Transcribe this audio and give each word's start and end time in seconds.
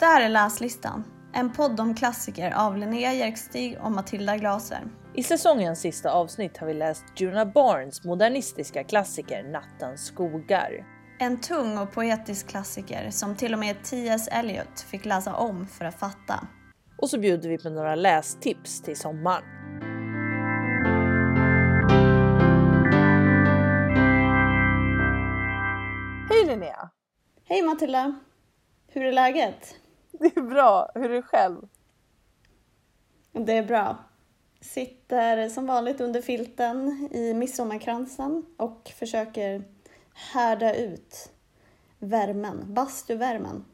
Det 0.00 0.06
här 0.06 0.20
är 0.20 0.28
Läslistan, 0.28 1.04
en 1.32 1.52
podd 1.52 1.80
om 1.80 1.94
klassiker 1.94 2.50
av 2.50 2.76
Linnea 2.76 3.12
Jerkstig 3.12 3.78
och 3.82 3.92
Matilda 3.92 4.36
Glaser. 4.36 4.80
I 5.14 5.22
säsongens 5.22 5.80
sista 5.80 6.12
avsnitt 6.12 6.58
har 6.58 6.66
vi 6.66 6.74
läst 6.74 7.04
Juna 7.16 7.46
Barnes 7.46 8.04
modernistiska 8.04 8.84
klassiker 8.84 9.42
Nattens 9.42 10.06
skogar. 10.06 10.84
En 11.18 11.40
tung 11.40 11.78
och 11.78 11.92
poetisk 11.92 12.48
klassiker 12.48 13.10
som 13.10 13.36
till 13.36 13.52
och 13.52 13.58
med 13.58 13.84
T.S. 13.84 14.28
Eliot 14.32 14.80
fick 14.80 15.04
läsa 15.04 15.34
om 15.34 15.66
för 15.66 15.84
att 15.84 16.00
fatta. 16.00 16.46
Och 16.98 17.10
så 17.10 17.18
bjuder 17.18 17.48
vi 17.48 17.58
på 17.58 17.70
några 17.70 17.94
lästips 17.94 18.82
till 18.82 18.96
sommaren. 18.96 19.44
Hej 26.28 26.46
Linnea! 26.46 26.90
Hej 27.44 27.62
Matilda! 27.62 28.20
Hur 28.88 29.04
är 29.04 29.12
läget? 29.12 29.79
Det 30.12 30.36
är 30.36 30.42
bra, 30.42 30.90
hur 30.94 31.04
är 31.04 31.14
det 31.14 31.22
själv? 31.22 31.68
Det 33.32 33.56
är 33.56 33.66
bra. 33.66 33.96
Sitter 34.60 35.48
som 35.48 35.66
vanligt 35.66 36.00
under 36.00 36.22
filten 36.22 37.08
i 37.12 37.34
midsommarkransen 37.34 38.46
och 38.56 38.92
försöker 38.98 39.64
härda 40.12 40.74
ut 40.74 41.32
värmen, 41.98 42.74
bastuvärmen. 42.74 43.64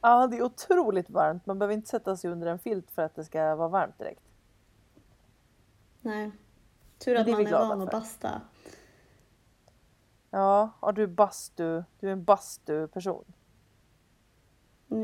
Ja, 0.00 0.26
det 0.26 0.36
är 0.36 0.42
otroligt 0.42 1.10
varmt. 1.10 1.46
Man 1.46 1.58
behöver 1.58 1.74
inte 1.74 1.88
sätta 1.88 2.16
sig 2.16 2.30
under 2.30 2.46
en 2.46 2.58
filt 2.58 2.90
för 2.90 3.02
att 3.02 3.14
det 3.14 3.24
ska 3.24 3.56
vara 3.56 3.68
varmt 3.68 3.98
direkt. 3.98 4.22
Nej. 6.00 6.30
Tur 6.98 7.16
att 7.16 7.26
är 7.26 7.32
man 7.32 7.46
är 7.46 7.50
van 7.50 7.82
att 7.82 7.90
basta. 7.90 8.40
Ja, 10.30 10.70
har 10.80 10.92
du 10.92 11.06
bastu? 11.06 11.82
Du 12.00 12.08
är 12.08 12.12
en 12.12 12.24
bastuperson. 12.24 13.24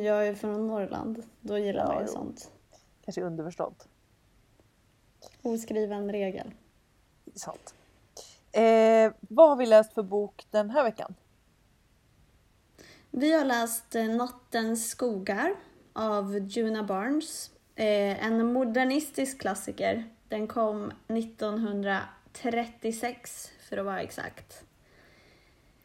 Jag 0.02 0.26
är 0.26 0.34
från 0.34 0.66
Norrland, 0.66 1.22
då 1.40 1.58
gillar 1.58 1.80
Ja, 1.82 1.86
man 1.88 1.96
ju 1.98 2.04
jo. 2.06 2.12
sånt. 2.12 2.50
Kanske 3.04 3.22
underförstått. 3.22 3.88
Oskriven 5.42 6.12
regel. 6.12 6.50
Sant. 7.34 7.74
Eh, 8.52 9.12
vad 9.20 9.48
har 9.48 9.56
vi 9.56 9.66
läst 9.66 9.92
för 9.92 10.02
bok 10.02 10.46
den 10.50 10.70
här 10.70 10.84
veckan? 10.84 11.14
Vi 13.10 13.32
har 13.32 13.44
läst 13.44 13.94
eh, 13.94 14.04
Nattens 14.04 14.90
skogar 14.90 15.54
av 15.92 16.38
Juna 16.38 16.82
Barnes. 16.82 17.50
Eh, 17.74 18.26
en 18.26 18.52
modernistisk 18.52 19.40
klassiker. 19.40 20.04
Den 20.28 20.46
kom 20.46 20.92
1936 21.06 23.50
för 23.68 23.76
att 23.76 23.84
vara 23.84 24.02
exakt. 24.02 24.64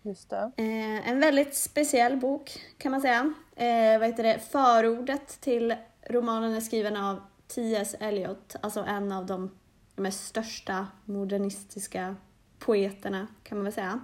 Just 0.06 0.30
det. 0.30 0.52
Eh, 0.58 1.10
en 1.10 1.20
väldigt 1.20 1.56
speciell 1.56 2.18
bok 2.18 2.62
kan 2.78 2.92
man 2.92 3.02
säga. 3.02 3.34
Eh, 3.56 4.00
vad 4.00 4.08
heter 4.08 4.24
det? 4.24 4.40
Förordet 4.40 5.42
till 5.42 5.76
romanen 6.10 6.54
är 6.54 6.62
skriven 6.62 6.98
av 6.98 7.22
T.S. 7.56 7.96
Eliot, 8.00 8.56
alltså 8.62 8.80
en 8.80 9.12
av 9.12 9.26
de 9.26 9.52
mest 9.96 10.28
största 10.28 10.88
modernistiska 11.06 12.16
poeterna 12.60 13.28
kan 13.44 13.58
man 13.58 13.64
väl 13.64 13.74
säga. 13.74 14.00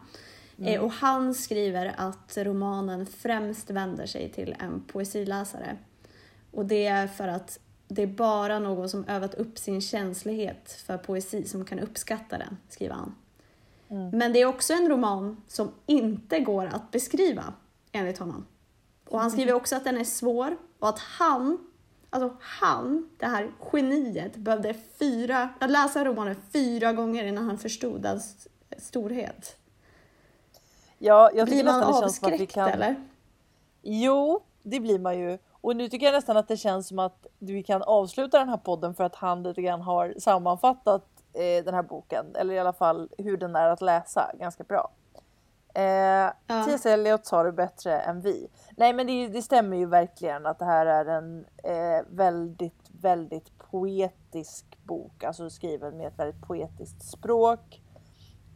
Eh, 0.65 0.81
och 0.81 0.91
han 0.91 1.33
skriver 1.33 1.93
att 1.97 2.37
romanen 2.37 3.05
främst 3.05 3.69
vänder 3.69 4.05
sig 4.05 4.29
till 4.29 4.55
en 4.59 4.83
poesiläsare. 4.83 5.77
Och 6.51 6.65
det 6.65 6.85
är 6.85 7.07
för 7.07 7.27
att 7.27 7.59
det 7.87 8.01
är 8.01 8.07
bara 8.07 8.59
någon 8.59 8.89
som 8.89 9.05
övat 9.05 9.33
upp 9.33 9.57
sin 9.57 9.81
känslighet 9.81 10.71
för 10.85 10.97
poesi 10.97 11.43
som 11.43 11.65
kan 11.65 11.79
uppskatta 11.79 12.37
den, 12.37 12.57
skriver 12.69 12.95
han. 12.95 13.15
Men 13.89 14.33
det 14.33 14.41
är 14.41 14.45
också 14.45 14.73
en 14.73 14.89
roman 14.89 15.43
som 15.47 15.71
inte 15.85 16.39
går 16.39 16.65
att 16.65 16.91
beskriva, 16.91 17.53
enligt 17.91 18.17
honom. 18.17 18.45
Och 19.09 19.19
han 19.19 19.31
skriver 19.31 19.53
också 19.53 19.75
att 19.75 19.83
den 19.83 19.97
är 19.97 20.03
svår 20.03 20.57
och 20.79 20.89
att 20.89 20.99
han, 20.99 21.57
alltså 22.09 22.37
han, 22.39 23.09
det 23.17 23.25
här 23.25 23.51
geniet, 23.71 24.35
behövde 24.35 24.73
fyra, 24.99 25.49
att 25.59 25.71
läsa 25.71 26.05
romanen 26.05 26.35
fyra 26.53 26.93
gånger 26.93 27.23
innan 27.23 27.45
han 27.45 27.57
förstod 27.57 28.01
dess 28.01 28.47
storhet. 28.77 29.55
Ja, 30.97 31.31
jag 31.33 31.47
Blir 31.47 31.63
man 31.63 31.83
avskräckt 31.83 32.53
kan... 32.53 32.69
eller? 32.69 32.95
Jo, 33.81 34.39
det 34.63 34.79
blir 34.79 34.99
man 34.99 35.19
ju. 35.19 35.37
Och 35.51 35.75
nu 35.75 35.89
tycker 35.89 36.05
jag 36.05 36.13
nästan 36.13 36.37
att 36.37 36.47
det 36.47 36.57
känns 36.57 36.87
som 36.87 36.99
att 36.99 37.27
vi 37.39 37.63
kan 37.63 37.81
avsluta 37.81 38.39
den 38.39 38.49
här 38.49 38.57
podden 38.57 38.93
för 38.93 39.03
att 39.03 39.15
han 39.15 39.43
lite 39.43 39.61
grann 39.61 39.81
har 39.81 40.13
sammanfattat 40.19 41.18
eh, 41.33 41.63
den 41.65 41.73
här 41.73 41.83
boken, 41.83 42.35
eller 42.35 42.53
i 42.53 42.59
alla 42.59 42.73
fall 42.73 43.09
hur 43.17 43.37
den 43.37 43.55
är 43.55 43.69
att 43.69 43.81
läsa 43.81 44.31
ganska 44.39 44.63
bra. 44.63 44.91
Eh, 45.73 46.31
Ja. 46.47 46.63
T.S. 46.65 46.85
Eliot 46.85 47.25
sa 47.25 47.43
det 47.43 47.51
bättre 47.51 47.99
än 47.99 48.21
vi. 48.21 48.47
Nej 48.77 48.93
men 48.93 49.07
det, 49.07 49.27
det 49.27 49.41
stämmer 49.41 49.77
ju 49.77 49.85
verkligen 49.85 50.45
att 50.45 50.59
det 50.59 50.65
här 50.65 50.85
är 50.85 51.05
en 51.05 51.45
eh, 51.63 52.05
väldigt, 52.09 52.89
väldigt 53.01 53.57
poetisk 53.71 54.65
bok, 54.83 55.23
alltså 55.23 55.49
skriven 55.49 55.97
med 55.97 56.07
ett 56.07 56.19
väldigt 56.19 56.41
poetiskt 56.41 57.03
språk. 57.03 57.81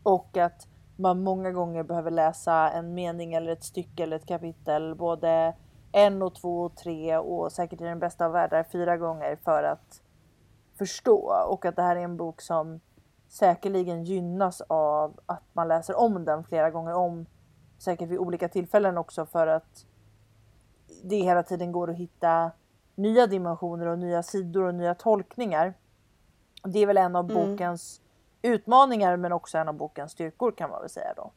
Och 0.03 0.37
att 0.37 0.67
man 0.95 1.23
många 1.23 1.51
gånger 1.51 1.83
behöver 1.83 2.11
läsa 2.11 2.69
en 2.69 2.93
mening 2.93 3.33
eller 3.33 3.51
ett 3.51 3.63
stycke 3.63 4.03
eller 4.03 4.15
ett 4.15 4.25
kapitel 4.25 4.95
både 4.95 5.55
en 5.91 6.21
och 6.21 6.35
två 6.35 6.61
och 6.61 6.75
tre 6.75 7.17
och 7.17 7.51
säkert 7.51 7.81
i 7.81 7.83
den 7.83 7.99
bästa 7.99 8.25
av 8.25 8.31
världar 8.31 8.63
fyra 8.71 8.97
gånger 8.97 9.35
för 9.43 9.63
att 9.63 10.01
förstå. 10.77 11.45
Och 11.47 11.65
att 11.65 11.75
det 11.75 11.81
här 11.81 11.95
är 11.95 12.01
en 12.01 12.17
bok 12.17 12.41
som 12.41 12.79
säkerligen 13.27 14.03
gynnas 14.03 14.61
av 14.67 15.19
att 15.25 15.43
man 15.53 15.67
läser 15.67 15.95
om 15.95 16.25
den 16.25 16.43
flera 16.43 16.71
gånger 16.71 16.93
om. 16.93 17.25
Säkert 17.77 18.09
vid 18.09 18.19
olika 18.19 18.49
tillfällen 18.49 18.97
också 18.97 19.25
för 19.25 19.47
att 19.47 19.85
det 21.03 21.15
hela 21.15 21.43
tiden 21.43 21.71
går 21.71 21.89
att 21.89 21.95
hitta 21.95 22.51
nya 22.95 23.27
dimensioner 23.27 23.85
och 23.85 23.99
nya 23.99 24.23
sidor 24.23 24.63
och 24.63 24.75
nya 24.75 24.95
tolkningar. 24.95 25.73
Det 26.63 26.79
är 26.79 26.87
väl 26.87 26.97
en 26.97 27.15
av 27.15 27.31
Mm. 27.31 27.51
bokens 27.51 28.01
utmaningar 28.41 29.17
men 29.17 29.31
också 29.31 29.57
en 29.57 29.67
av 29.67 29.73
bokens 29.73 30.11
styrkor 30.11 30.51
kan 30.51 30.69
man 30.69 30.81
väl 30.81 30.89
säga 30.89 31.13
då. 31.15 31.31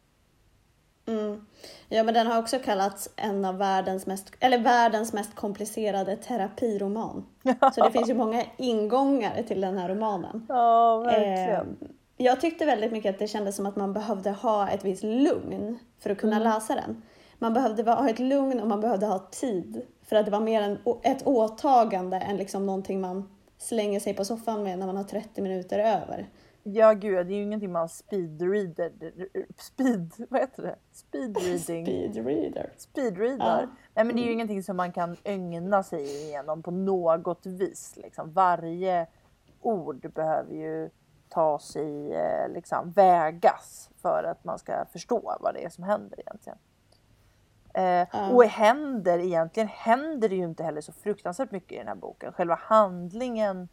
Mm. 1.07 1.47
Ja, 1.89 2.03
men 2.03 2.15
den 2.15 2.27
har 2.27 2.39
också 2.39 2.59
kallats 2.59 3.09
en 3.17 3.45
av 3.45 3.59
världens 3.59 4.07
mest, 4.07 4.33
eller 4.41 4.59
världens 4.59 5.13
mest 5.13 5.35
komplicerade 5.35 6.17
terapiroman. 6.17 7.27
Så 7.75 7.85
det 7.85 7.91
finns 7.91 8.11
ju 8.11 8.15
många 8.15 8.45
ingångar 8.57 9.43
till 9.43 9.61
den 9.61 9.79
här 9.79 9.89
romanen. 9.89 10.47
Ja, 10.49 10.99
verkligen. 10.99 11.77
Eh, 11.81 11.89
jag 12.17 12.41
tyckte 12.41 12.65
väldigt 12.65 12.93
mycket 12.93 13.15
att 13.15 13.19
det 13.19 13.29
kändes 13.29 13.57
som 13.57 13.67
att 13.67 13.77
man 13.77 13.93
behövde 13.93 14.31
ha 14.31 14.69
ett 14.69 14.85
visst 14.85 15.03
lugn 15.03 15.79
för 15.99 16.11
att 16.11 16.19
kunna 16.19 16.39
läsa 16.39 16.75
den. 16.75 17.03
Man 17.39 17.55
behövde 17.55 17.83
ha 17.91 18.09
ett 18.11 18.19
lugn 18.19 18.61
och 18.61 18.69
man 18.69 18.81
behövde 18.81 19.07
ha 19.07 19.19
tid. 19.19 19.83
För 20.03 20.17
att 20.17 20.25
det 20.25 20.31
var 20.31 20.41
mer 20.41 20.63
en, 20.63 20.79
ett 21.03 21.27
åtagande 21.27 22.17
än 22.17 22.37
liksom 22.37 22.67
någonting 22.67 23.01
man 23.01 23.37
slänger 23.59 24.01
sig 24.01 24.15
på 24.15 24.25
soffan 24.25 24.63
med 24.63 24.79
när 24.79 24.87
man 24.87 24.97
har 24.97 25.05
30 25.05 25.43
minuter 25.43 25.79
över. 25.79 26.27
Ja 26.69 26.93
gud, 26.93 27.27
det 27.27 27.33
är 27.33 27.37
ju 27.37 27.43
ingenting 27.43 27.73
man 27.73 27.89
speedreader, 27.89 28.93
speed, 29.59 30.13
vad 30.29 30.41
heter 30.41 30.63
det? 30.63 30.77
Speedreading. 30.93 31.59
Speed 31.87 32.27
reader. 32.27 32.71
speedreadar. 32.77 33.61
Ja. 33.63 33.69
Nej 33.95 34.05
men 34.05 34.17
det 34.17 34.23
är 34.23 34.27
ju 34.27 34.33
ingenting 34.33 34.63
som 34.63 34.77
man 34.77 34.93
kan 34.93 35.17
ögna 35.25 35.83
sig 35.83 36.03
igenom 36.05 36.63
på 36.63 36.71
något 36.71 37.47
vis. 37.47 37.97
Liksom. 37.97 38.33
Varje 38.33 39.07
ord 39.61 40.13
behöver 40.15 40.55
ju 40.55 40.91
ta 41.29 41.59
sig, 41.59 42.13
eh, 42.15 42.49
liksom 42.49 42.91
vägas 42.91 43.91
för 44.03 44.25
att 44.25 44.45
man 44.45 44.59
ska 44.59 44.85
förstå 44.93 45.37
vad 45.41 45.55
det 45.55 45.65
är 45.65 45.69
som 45.69 45.85
händer 45.85 46.21
egentligen. 46.21 46.59
Eh, 47.75 48.09
Ja. 48.13 48.31
Och 48.31 48.45
händer, 48.45 49.19
egentligen 49.19 49.69
händer 49.69 50.29
det 50.29 50.37
ju 50.37 50.45
inte 50.45 50.63
heller 50.65 50.81
så 50.81 50.93
fruktansvärt 50.93 51.51
mycket 51.51 51.73
i 51.73 51.77
den 51.79 51.89
här 51.89 51.95
boken. 51.95 52.33
Själva 52.33 52.55
handlingen 52.55 53.69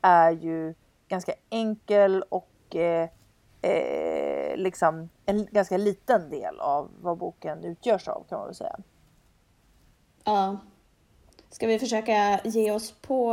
är 0.00 0.30
ju 0.30 0.74
ganska 1.08 1.34
enkel 1.50 2.22
och 2.28 2.76
eh, 2.76 3.08
eh, 3.62 4.56
liksom 4.56 5.08
en 5.26 5.46
ganska 5.46 5.76
liten 5.76 6.30
del 6.30 6.60
av 6.60 6.90
vad 7.00 7.18
boken 7.18 7.64
utgörs 7.64 8.08
av 8.08 8.24
kan 8.28 8.38
man 8.38 8.46
väl 8.46 8.54
säga. 8.54 8.76
Ja. 10.24 10.56
Ska 11.50 11.66
vi 11.66 11.78
försöka 11.78 12.40
ge 12.44 12.70
oss 12.70 12.92
på 12.92 13.32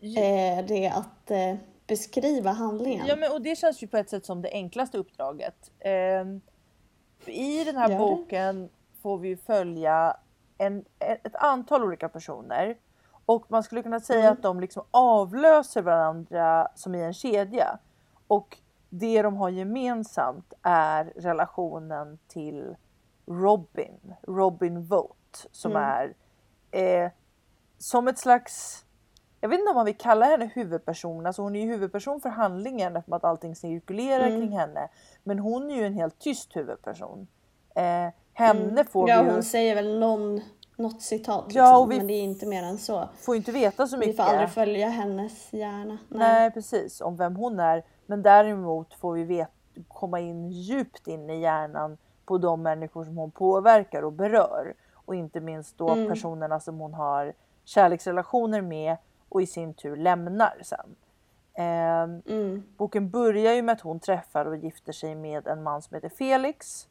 eh, 0.00 0.64
det 0.66 0.92
att 0.94 1.30
eh, 1.30 1.54
beskriva 1.86 2.50
handlingen? 2.50 3.06
Ja, 3.06 3.16
men, 3.16 3.32
och 3.32 3.42
det 3.42 3.56
känns 3.56 3.82
ju 3.82 3.86
på 3.86 3.96
ett 3.96 4.10
sätt 4.10 4.26
som 4.26 4.42
det 4.42 4.50
enklaste 4.52 4.98
uppdraget. 4.98 5.70
Ehm, 5.78 6.40
I 7.26 7.64
den 7.64 7.76
här 7.76 7.90
Gör 7.90 7.98
det? 7.98 8.04
boken 8.04 8.68
får 9.02 9.18
vi 9.18 9.36
följa 9.36 10.16
en, 10.58 10.84
ett 10.98 11.36
antal 11.36 11.84
olika 11.84 12.08
personer 12.08 12.76
och 13.26 13.44
man 13.48 13.62
skulle 13.62 13.82
kunna 13.82 14.00
säga 14.00 14.20
Mm. 14.20 14.32
att 14.32 14.42
de 14.42 14.60
liksom 14.60 14.82
avlöser 14.90 15.82
varandra 15.82 16.68
som 16.74 16.94
i 16.94 17.02
en 17.02 17.14
kedja. 17.14 17.78
Och 18.26 18.58
det 18.88 19.22
de 19.22 19.36
har 19.36 19.48
gemensamt 19.48 20.52
är 20.62 21.04
relationen 21.16 22.18
till 22.28 22.76
Robin, 23.26 24.14
Robin 24.22 24.84
Vote, 24.86 25.48
som 25.52 25.70
Mm. 25.76 25.82
är 25.82 26.14
eh, 27.04 27.10
som 27.78 28.08
ett 28.08 28.18
slags 28.18 28.84
jag 29.40 29.48
vet 29.48 29.58
inte 29.58 29.70
om 29.70 29.76
man 29.76 29.84
vill 29.86 29.96
kalla 29.96 30.26
henne 30.26 30.50
huvudperson, 30.54 31.26
alltså 31.26 31.42
hon 31.42 31.56
är 31.56 31.60
ju 31.60 31.66
huvudperson 31.66 32.20
för 32.20 32.28
handlingen 32.28 32.96
eftersom 32.96 33.12
att 33.12 33.24
allting 33.24 33.56
cirkulerar 33.56 34.26
Mm. 34.26 34.40
kring 34.40 34.58
henne. 34.58 34.88
Men 35.24 35.38
hon 35.38 35.70
är 35.70 35.74
ju 35.76 35.86
en 35.86 35.94
helt 35.94 36.18
tyst 36.18 36.56
huvudperson. 36.56 37.26
Eh, 37.74 38.08
henne 38.32 38.70
Mm. 38.70 38.86
får 38.86 39.08
ja, 39.08 39.22
vi 39.22 39.28
ju... 39.28 39.32
hon 39.34 39.42
säger 39.42 39.74
väl 39.74 39.98
någon 39.98 40.40
något 40.76 41.02
citat. 41.02 41.44
Liksom. 41.46 41.58
Ja, 41.62 41.78
och 41.78 41.92
vi 41.92 41.96
Men 41.98 42.06
det 42.06 42.12
är 42.12 42.22
inte 42.22 42.46
mer 42.46 42.62
än 42.62 42.78
så. 42.78 43.08
Får 43.16 43.36
inte 43.36 43.52
veta 43.52 43.86
så 43.86 43.96
Vi 43.96 44.06
mycket. 44.06 44.16
får 44.16 44.22
aldrig 44.32 44.50
följa 44.50 44.88
hennes 44.88 45.52
hjärna. 45.52 45.98
Nej 46.08 46.50
precis, 46.50 47.00
om 47.00 47.16
vem 47.16 47.36
hon 47.36 47.60
är. 47.60 47.82
Men 48.06 48.22
däremot 48.22 48.94
får 48.94 49.14
vi 49.14 49.24
vet, 49.24 49.50
komma 49.88 50.20
in 50.20 50.50
djupt 50.50 51.06
in 51.08 51.30
i 51.30 51.40
hjärnan 51.40 51.98
på 52.24 52.38
de 52.38 52.62
människor 52.62 53.04
som 53.04 53.16
hon 53.16 53.30
påverkar 53.30 54.02
och 54.02 54.12
berör. 54.12 54.74
Och 55.04 55.14
inte 55.14 55.40
minst 55.40 55.78
då 55.78 55.90
Mm. 55.90 56.08
personerna 56.08 56.60
som 56.60 56.78
hon 56.78 56.94
har 56.94 57.32
kärleksrelationer 57.64 58.60
med 58.60 58.96
och 59.28 59.42
i 59.42 59.46
sin 59.46 59.74
tur 59.74 59.96
lämnar 59.96 60.58
sen. 60.62 60.94
Ehm, 61.54 62.22
Mm. 62.26 62.62
boken 62.76 63.10
börjar 63.10 63.52
ju 63.54 63.62
med 63.62 63.72
att 63.72 63.80
hon 63.80 64.00
träffar 64.00 64.46
och 64.46 64.56
gifter 64.56 64.92
sig 64.92 65.14
med 65.14 65.46
en 65.46 65.62
man 65.62 65.82
som 65.82 65.94
heter 65.94 66.08
Felix. 66.08 66.88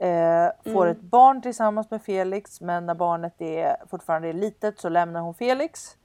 Eh, 0.00 0.72
får 0.72 0.86
Mm. 0.86 0.96
ett 0.96 1.00
barn 1.02 1.42
tillsammans 1.42 1.90
med 1.90 2.02
Felix 2.02 2.60
men 2.60 2.86
när 2.86 2.94
barnet 2.94 3.40
är 3.40 3.76
fortfarande 3.86 4.28
är 4.28 4.32
litet 4.32 4.78
så 4.80 4.88
lämnar 4.88 5.20
hon 5.20 5.34
Felix. 5.34 5.96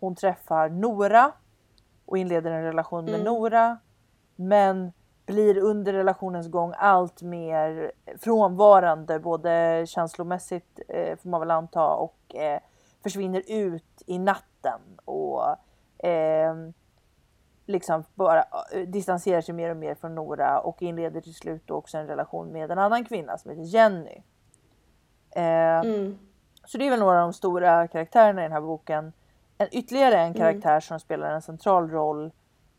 Hon 0.00 0.14
träffar 0.14 0.68
Nora 0.68 1.32
och 2.06 2.18
inleder 2.18 2.50
en 2.50 2.62
relation 2.62 3.04
med 3.04 3.14
Mm. 3.14 3.24
Nora. 3.24 3.78
Men 4.36 4.92
blir 5.26 5.58
under 5.58 5.92
relationens 5.92 6.48
gång 6.48 6.72
allt 6.78 7.22
mer 7.22 7.92
frånvarande 8.18 9.18
både 9.18 9.84
känslomässigt 9.88 10.80
eh, 10.88 11.16
får 11.18 11.28
man 11.28 11.40
väl 11.40 11.50
anta 11.50 11.86
och 11.94 12.34
eh, 12.34 12.60
försvinner 13.02 13.42
ut 13.46 14.02
i 14.06 14.18
natten 14.18 14.80
och 15.04 15.42
ehm, 15.98 16.72
liksom 17.68 18.04
bara 18.14 18.44
eh, 18.72 18.80
distanserar 18.86 19.40
sig 19.40 19.54
mer 19.54 19.70
och 19.70 19.76
mer 19.76 19.94
från 19.94 20.14
Nora 20.14 20.60
och 20.60 20.82
inleder 20.82 21.20
till 21.20 21.34
slut 21.34 21.70
också 21.70 21.98
en 21.98 22.06
relation 22.06 22.52
med 22.52 22.70
en 22.70 22.78
annan 22.78 23.04
kvinna 23.04 23.38
som 23.38 23.50
heter 23.50 23.62
Jenny. 23.62 24.22
Eh, 25.30 25.80
Mm. 25.80 26.18
Så 26.64 26.78
det 26.78 26.86
är 26.86 26.90
väl 26.90 27.00
några 27.00 27.16
av 27.16 27.22
de 27.22 27.32
stora 27.32 27.88
karaktärerna 27.88 28.40
i 28.40 28.44
den 28.44 28.52
här 28.52 28.60
boken. 28.60 29.12
En, 29.58 29.68
ytterligare 29.72 30.14
Mm. 30.14 30.26
en 30.26 30.34
karaktär 30.34 30.80
som 30.80 31.00
spelar 31.00 31.30
en 31.30 31.42
central 31.42 31.90
roll 31.90 32.32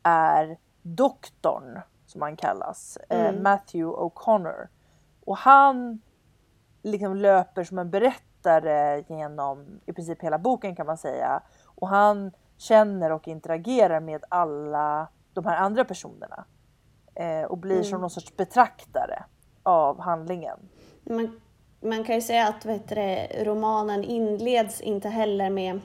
är 0.04 0.58
doktorn 0.82 1.80
som 2.06 2.22
han 2.22 2.36
kallas, 2.36 2.98
eh, 3.10 3.26
Mm. 3.30 3.44
Matthew 3.44 3.98
O'Connor. 4.02 4.68
Och 5.26 5.38
han 5.38 6.02
liksom 6.84 7.16
löper 7.16 7.64
som 7.64 7.80
en 7.80 7.90
berättare 7.90 9.04
genom 9.08 9.80
i 9.86 9.94
princip 9.94 10.22
hela 10.24 10.38
boken 10.38 10.76
kan 10.76 10.86
man 10.86 10.98
säga. 10.98 11.42
Och 11.66 11.88
han 11.88 12.32
känner 12.60 13.12
och 13.12 13.28
interagerar 13.28 14.00
med 14.00 14.24
alla 14.30 15.08
de 15.34 15.46
här 15.46 15.58
andra 15.58 15.86
personerna. 15.86 16.46
Eh, 17.16 17.44
och 17.44 17.58
blir 17.58 17.84
som 17.84 17.90
Mm. 17.90 18.02
någon 18.02 18.10
sorts 18.10 18.38
betraktare 18.38 19.24
av 19.64 20.00
handlingen. 20.00 20.58
Man, 21.04 21.42
man 21.82 22.04
kan 22.04 22.16
ju 22.16 22.22
säga 22.22 22.48
att 22.48 22.66
vet 22.66 22.90
du, 22.90 23.28
romanen 23.44 24.04
inleds 24.04 24.82
inte 24.82 25.10
heller 25.10 25.50
med 25.50 25.80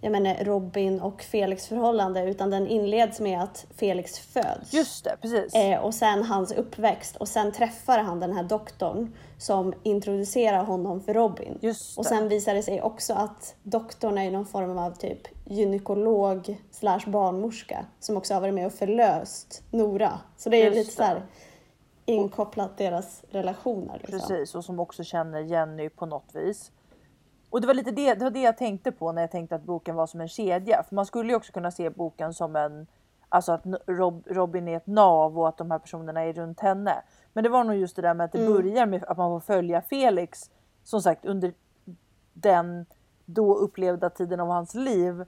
jag 0.00 0.12
menar, 0.12 0.44
Robin 0.44 1.00
och 1.00 1.22
Felix 1.22 1.66
förhållande 1.66 2.24
utan 2.24 2.50
den 2.50 2.66
inleds 2.66 3.20
med 3.20 3.42
att 3.42 3.66
Felix 3.76 4.18
föds. 4.18 4.72
Just 4.72 5.04
det, 5.04 5.16
precis. 5.22 5.54
Eh, 5.54 5.80
och 5.80 5.94
sen 5.94 6.22
hans 6.22 6.52
uppväxt 6.52 7.16
och 7.16 7.28
sen 7.28 7.52
träffar 7.52 7.98
han 7.98 8.20
den 8.20 8.32
här 8.36 8.42
doktorn 8.42 9.12
som 9.38 9.74
introducerar 9.82 10.64
honom 10.64 11.00
för 11.00 11.14
Robin. 11.14 11.58
Och 11.96 12.06
sen 12.06 12.28
visar 12.28 12.54
det 12.54 12.62
sig 12.62 12.82
också 12.82 13.14
att 13.14 13.54
doktorn 13.62 14.18
är 14.18 14.30
någon 14.30 14.46
form 14.46 14.78
av 14.78 14.90
typ 14.90 15.20
gynekolog 15.44 16.58
slash 16.70 17.02
barnmorska 17.06 17.86
som 18.00 18.16
också 18.16 18.34
har 18.34 18.40
varit 18.40 18.54
med 18.54 18.66
och 18.66 18.72
förlöst 18.72 19.62
Nora. 19.70 20.20
Så 20.36 20.50
det 20.50 20.56
är 20.56 20.64
Just 20.64 20.76
lite 20.76 20.92
så 20.92 21.02
här 21.02 21.22
inkopplat 22.04 22.76
deras 22.76 23.24
relationer. 23.30 23.98
Liksom. 23.98 24.18
Precis, 24.18 24.54
och 24.54 24.64
som 24.64 24.80
också 24.80 25.04
känner 25.04 25.40
Jenny 25.40 25.88
på 25.88 26.06
något 26.06 26.34
vis. 26.34 26.72
Och 27.50 27.60
det 27.60 27.66
var 27.66 27.74
lite 27.74 27.90
det, 27.90 28.14
det, 28.14 28.24
var 28.24 28.30
det 28.30 28.40
jag 28.40 28.56
tänkte 28.56 28.92
på 28.92 29.12
när 29.12 29.22
jag 29.22 29.30
tänkte 29.30 29.54
att 29.54 29.62
boken 29.62 29.96
var 29.96 30.06
som 30.06 30.20
en 30.20 30.28
kedja. 30.28 30.82
För 30.88 30.94
man 30.94 31.06
skulle 31.06 31.28
ju 31.28 31.36
också 31.36 31.52
kunna 31.52 31.70
se 31.70 31.90
boken 31.90 32.34
som 32.34 32.56
en, 32.56 32.86
alltså 33.28 33.52
att 33.52 33.62
Rob, 33.86 34.26
Robin 34.26 34.68
är 34.68 34.76
ett 34.76 34.86
nav 34.86 35.38
och 35.38 35.48
att 35.48 35.58
de 35.58 35.70
här 35.70 35.78
personerna 35.78 36.20
är 36.20 36.32
runt 36.32 36.60
henne. 36.60 37.02
Men 37.38 37.42
det 37.42 37.48
var 37.48 37.64
nog 37.64 37.76
just 37.76 37.96
det 37.96 38.02
där 38.02 38.14
med 38.14 38.24
att 38.24 38.32
det 38.32 38.38
Mm. 38.46 38.52
börjar 38.52 38.86
med 38.86 39.04
att 39.04 39.16
man 39.18 39.30
får 39.30 39.40
följa 39.40 39.82
Felix, 39.82 40.50
som 40.84 41.02
sagt 41.02 41.24
under 41.24 41.52
den 42.32 42.86
då 43.24 43.54
upplevda 43.54 44.10
tiden 44.10 44.40
av 44.40 44.48
hans 44.48 44.74
liv. 44.74 45.24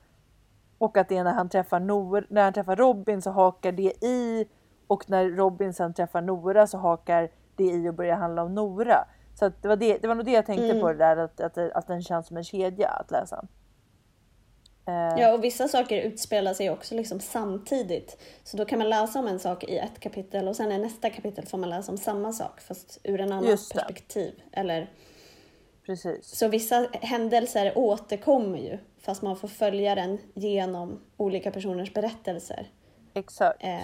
Och 0.79 0.97
att 0.97 1.09
det 1.09 1.17
är 1.17 1.25
när 1.25 1.33
han 1.33 1.49
träffar, 1.49 1.81
Nor, 1.81 2.27
när 2.29 2.45
han 2.45 2.53
träffar 2.53 2.77
Robin 2.77 3.23
så 3.23 3.31
hakar 3.31 3.73
det 3.73 4.05
i 4.05 4.49
och 4.87 5.11
när 5.11 5.29
Robin 5.29 5.75
sen 5.75 5.95
träffar 5.95 6.21
Nora 6.21 6.67
så 6.67 6.79
hakar 6.79 7.29
det 7.57 7.65
i 7.65 7.89
och 7.89 7.95
börjar 7.95 8.17
handla 8.17 8.43
om 8.43 8.55
Nora. 8.55 9.05
Så 9.35 9.53
det, 9.61 9.69
var 9.69 9.77
det, 9.77 9.99
det 9.99 10.09
var 10.09 10.15
nog 10.15 10.25
det 10.25 10.33
jag 10.33 10.47
tänkte 10.47 10.65
Mm. 10.71 10.81
på 10.81 10.89
det 10.89 10.99
där 10.99 11.17
att, 11.17 11.41
att, 11.41 11.59
att 11.59 11.87
den 11.87 12.03
känns 12.03 12.27
som 12.27 12.37
en 12.37 12.45
kedja 12.45 12.89
att 12.89 13.11
läsa. 13.11 13.45
Eh, 14.87 15.21
Ja, 15.21 15.33
och 15.33 15.45
vissa 15.45 15.69
saker 15.69 16.03
utspelar 16.03 16.55
sig 16.55 16.71
också 16.71 16.95
liksom 16.95 17.21
samtidigt. 17.21 18.23
Så 18.45 18.57
då 18.57 18.65
kan 18.65 18.79
man 18.79 18.91
läsa 18.91 19.19
om 19.19 19.27
en 19.27 19.39
sak 19.41 19.65
i 19.65 19.79
ett 19.79 20.01
kapitel 20.01 20.49
och 20.49 20.57
sen 20.57 20.73
i 20.73 20.79
nästa 20.79 21.11
kapitel 21.11 21.47
får 21.47 21.59
man 21.59 21.71
läsa 21.71 21.93
om 21.93 21.99
samma 21.99 22.33
sak 22.33 22.61
fast 22.61 23.01
ur 23.03 23.21
en 23.21 23.33
annan 23.33 23.59
perspektiv. 23.73 24.43
Eller, 24.53 24.91
Precis. 25.87 26.27
så 26.39 26.49
vissa 26.49 26.89
händelser 26.93 27.73
återkommer 27.79 28.59
ju 28.59 28.79
fast 28.99 29.23
man 29.23 29.37
får 29.37 29.49
följa 29.49 29.95
den 29.95 30.19
genom 30.35 31.01
olika 31.17 31.51
personers 31.51 31.95
berättelser. 31.95 32.67
Exakt. 33.15 33.65
Eh, 33.65 33.81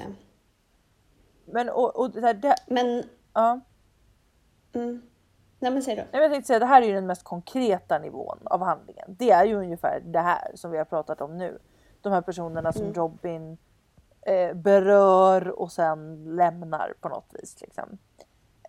Men 1.45 1.69
och, 1.69 1.97
och 1.97 2.11
det 2.11 2.21
här, 2.21 2.35
det, 2.35 2.57
men, 2.67 3.05
ja. 3.33 3.61
mm, 4.75 5.03
nej 5.59 5.71
men 5.71 5.83
säg 5.83 5.97
då. 5.97 6.03
Nej, 6.03 6.09
men 6.13 6.23
Jag 6.23 6.31
tänkte 6.31 6.47
säga 6.47 6.59
det 6.59 6.67
här 6.67 6.83
är 6.83 6.87
ju 6.87 6.93
den 6.93 7.07
mest 7.07 7.25
konkreta 7.25 7.99
nivån 7.99 8.39
av 8.45 8.63
handlingen. 8.63 9.17
Det 9.19 9.31
är 9.31 9.45
ju 9.45 9.55
ungefär 9.55 10.01
det 10.05 10.21
här 10.21 10.51
som 10.55 10.71
vi 10.71 10.79
har 10.79 10.85
pratat 10.85 11.21
om 11.21 11.39
nu. 11.39 11.59
De 12.03 12.13
här 12.13 12.21
personerna 12.21 12.73
som 12.73 12.83
Mm. 12.83 12.95
Robin 12.95 13.59
eh, 14.23 14.55
berör 14.55 15.49
och 15.49 15.73
sen 15.73 16.25
lämnar 16.37 16.95
på 17.01 17.09
något 17.09 17.31
vis. 17.33 17.61
Liksom. 17.61 17.99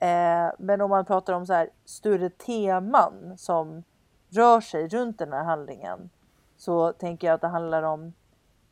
Eh, 0.01 0.51
men 0.59 0.81
om 0.81 0.89
man 0.89 1.05
pratar 1.05 1.33
om 1.33 1.45
så 1.45 1.53
här 1.53 1.69
större 1.85 2.29
teman 2.29 3.37
som 3.37 3.83
rör 4.29 4.61
sig 4.61 4.87
runt 4.87 5.19
den 5.19 5.33
här 5.33 5.43
handlingen 5.43 6.09
så 6.57 6.93
tänker 6.93 7.27
jag 7.27 7.33
att 7.33 7.41
det 7.41 7.47
handlar 7.47 7.83
om 7.83 8.13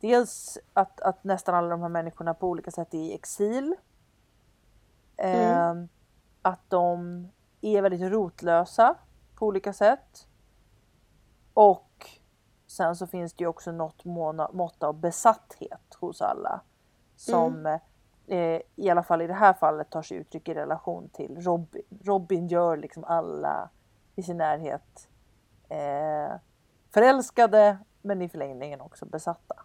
dels 0.00 0.58
att, 0.72 1.00
att 1.00 1.24
nästan 1.24 1.54
alla 1.54 1.68
de 1.68 1.82
här 1.82 1.88
människorna 1.88 2.34
på 2.34 2.48
olika 2.48 2.70
sätt 2.70 2.94
är 2.94 2.98
i 2.98 3.14
exil. 3.14 3.74
Eh, 5.16 5.74
Att 6.42 6.60
de 6.68 7.28
är 7.66 7.82
väldigt 7.82 8.12
rotlösa 8.12 8.94
på 9.34 9.46
olika 9.46 9.72
sätt. 9.72 10.26
Och 11.54 12.10
sen 12.66 12.96
så 12.96 13.06
finns 13.06 13.32
det 13.32 13.44
ju 13.44 13.48
också 13.48 13.72
något 13.72 14.04
mått 14.52 14.82
av 14.82 15.00
besatthet 15.00 15.94
hos 16.00 16.22
alla. 16.22 16.60
Som 17.16 17.78
eh, 18.26 18.60
i 18.76 18.90
alla 18.90 19.02
fall 19.02 19.22
i 19.22 19.26
det 19.26 19.34
här 19.34 19.52
fallet 19.52 19.90
tar 19.90 20.02
sig 20.02 20.16
uttryck 20.16 20.48
i 20.48 20.54
relation 20.54 21.08
till 21.08 21.40
Robin. 21.40 21.82
Robin 22.02 22.48
gör 22.48 22.76
liksom 22.76 23.04
alla 23.04 23.70
i 24.14 24.22
sin 24.22 24.36
närhet 24.36 25.08
eh, 25.68 26.36
förälskade 26.90 27.78
men 28.02 28.22
i 28.22 28.28
förlängningen 28.28 28.80
också 28.80 29.06
besatta. 29.06 29.62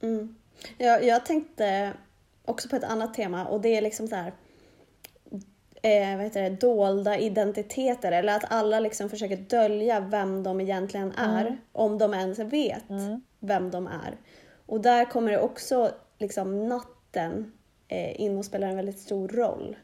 Mm. 0.00 0.36
Jag, 0.78 1.04
jag 1.04 1.26
tänkte 1.26 1.92
också 2.44 2.68
på 2.68 2.76
ett 2.76 2.84
annat 2.84 3.14
tema 3.14 3.46
och 3.46 3.60
det 3.60 3.76
är 3.76 3.82
liksom 3.82 4.08
så 4.08 4.16
här 4.16 4.32
eh, 5.82 6.16
vad 6.16 6.24
heter 6.24 6.42
det, 6.42 6.50
dolda 6.50 7.18
identiteter 7.18 8.12
eller 8.12 8.36
att 8.36 8.52
alla 8.52 8.80
liksom 8.80 9.10
försöker 9.10 9.36
dölja 9.36 10.00
vem 10.00 10.42
de 10.42 10.60
egentligen 10.60 11.12
är 11.12 11.58
om 11.72 11.98
de 11.98 12.14
ens 12.14 12.38
vet 12.38 12.84
vem 13.40 13.70
de 13.70 13.86
är. 13.86 14.16
Och 14.66 14.80
där 14.80 15.04
kommer 15.04 15.32
det 15.32 15.38
också 15.40 15.90
liksom 16.18 16.68
natten 16.68 17.52
eh, 17.88 18.20
in 18.20 18.38
och 18.38 18.44
spelar 18.44 18.68
en 18.68 18.76
väldigt 18.76 18.98
stor 18.98 19.28
roll. 19.28 19.76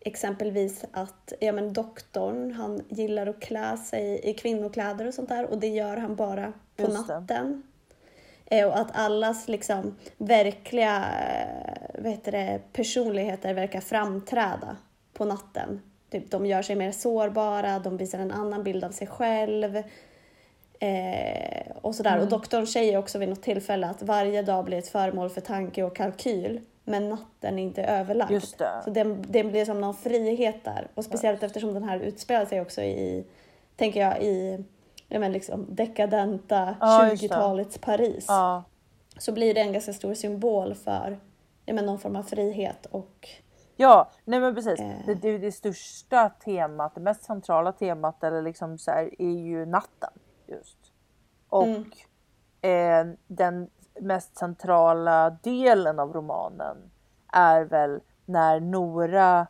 Exempelvis 0.00 0.84
att 0.92 1.32
ja, 1.40 1.52
men 1.52 1.72
doktorn 1.72 2.52
han 2.52 2.84
gillar 2.88 3.26
att 3.26 3.40
klä 3.40 3.76
sig 3.76 4.20
i 4.24 4.34
kvinnokläder 4.34 5.06
och 5.06 5.14
sånt 5.14 5.28
där 5.28 5.44
och 5.50 5.58
det 5.58 5.68
gör 5.68 5.96
han 5.96 6.16
bara 6.16 6.52
på 6.76 6.82
Just 6.82 7.08
natten. 7.08 7.62
Eh, 8.46 8.66
Och 8.66 8.78
att 8.78 8.96
allas 8.96 9.48
liksom 9.48 9.96
verkliga 10.16 10.96
eh, 10.96 12.02
vad 12.02 12.12
heter 12.12 12.32
det, 12.32 12.60
personligheter 12.72 13.54
verkar 13.54 13.80
framträda 13.80 14.76
på 15.18 15.24
natten. 15.24 15.82
Typ, 16.10 16.30
de 16.30 16.46
gör 16.46 16.62
sig 16.62 16.76
mer 16.76 16.92
sårbara, 16.92 17.78
de 17.78 17.96
visar 17.96 18.18
en 18.18 18.32
annan 18.32 18.62
bild 18.62 18.84
av 18.84 18.90
sig 18.90 19.06
själv. 19.06 19.76
Eh, 20.80 21.76
och 21.80 21.94
sådär. 21.94 22.10
Mm. 22.10 22.22
Och 22.22 22.28
doktorn 22.28 22.66
säger 22.66 22.98
också 22.98 23.18
vid 23.18 23.28
något 23.28 23.42
tillfälle 23.42 23.86
att 23.86 24.02
varje 24.02 24.42
dag 24.42 24.64
blir 24.64 24.78
ett 24.78 24.88
föremål 24.88 25.30
för 25.30 25.40
tanke 25.40 25.82
och 25.82 25.96
kalkyl. 25.96 26.60
Men 26.84 27.08
natten 27.08 27.58
är 27.58 27.62
inte 27.62 27.82
överlagd. 27.82 28.32
Just 28.32 28.58
det. 28.58 28.70
Så 28.84 28.90
det, 28.90 29.04
det 29.04 29.44
blir 29.44 29.64
som 29.64 29.80
någon 29.80 29.94
frihet 29.94 30.64
där. 30.64 30.88
Och 30.94 31.04
speciellt 31.04 31.42
eftersom 31.42 31.74
den 31.74 31.84
här 31.84 32.00
utspelar 32.00 32.46
sig 32.46 32.60
också 32.60 32.82
i, 32.82 33.24
tänker 33.76 34.00
jag, 34.00 34.22
i 34.22 34.64
ja, 35.08 35.18
men 35.18 35.32
liksom 35.32 35.66
dekadenta 35.68 36.76
Ja, 36.80 37.10
just 37.10 37.22
det. 37.22 37.28
20-talets 37.28 37.78
Paris. 37.78 38.24
Ja, 38.28 38.64
Så 39.18 39.32
blir 39.32 39.54
det 39.54 39.60
en 39.60 39.72
ganska 39.72 39.92
stor 39.92 40.14
symbol 40.14 40.74
för 40.74 41.18
ja, 41.64 41.74
men 41.74 41.86
någon 41.86 41.98
form 41.98 42.16
av 42.16 42.22
frihet 42.22 42.86
och 42.90 43.28
Ja, 43.80 44.10
nej 44.24 44.40
men 44.40 44.54
precis. 44.54 44.80
Eh. 44.80 44.96
Det, 45.06 45.14
det, 45.14 45.38
det 45.38 45.52
största 45.52 46.28
temat, 46.28 46.94
det 46.94 47.00
mest 47.00 47.22
centrala 47.24 47.72
temat 47.72 48.24
eller 48.24 48.42
liksom 48.42 48.78
så 48.78 48.90
här, 48.90 49.10
är 49.18 49.38
ju 49.38 49.66
natten 49.66 50.10
just. 50.46 50.78
Och 51.48 51.66
Mm. 51.66 53.10
eh, 53.10 53.16
den 53.26 53.70
mest 54.00 54.36
centrala 54.36 55.30
delen 55.30 55.98
av 55.98 56.12
romanen 56.12 56.76
är 57.32 57.62
väl 57.64 58.00
när 58.24 58.60
Nora 58.60 59.46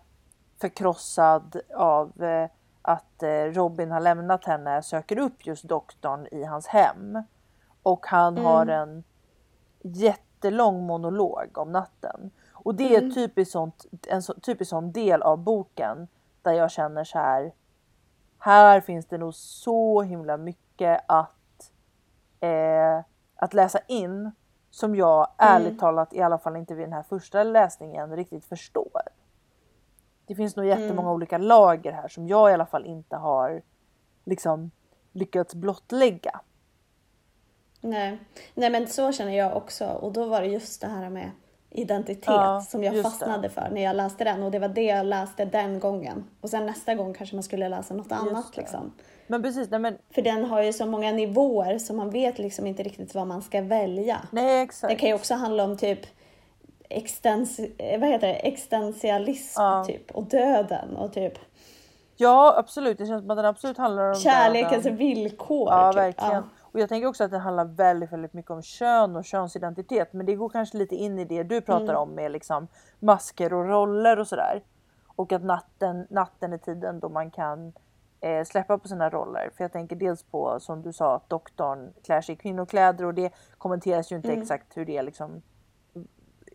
förkrossad 0.60 1.60
av 1.76 2.22
eh, 2.22 2.50
att 2.82 3.22
eh, 3.22 3.28
Robin 3.44 3.90
har 3.90 4.00
lämnat 4.00 4.44
henne 4.44 4.82
söker 4.82 5.18
upp 5.18 5.46
just 5.46 5.64
doktorn 5.64 6.26
i 6.30 6.44
hans 6.44 6.66
hem. 6.66 7.22
Och 7.82 8.06
han 8.06 8.38
har 8.38 8.66
en 8.66 9.04
jättelång 9.82 10.86
monolog 10.86 11.58
om 11.58 11.72
natten. 11.72 12.30
Och 12.68 12.74
det 12.74 12.96
är 12.96 13.10
typiskt 13.10 13.52
sånt, 13.52 13.86
en 14.08 14.22
så, 14.22 14.34
typisk 14.34 14.68
sån 14.68 14.92
del 14.92 15.22
av 15.22 15.38
boken 15.38 16.08
där 16.42 16.52
jag 16.52 16.70
känner 16.70 17.04
så 17.04 17.18
här. 17.18 17.52
Här 18.38 18.80
finns 18.80 19.06
det 19.06 19.18
nog 19.18 19.34
så 19.34 20.02
himla 20.02 20.36
mycket 20.36 21.00
att, 21.08 21.72
eh, 22.40 23.00
att 23.36 23.54
läsa 23.54 23.78
in 23.86 24.30
som 24.70 24.96
jag 24.96 25.28
ärligt 25.38 25.78
talat 25.78 26.14
i 26.14 26.20
alla 26.20 26.38
fall 26.38 26.56
inte 26.56 26.74
vid 26.74 26.86
den 26.86 26.92
här 26.92 27.02
första 27.02 27.42
läsningen 27.42 28.16
riktigt 28.16 28.44
förstår. 28.44 29.02
Det 30.26 30.34
finns 30.34 30.56
nog 30.56 30.66
jättemånga 30.66 31.12
olika 31.12 31.38
lager 31.38 31.92
här 31.92 32.08
som 32.08 32.28
jag 32.28 32.50
i 32.50 32.52
alla 32.52 32.66
fall 32.66 32.86
inte 32.86 33.16
har 33.16 33.62
liksom 34.24 34.70
lyckats 35.12 35.54
blottlägga. 35.54 36.40
Nej. 37.80 38.18
Nej 38.54 38.70
men 38.70 38.86
så 38.86 39.12
känner 39.12 39.32
jag 39.32 39.56
också 39.56 39.86
och 39.86 40.12
då 40.12 40.24
var 40.26 40.40
det 40.40 40.46
just 40.46 40.80
det 40.80 40.88
här 40.88 41.10
med 41.10 41.30
identitet 41.70 42.24
Ja, 42.26 42.60
som 42.60 42.84
jag 42.84 42.94
just 42.94 43.04
det. 43.04 43.10
fastnade 43.10 43.48
för 43.48 43.68
när 43.72 43.82
jag 43.82 43.96
läste 43.96 44.24
den 44.24 44.42
och 44.42 44.50
det 44.50 44.58
var 44.58 44.68
det 44.68 44.82
jag 44.82 45.06
läste 45.06 45.44
den 45.44 45.80
gången. 45.80 46.24
Och 46.40 46.50
sen 46.50 46.66
nästa 46.66 46.94
gång 46.94 47.14
kanske 47.14 47.36
man 47.36 47.42
skulle 47.42 47.68
läsa 47.68 47.94
något 47.94 48.12
annat 48.12 48.56
liksom. 48.56 48.92
Men 49.26 49.42
precis, 49.42 49.70
nej 49.70 49.80
men 49.80 49.98
För 50.14 50.22
den 50.22 50.44
har 50.44 50.62
ju 50.62 50.72
så 50.72 50.86
många 50.86 51.12
nivåer 51.12 51.78
så 51.78 51.94
man 51.94 52.10
vet 52.10 52.38
liksom 52.38 52.66
inte 52.66 52.82
riktigt 52.82 53.14
vad 53.14 53.26
man 53.26 53.42
ska 53.42 53.60
välja. 53.62 54.18
nej 54.30 54.62
exakt. 54.62 54.90
Det 54.90 54.96
kan 54.96 55.08
ju 55.08 55.14
också 55.14 55.34
handla 55.34 55.64
om 55.64 55.76
typ 55.76 56.00
extens, 56.88 57.58
eh, 57.58 58.00
vad 58.00 58.08
heter 58.08 58.26
det? 58.26 58.34
existentialism 58.34 59.60
Ja. 59.60 59.84
typ 59.86 60.10
och 60.10 60.22
döden 60.24 60.96
och 60.96 61.12
typ 61.12 61.38
Ja 62.16 62.54
absolut, 62.58 62.98
det 62.98 63.06
känns 63.06 63.22
som 63.22 63.30
att 63.30 63.36
den 63.36 63.46
absolut 63.46 63.78
handlar 63.78 64.08
om 64.08 64.14
kärlekens 64.14 64.82
döden. 64.84 64.98
villkor. 64.98 65.68
Ja 65.70 65.92
typ. 65.92 65.98
verkligen. 66.00 66.34
Ja. 66.34 66.42
Och 66.72 66.80
jag 66.80 66.88
tänker 66.88 67.08
också 67.08 67.24
att 67.24 67.30
den 67.30 67.40
handlar 67.40 67.64
väldigt, 67.64 68.12
väldigt 68.12 68.32
mycket 68.32 68.50
om 68.50 68.62
kön 68.62 69.16
och 69.16 69.24
könsidentitet. 69.24 70.12
Men 70.12 70.26
det 70.26 70.34
går 70.34 70.48
kanske 70.48 70.78
lite 70.78 70.94
in 70.96 71.18
i 71.18 71.24
det 71.24 71.42
du 71.42 71.60
pratar 71.60 71.84
Mm. 71.84 71.96
om 71.96 72.10
med 72.10 72.30
liksom 72.32 72.68
masker 72.98 73.52
och 73.54 73.68
roller 73.68 74.18
och 74.18 74.26
sådär. 74.26 74.62
Och 75.06 75.32
att 75.32 75.42
natten, 75.44 76.06
natten 76.10 76.52
är 76.52 76.58
tiden 76.58 77.00
då 77.00 77.08
man 77.08 77.30
kan 77.30 77.72
eh, 78.20 78.44
släppa 78.44 78.78
på 78.78 78.88
sina 78.88 79.10
roller. 79.10 79.50
För 79.56 79.64
jag 79.64 79.72
tänker 79.72 79.96
dels 79.96 80.22
på 80.22 80.60
som 80.60 80.82
du 80.82 80.92
sa 80.92 81.14
att 81.16 81.28
doktorn 81.30 81.92
klär 82.04 82.20
sig 82.20 82.32
i 82.32 82.36
kvinnokläder 82.38 83.04
och 83.04 83.14
det 83.14 83.32
kommenteras 83.58 84.12
ju 84.12 84.16
inte 84.16 84.28
Mm. 84.28 84.42
exakt 84.42 84.76
hur 84.76 84.84
det 84.84 85.02
liksom 85.02 85.42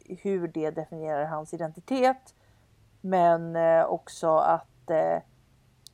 hur 0.05 0.47
det 0.47 0.69
definierar 0.71 1.25
hans 1.25 1.53
identitet. 1.53 2.35
Men 3.01 3.55
eh, 3.55 3.85
också 3.85 4.35
att 4.37 4.89
eh, 4.89 5.17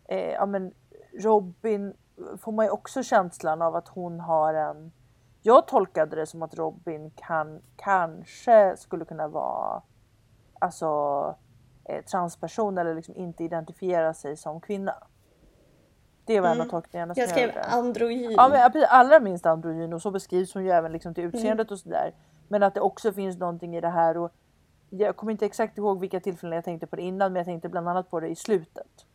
eh, 0.06 0.32
ja, 0.32 0.46
men 0.46 0.74
Robin 1.20 1.94
får 2.42 2.52
man 2.52 2.66
ju 2.66 2.72
också 2.72 3.04
känslan 3.04 3.62
av 3.62 3.76
att 3.76 3.88
hon 3.88 4.20
har 4.20 4.54
en... 4.54 4.92
Jag 5.42 5.68
tolkade 5.68 6.16
det 6.16 6.26
som 6.26 6.44
att 6.44 6.56
Robin 6.56 7.12
kan, 7.12 7.62
kanske 7.76 8.78
skulle 8.78 9.06
kunna 9.06 9.28
vara 9.28 9.82
alltså, 10.60 10.88
eh, 11.84 12.04
transperson 12.04 12.78
eller 12.78 12.96
liksom 12.96 13.16
inte 13.16 13.44
identifiera 13.44 14.14
sig 14.14 14.38
som 14.38 14.62
kvinna. 14.62 14.96
Det 16.26 16.40
var 16.40 16.50
en 16.50 16.62
av 16.62 16.66
tolkningarna 16.66 17.16
som 17.16 17.24
Mm. 17.24 17.38
Jag 17.38 17.50
skrev 17.52 17.64
androgyn. 17.80 18.32
Ja, 18.32 18.70
men 18.74 18.86
allra 18.90 19.20
minst 19.20 19.46
androgyn 19.46 19.94
och 19.94 20.02
så 20.02 20.12
beskrivs 20.12 20.54
hon 20.54 20.64
ju 20.64 20.72
även 20.72 20.92
liksom 20.92 21.14
till 21.14 21.24
utseendet 21.24 21.72
och 21.72 21.80
sådär. 21.80 22.14
Men 22.48 22.64
att 22.64 22.74
det 22.74 22.82
också 22.82 23.14
finns 23.14 23.38
någonting 23.38 23.76
i 23.76 23.82
det 23.82 23.90
här 23.90 24.18
och 24.18 24.32
jag 24.90 25.16
kommer 25.16 25.32
inte 25.32 25.46
exakt 25.46 25.78
ihåg 25.78 26.00
vilka 26.00 26.20
tillfällen 26.20 26.56
jag 26.56 26.66
tänkte 26.66 26.88
på 26.88 26.96
det 26.96 27.02
innan 27.02 27.34
men 27.34 27.40
jag 27.40 27.46
tänkte 27.46 27.70
bland 27.70 27.90
annat 27.90 28.10
på 28.10 28.20
det 28.20 28.28
i 28.28 28.36
slutet. 28.36 29.06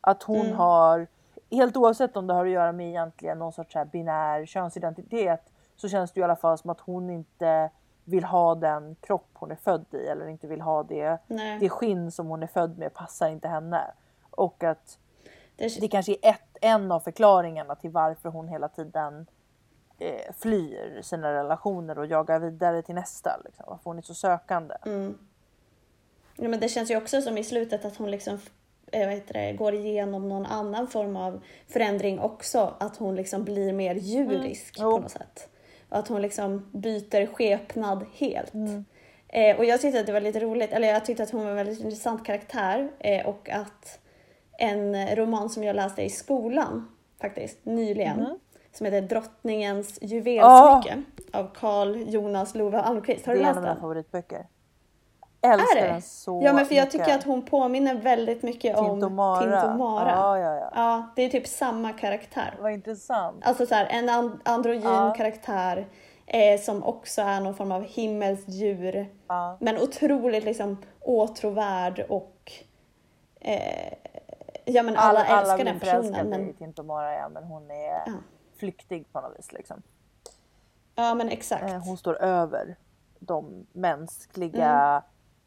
Att 0.00 0.22
hon 0.22 0.52
har, 0.52 1.06
helt 1.50 1.76
oavsett 1.76 2.16
om 2.16 2.26
det 2.26 2.34
har 2.34 2.46
att 2.46 2.52
göra 2.52 2.72
med 2.72 2.88
egentligen 2.88 3.38
någon 3.38 3.52
sorts 3.52 3.74
här 3.74 3.84
binär 3.84 4.46
könsidentitet 4.46 5.52
så 5.76 5.88
känns 5.88 6.12
det 6.12 6.20
i 6.20 6.22
alla 6.22 6.36
fall 6.36 6.58
som 6.58 6.70
att 6.70 6.80
hon 6.80 7.10
inte 7.10 7.70
vill 8.04 8.24
ha 8.24 8.54
den 8.54 8.96
kropp 9.00 9.28
hon 9.32 9.50
är 9.50 9.56
född 9.56 9.86
i 9.92 10.06
eller 10.06 10.26
inte 10.26 10.46
vill 10.46 10.60
ha 10.60 10.82
det, 10.82 11.18
Nej. 11.26 11.58
det 11.58 11.68
skinn 11.68 12.10
som 12.10 12.26
hon 12.26 12.42
är 12.42 12.46
född 12.46 12.78
med 12.78 12.94
passar 12.94 13.28
inte 13.28 13.48
henne. 13.48 13.90
Och 14.30 14.64
att 14.64 14.98
Det, 15.56 15.80
det 15.80 15.88
kanske 15.88 16.12
är 16.12 16.30
ett, 16.30 16.56
en 16.60 16.92
av 16.92 17.00
förklaringarna 17.00 17.74
till 17.74 17.90
varför 17.90 18.28
hon 18.28 18.48
hela 18.48 18.68
tiden 18.68 19.26
eh, 19.98 20.32
flyr 20.38 21.02
sina 21.02 21.32
relationer 21.32 21.98
och 21.98 22.06
jagar 22.06 22.38
vidare 22.38 22.82
till 22.82 22.94
nästa. 22.94 23.40
Liksom. 23.44 23.64
Varför 23.68 23.84
hon 23.84 23.98
är 23.98 24.02
så 24.02 24.14
sökande. 24.14 24.74
Mm. 24.86 25.18
ja, 26.36 26.48
men 26.48 26.60
det 26.60 26.68
känns 26.68 26.90
ju 26.90 26.96
också 26.96 27.22
som 27.22 27.38
i 27.38 27.44
slutet 27.44 27.84
att 27.84 27.96
hon 27.96 28.10
liksom 28.10 28.38
vad 28.92 29.08
heter 29.14 29.34
det, 29.34 29.52
går 29.52 29.74
igenom 29.74 30.28
någon 30.28 30.46
annan 30.46 30.88
form 30.88 31.16
av 31.16 31.40
förändring 31.68 32.18
också. 32.20 32.74
Att 32.80 32.96
hon 32.96 33.16
liksom 33.16 33.44
blir 33.44 33.72
mer 33.72 33.94
djurisk 33.94 34.74
Jo. 34.78 34.90
på 34.96 34.98
något 35.02 35.10
sätt. 35.10 35.48
Och 35.88 35.98
att 35.98 36.08
hon 36.08 36.22
liksom 36.22 36.70
byter 36.72 37.26
skepnad 37.26 38.06
helt. 38.14 38.54
Mm. 38.54 38.84
Eh, 39.28 39.56
och 39.56 39.64
jag 39.64 39.80
tyckte 39.80 40.00
att 40.00 40.06
det 40.06 40.12
var 40.12 40.20
lite 40.20 40.40
roligt, 40.40 40.72
eller 40.72 40.88
jag 40.88 41.04
tyckte 41.04 41.22
att 41.22 41.30
hon 41.30 41.42
var 41.42 41.50
en 41.50 41.56
väldigt 41.56 41.80
intressant 41.80 42.26
karaktär 42.26 42.90
eh, 42.98 43.26
och 43.26 43.50
att 43.50 43.98
en 44.58 45.16
roman 45.16 45.50
som 45.50 45.64
jag 45.64 45.76
läste 45.76 46.02
i 46.02 46.10
skolan 46.10 46.88
faktiskt 47.20 47.58
nyligen 47.64 48.38
som 48.72 48.84
heter 48.86 49.00
Drottningens 49.02 49.98
juvelsmycke 50.02 51.02
av 51.32 51.50
Carl 51.54 51.96
Jonas 52.08 52.54
Love 52.54 52.78
Almqvist. 52.80 53.26
Har 53.26 53.34
Det 53.34 53.40
du 53.40 53.44
är 53.44 53.48
en 53.48 53.54
läst 53.54 53.56
av 53.56 53.62
mina 53.62 53.74
den? 53.74 53.80
favoritböcker. 53.80 54.46
Älskar 55.42 55.76
Är 55.76 55.82
det? 55.82 55.88
den 55.92 56.02
så 56.02 56.40
Ja 56.44 56.52
men 56.52 56.66
för 56.66 56.74
jag 56.74 56.84
mycket. 56.86 57.00
tycker 57.00 57.14
att 57.18 57.24
hon 57.24 57.42
påminner 57.42 57.94
väldigt 57.94 58.42
mycket 58.42 58.76
om 58.78 58.84
Tintomara. 58.86 59.40
Tintomara. 59.60 60.10
Ja, 60.10 60.38
ja, 60.38 60.54
ja. 60.54 60.70
Ja, 60.74 61.06
det 61.16 61.22
är 61.22 61.28
typ 61.28 61.46
samma 61.46 61.92
karaktär. 61.92 62.54
Vad 62.60 62.72
intressant. 62.72 63.46
Alltså 63.46 63.66
så 63.66 63.74
här, 63.74 63.86
en 63.86 64.08
and- 64.08 64.40
androgyn 64.44 64.82
Ja. 64.82 65.14
karaktär 65.16 65.86
eh, 66.26 66.60
som 66.60 66.84
också 66.84 67.22
är 67.22 67.40
någon 67.40 67.54
form 67.54 67.72
av 67.72 67.82
himmelskt 67.84 68.48
djur. 68.48 69.06
Ja. 69.28 69.56
Men 69.60 69.78
otroligt 69.78 70.44
liksom 70.44 70.76
åtråvärd 71.00 72.06
och 72.08 72.52
eh, 73.40 73.92
ja 74.64 74.82
men 74.82 74.96
alla, 74.96 75.24
älskar 75.26 75.54
blir 75.56 75.64
den 75.64 75.80
personen. 75.80 76.02
förälskade 76.02 76.28
Men, 76.28 76.50
i 76.50 76.52
Tintomara 76.52 77.14
ja, 77.14 77.28
men 77.28 77.44
hon 77.44 77.70
är 77.70 78.02
Ja. 78.06 78.12
flyktig 78.58 79.12
på 79.12 79.20
något 79.20 79.38
vis. 79.38 79.52
Liksom. 79.52 79.82
ja 80.94 81.14
men 81.14 81.28
exakt. 81.28 81.62
Eh, 81.62 81.84
Hon 81.84 81.96
står 81.96 82.22
över 82.22 82.76
de 83.18 83.66
mänskliga 83.72 85.02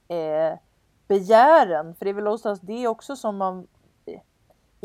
eh, 0.07 0.57
begären. 1.07 1.95
För 1.95 2.05
det 2.05 2.12
är 2.12 2.13
väl 2.13 2.24
någonstans 2.24 2.60
det 2.60 2.88
också 2.88 3.15
som 3.15 3.38
man 3.38 3.67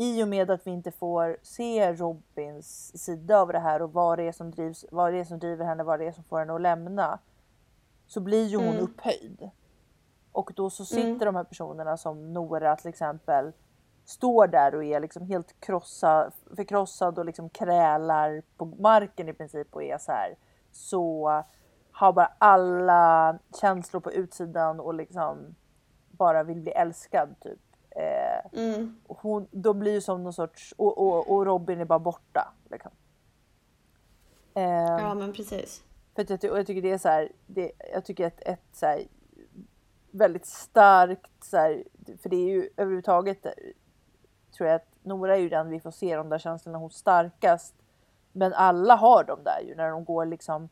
i 0.01 0.23
och 0.23 0.27
med 0.27 0.51
att 0.51 0.67
vi 0.67 0.71
inte 0.71 0.91
får 0.91 1.37
se 1.41 1.93
Robins 1.93 2.97
sida 3.03 3.39
av 3.39 3.47
det 3.47 3.59
här 3.59 3.81
och 3.81 3.93
vad 3.93 4.19
det 4.19 4.23
är 4.23 4.31
som, 4.31 4.51
drivs, 4.51 4.85
vad 4.91 5.13
det 5.13 5.19
är 5.19 5.23
som 5.23 5.39
driver 5.39 5.65
henne, 5.65 5.83
vad 5.83 5.99
det 5.99 6.05
är 6.05 6.11
som 6.11 6.23
får 6.23 6.39
henne 6.39 6.53
att 6.53 6.61
lämna. 6.61 7.19
Så 8.07 8.19
blir 8.19 8.45
ju 8.45 8.57
hon 8.57 8.77
upphöjd. 8.77 9.49
Och 10.31 10.51
då 10.55 10.69
så 10.69 10.85
sitter 10.85 11.25
de 11.25 11.35
här 11.35 11.43
personerna 11.43 11.97
som 11.97 12.33
Nora 12.33 12.75
till 12.75 12.89
exempel 12.89 13.51
står 14.05 14.47
där 14.47 14.75
och 14.75 14.83
är 14.83 14.99
liksom 14.99 15.25
helt 15.25 15.59
krossad, 15.59 16.33
förkrossad 16.55 17.19
och 17.19 17.25
liksom 17.25 17.49
krälar 17.49 18.43
på 18.57 18.65
marken 18.65 19.29
i 19.29 19.33
princip 19.33 19.75
och 19.75 19.83
är 19.83 19.97
så 19.97 20.11
här 20.11 20.35
så 20.71 21.43
har 21.99 22.13
bara 22.13 22.31
alla 22.37 23.39
känslor 23.61 23.99
på 24.01 24.11
utsidan 24.11 24.79
och 24.79 24.93
liksom 24.93 25.55
bara 26.11 26.43
vill 26.43 26.61
bli 26.61 26.71
älskad 26.71 27.35
typ. 27.39 27.59
Eh, 27.89 28.59
Mm. 28.59 28.99
hon, 29.07 29.47
de 29.51 29.79
blir 29.79 29.91
ju 29.91 30.01
som 30.01 30.23
någon 30.23 30.33
sorts, 30.33 30.73
och, 30.77 30.97
och, 30.97 31.31
och 31.31 31.45
Robin 31.45 31.79
är 31.81 31.85
bara 31.85 31.99
borta. 31.99 32.53
Liksom. 32.71 32.91
Eh, 34.53 34.63
Ja 34.99 35.13
men 35.13 35.33
precis. 35.33 35.83
för 36.15 36.25
jag, 36.29 36.43
jag 36.43 36.67
tycker 36.67 36.81
det 36.81 36.91
är 36.91 36.97
så 36.97 37.09
här, 37.09 37.31
det, 37.47 37.71
jag 37.93 38.05
tycker 38.05 38.27
ett, 38.27 38.41
ett 38.45 38.61
så 38.73 38.85
här, 38.85 39.03
väldigt 40.11 40.45
starkt, 40.45 41.43
så 41.43 41.57
här, 41.57 41.83
för 42.21 42.29
det 42.29 42.35
är 42.35 42.49
ju 42.49 42.69
överhuvudtaget, 42.77 43.41
tror 44.57 44.69
jag 44.69 44.75
att 44.75 44.87
Nora 45.03 45.35
är 45.35 45.39
ju 45.41 45.49
den 45.49 45.69
vi 45.69 45.79
får 45.79 45.91
se 45.91 46.15
de 46.15 46.29
där 46.29 46.39
känslorna 46.39 46.77
hos 46.77 46.95
starkast. 46.95 47.75
Men 48.31 48.53
alla 48.53 48.95
har 48.95 49.23
de 49.23 49.43
där 49.43 49.61
ju 49.67 49.75
när 49.75 49.89
de 49.89 50.05
går 50.05 50.25
liksom 50.25 50.69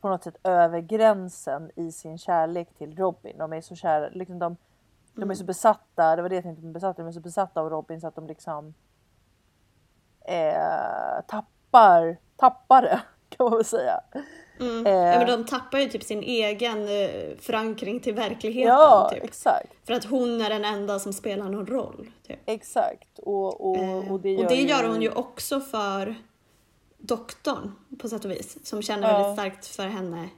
på 0.00 0.08
något 0.08 0.24
sätt 0.24 0.36
över 0.44 0.80
gränsen 0.80 1.70
i 1.76 1.92
sin 1.92 2.18
kärlek 2.18 2.68
till 2.78 2.96
Robin. 2.96 3.38
De 3.38 3.52
är 3.52 3.60
så 3.60 3.76
kära, 3.76 4.08
liksom 4.08 4.38
de, 4.38 4.56
de 5.14 5.30
är 5.30 5.34
så 5.34 5.44
besatta, 5.44 6.16
det 6.16 6.22
var 6.22 6.28
det 6.28 6.34
jag 6.34 6.44
tänkte 6.44 6.62
på 6.62 6.68
besatta, 6.68 7.02
de 7.02 7.08
är 7.08 7.12
så 7.12 7.20
besatta 7.20 7.60
av 7.60 7.70
Robin 7.70 8.00
så 8.00 8.06
att 8.06 8.14
de 8.14 8.26
liksom 8.26 8.74
eh, 10.24 11.24
tappar, 11.28 12.16
tappar 12.36 12.82
det 12.82 13.00
kan 13.36 13.44
man 13.44 13.56
väl 13.56 13.64
säga. 13.64 14.00
Mm. 14.60 14.86
Eh. 14.86 14.92
Ja, 14.92 15.18
men 15.18 15.26
de 15.26 15.44
tappar 15.46 15.78
ju 15.78 15.88
typ 15.88 16.02
sin 16.02 16.22
egen 16.22 16.78
eh, 16.82 17.36
förankring 17.40 18.00
till 18.00 18.14
verkligheten. 18.14 18.74
Ja, 18.74 19.10
typ. 19.12 19.24
exakt. 19.24 19.72
För 19.86 19.94
att 19.94 20.04
hon 20.04 20.40
är 20.40 20.50
den 20.50 20.64
enda 20.64 20.98
som 20.98 21.12
spelar 21.12 21.48
någon 21.48 21.66
roll. 21.66 22.10
Typ. 22.26 22.38
Exakt. 22.46 23.18
Och, 23.18 23.70
och, 23.70 23.76
Eh, 23.76 24.12
och 24.12 24.20
det 24.20 24.30
gör, 24.30 24.44
och 24.44 24.50
det 24.50 24.62
gör 24.62 24.88
hon 24.88 25.02
ju 25.02 25.10
också 25.10 25.60
för 25.60 26.14
doktorn 27.02 27.72
på 27.98 28.08
sätt 28.08 28.24
och 28.24 28.30
vis. 28.30 28.58
Som 28.66 28.82
känner 28.82 29.08
Ja. 29.08 29.18
väldigt 29.18 29.34
starkt 29.38 29.66
för 29.66 29.86
henne 29.86 30.28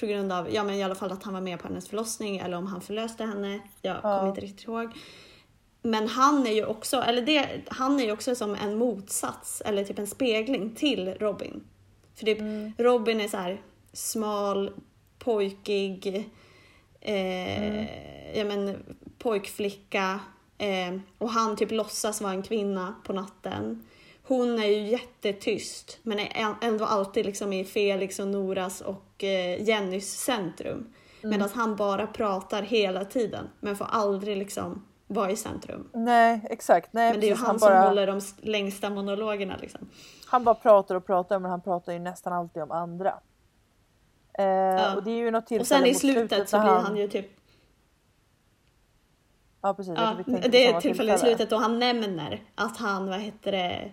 på 0.00 0.06
grund 0.06 0.32
av, 0.32 0.54
ja 0.54 0.64
men 0.64 0.74
i 0.74 0.82
alla 0.82 0.94
fall 0.94 1.12
att 1.12 1.22
han 1.22 1.34
var 1.34 1.40
med 1.40 1.58
på 1.60 1.68
hennes 1.68 1.88
förlossning 1.88 2.38
eller 2.38 2.56
om 2.56 2.66
han 2.66 2.80
förlöste 2.80 3.24
henne. 3.24 3.60
Jag 3.82 3.96
Ja. 3.96 4.00
kommer 4.02 4.28
inte 4.28 4.40
riktigt 4.40 4.64
ihåg. 4.68 4.92
Men 5.82 6.08
han 6.08 6.46
är 6.46 6.52
ju 6.52 6.64
också, 6.66 6.96
eller 6.96 7.22
det, 7.22 7.60
han 7.68 8.00
är 8.00 8.04
ju 8.04 8.12
också 8.12 8.34
som 8.34 8.54
en 8.54 8.76
motsats 8.78 9.60
eller 9.60 9.84
typ 9.84 9.98
en 9.98 10.06
spegling 10.06 10.74
till 10.74 11.08
Robin. 11.14 11.64
För 12.14 12.24
typ 12.24 12.38
Mm. 12.40 12.72
Robin 12.78 13.20
är 13.20 13.28
så 13.28 13.36
här 13.36 13.60
smal, 13.92 14.70
pojkig, 15.18 16.30
eh, 17.00 17.62
Mm. 17.62 17.86
ja 18.34 18.44
men 18.44 18.78
pojkflicka 19.18 20.20
eh, 20.58 20.98
och 21.18 21.30
han 21.30 21.56
typ 21.56 21.70
låtsas 21.70 22.20
vara 22.20 22.32
en 22.32 22.42
kvinna 22.42 22.94
på 23.04 23.12
natten. 23.12 23.86
Hon 24.32 24.58
är 24.58 24.66
ju 24.66 24.88
jättetyst 24.88 25.98
men 26.02 26.18
är 26.18 26.54
ändå 26.60 26.84
alltid 26.84 27.26
liksom 27.26 27.52
i 27.52 27.64
Felix 27.64 28.18
och 28.18 28.28
Noras 28.28 28.80
och 28.80 29.24
eh, 29.24 29.62
Jennys 29.62 30.18
centrum. 30.18 30.78
Mm. 30.78 31.30
Medan 31.30 31.48
han 31.54 31.76
bara 31.76 32.06
pratar 32.06 32.62
hela 32.62 33.04
tiden 33.04 33.48
men 33.60 33.76
får 33.76 33.86
aldrig 33.90 34.36
liksom 34.36 34.86
vara 35.06 35.30
i 35.30 35.36
centrum. 35.36 35.88
Nej, 35.92 36.40
exakt. 36.50 36.92
Nej, 36.92 37.10
Men 37.10 37.20
det 37.20 37.26
är 37.26 37.28
ju 37.28 37.34
han, 37.34 37.46
han, 37.46 37.58
som 37.58 37.68
bara, 37.68 37.88
håller 37.88 38.06
de 38.06 38.20
längsta 38.40 38.90
monologerna 38.90 39.56
liksom. 39.60 39.88
han 40.26 40.44
bara 40.44 40.54
pratar 40.54 40.94
och 40.94 41.06
pratar 41.06 41.38
men 41.38 41.50
han 41.50 41.60
pratar 41.60 41.92
ju 41.92 41.98
nästan 41.98 42.32
alltid 42.32 42.62
om 42.62 42.70
andra. 42.70 43.14
Eh, 44.38 44.94
Och 44.94 45.02
det 45.04 45.10
är 45.10 45.16
ju 45.16 45.30
något 45.30 45.46
tillfälle 45.46 45.60
Och 45.60 45.66
sen 45.66 45.86
i 45.86 45.92
mot 45.92 46.00
slutet 46.00 46.48
så 46.48 46.60
blir 46.60 46.70
han 46.70 46.96
ju 46.96 47.08
typ 47.08 47.26
Ja 49.62 49.74
precis, 49.74 49.94
Ja, 49.96 50.16
det 50.26 50.64
är 50.64 50.66
samma 50.66 50.76
ett 50.76 50.82
tillfälle 50.82 51.14
i 51.14 51.18
slutet 51.18 51.50
då 51.50 51.56
han 51.56 51.78
nämner 51.78 52.42
att 52.54 52.76
han, 52.76 53.08
vad 53.08 53.20
heter 53.20 53.52
det, 53.52 53.90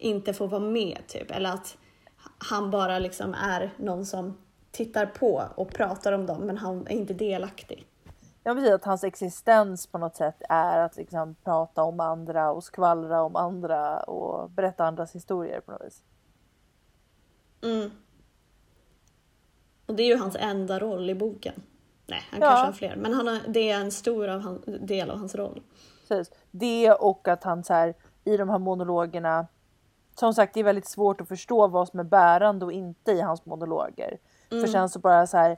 inte 0.00 0.32
får 0.32 0.48
vara 0.48 0.60
med 0.60 0.98
typ. 1.06 1.30
Eller 1.30 1.50
att 1.50 1.76
han 2.38 2.70
bara 2.70 2.98
liksom 2.98 3.34
är 3.34 3.70
någon 3.76 4.06
som 4.06 4.36
tittar 4.70 5.06
på 5.06 5.44
och 5.54 5.68
pratar 5.74 6.12
om 6.12 6.26
dem 6.26 6.40
men 6.40 6.58
han 6.58 6.86
är 6.86 6.92
inte 6.92 7.14
delaktig. 7.14 7.86
Ja 8.42 8.54
precis, 8.54 8.72
att 8.72 8.84
hans 8.84 9.04
existens 9.04 9.86
på 9.86 9.98
något 9.98 10.16
sätt 10.16 10.42
är 10.48 10.78
att 10.78 10.96
liksom 10.96 11.34
prata 11.44 11.82
om 11.82 12.00
andra 12.00 12.50
och 12.50 12.64
skvallra 12.64 13.22
om 13.22 13.36
andra 13.36 14.00
och 14.00 14.50
berätta 14.50 14.84
andras 14.84 15.14
historier 15.14 15.60
på 15.60 15.72
något 15.72 15.82
vis. 15.86 16.02
Mm. 17.62 17.90
Och 19.86 19.94
det 19.94 20.02
är 20.02 20.06
ju 20.06 20.16
hans 20.16 20.36
enda 20.40 20.78
roll 20.78 21.10
i 21.10 21.14
boken. 21.14 21.62
Nej, 22.06 22.22
han 22.30 22.40
Ja. 22.40 22.46
kanske 22.46 22.66
har 22.66 22.72
fler, 22.72 22.96
men 22.96 23.12
han 23.14 23.26
har, 23.26 23.38
det 23.48 23.70
är 23.70 23.80
en 23.80 23.90
stor 23.90 24.28
av 24.28 24.40
han, 24.40 24.62
del 24.66 25.10
av 25.10 25.18
hans 25.18 25.34
roll. 25.34 25.62
Precis. 26.08 26.34
Det 26.50 26.92
och 26.92 27.28
att 27.28 27.44
han 27.44 27.64
så 27.64 27.72
här, 27.74 27.94
i 28.24 28.36
de 28.36 28.48
här 28.48 28.58
monologerna, 28.58 29.46
som 30.14 30.34
sagt 30.34 30.54
det 30.54 30.60
är 30.60 30.64
väldigt 30.64 30.88
svårt 30.88 31.20
att 31.20 31.28
förstå 31.28 31.66
vad 31.66 31.88
som 31.88 32.00
är 32.00 32.04
bärande 32.04 32.64
och 32.64 32.72
inte 32.72 33.12
i 33.12 33.20
hans 33.20 33.46
monologer. 33.46 34.18
För 34.48 34.66
sen 34.66 34.88
så 34.88 34.98
bara 34.98 35.26
så 35.26 35.36
här, 35.36 35.56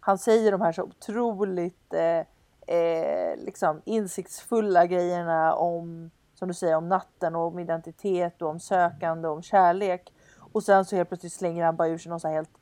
han 0.00 0.18
säger 0.18 0.52
de 0.52 0.60
här 0.60 0.72
så 0.72 0.82
otroligt 0.82 1.94
eh, 1.94 2.76
eh, 2.76 3.36
liksom 3.36 3.82
insiktsfulla 3.84 4.86
grejerna 4.86 5.54
om, 5.54 6.10
som 6.34 6.48
du 6.48 6.54
säger, 6.54 6.76
om 6.76 6.88
natten 6.88 7.36
och 7.36 7.46
om 7.46 7.58
identitet 7.58 8.42
och 8.42 8.48
om 8.48 8.60
sökande 8.60 9.28
och 9.28 9.34
om 9.34 9.42
kärlek. 9.42 10.12
Och 10.52 10.62
sen 10.62 10.84
så 10.84 10.96
helt 10.96 11.08
plötsligt 11.08 11.32
slänger 11.32 11.64
han 11.64 11.76
bara 11.76 11.88
ur 11.88 11.98
sig 11.98 12.10
någon 12.10 12.20
så 12.20 12.28
här 12.28 12.34
helt 12.34 12.58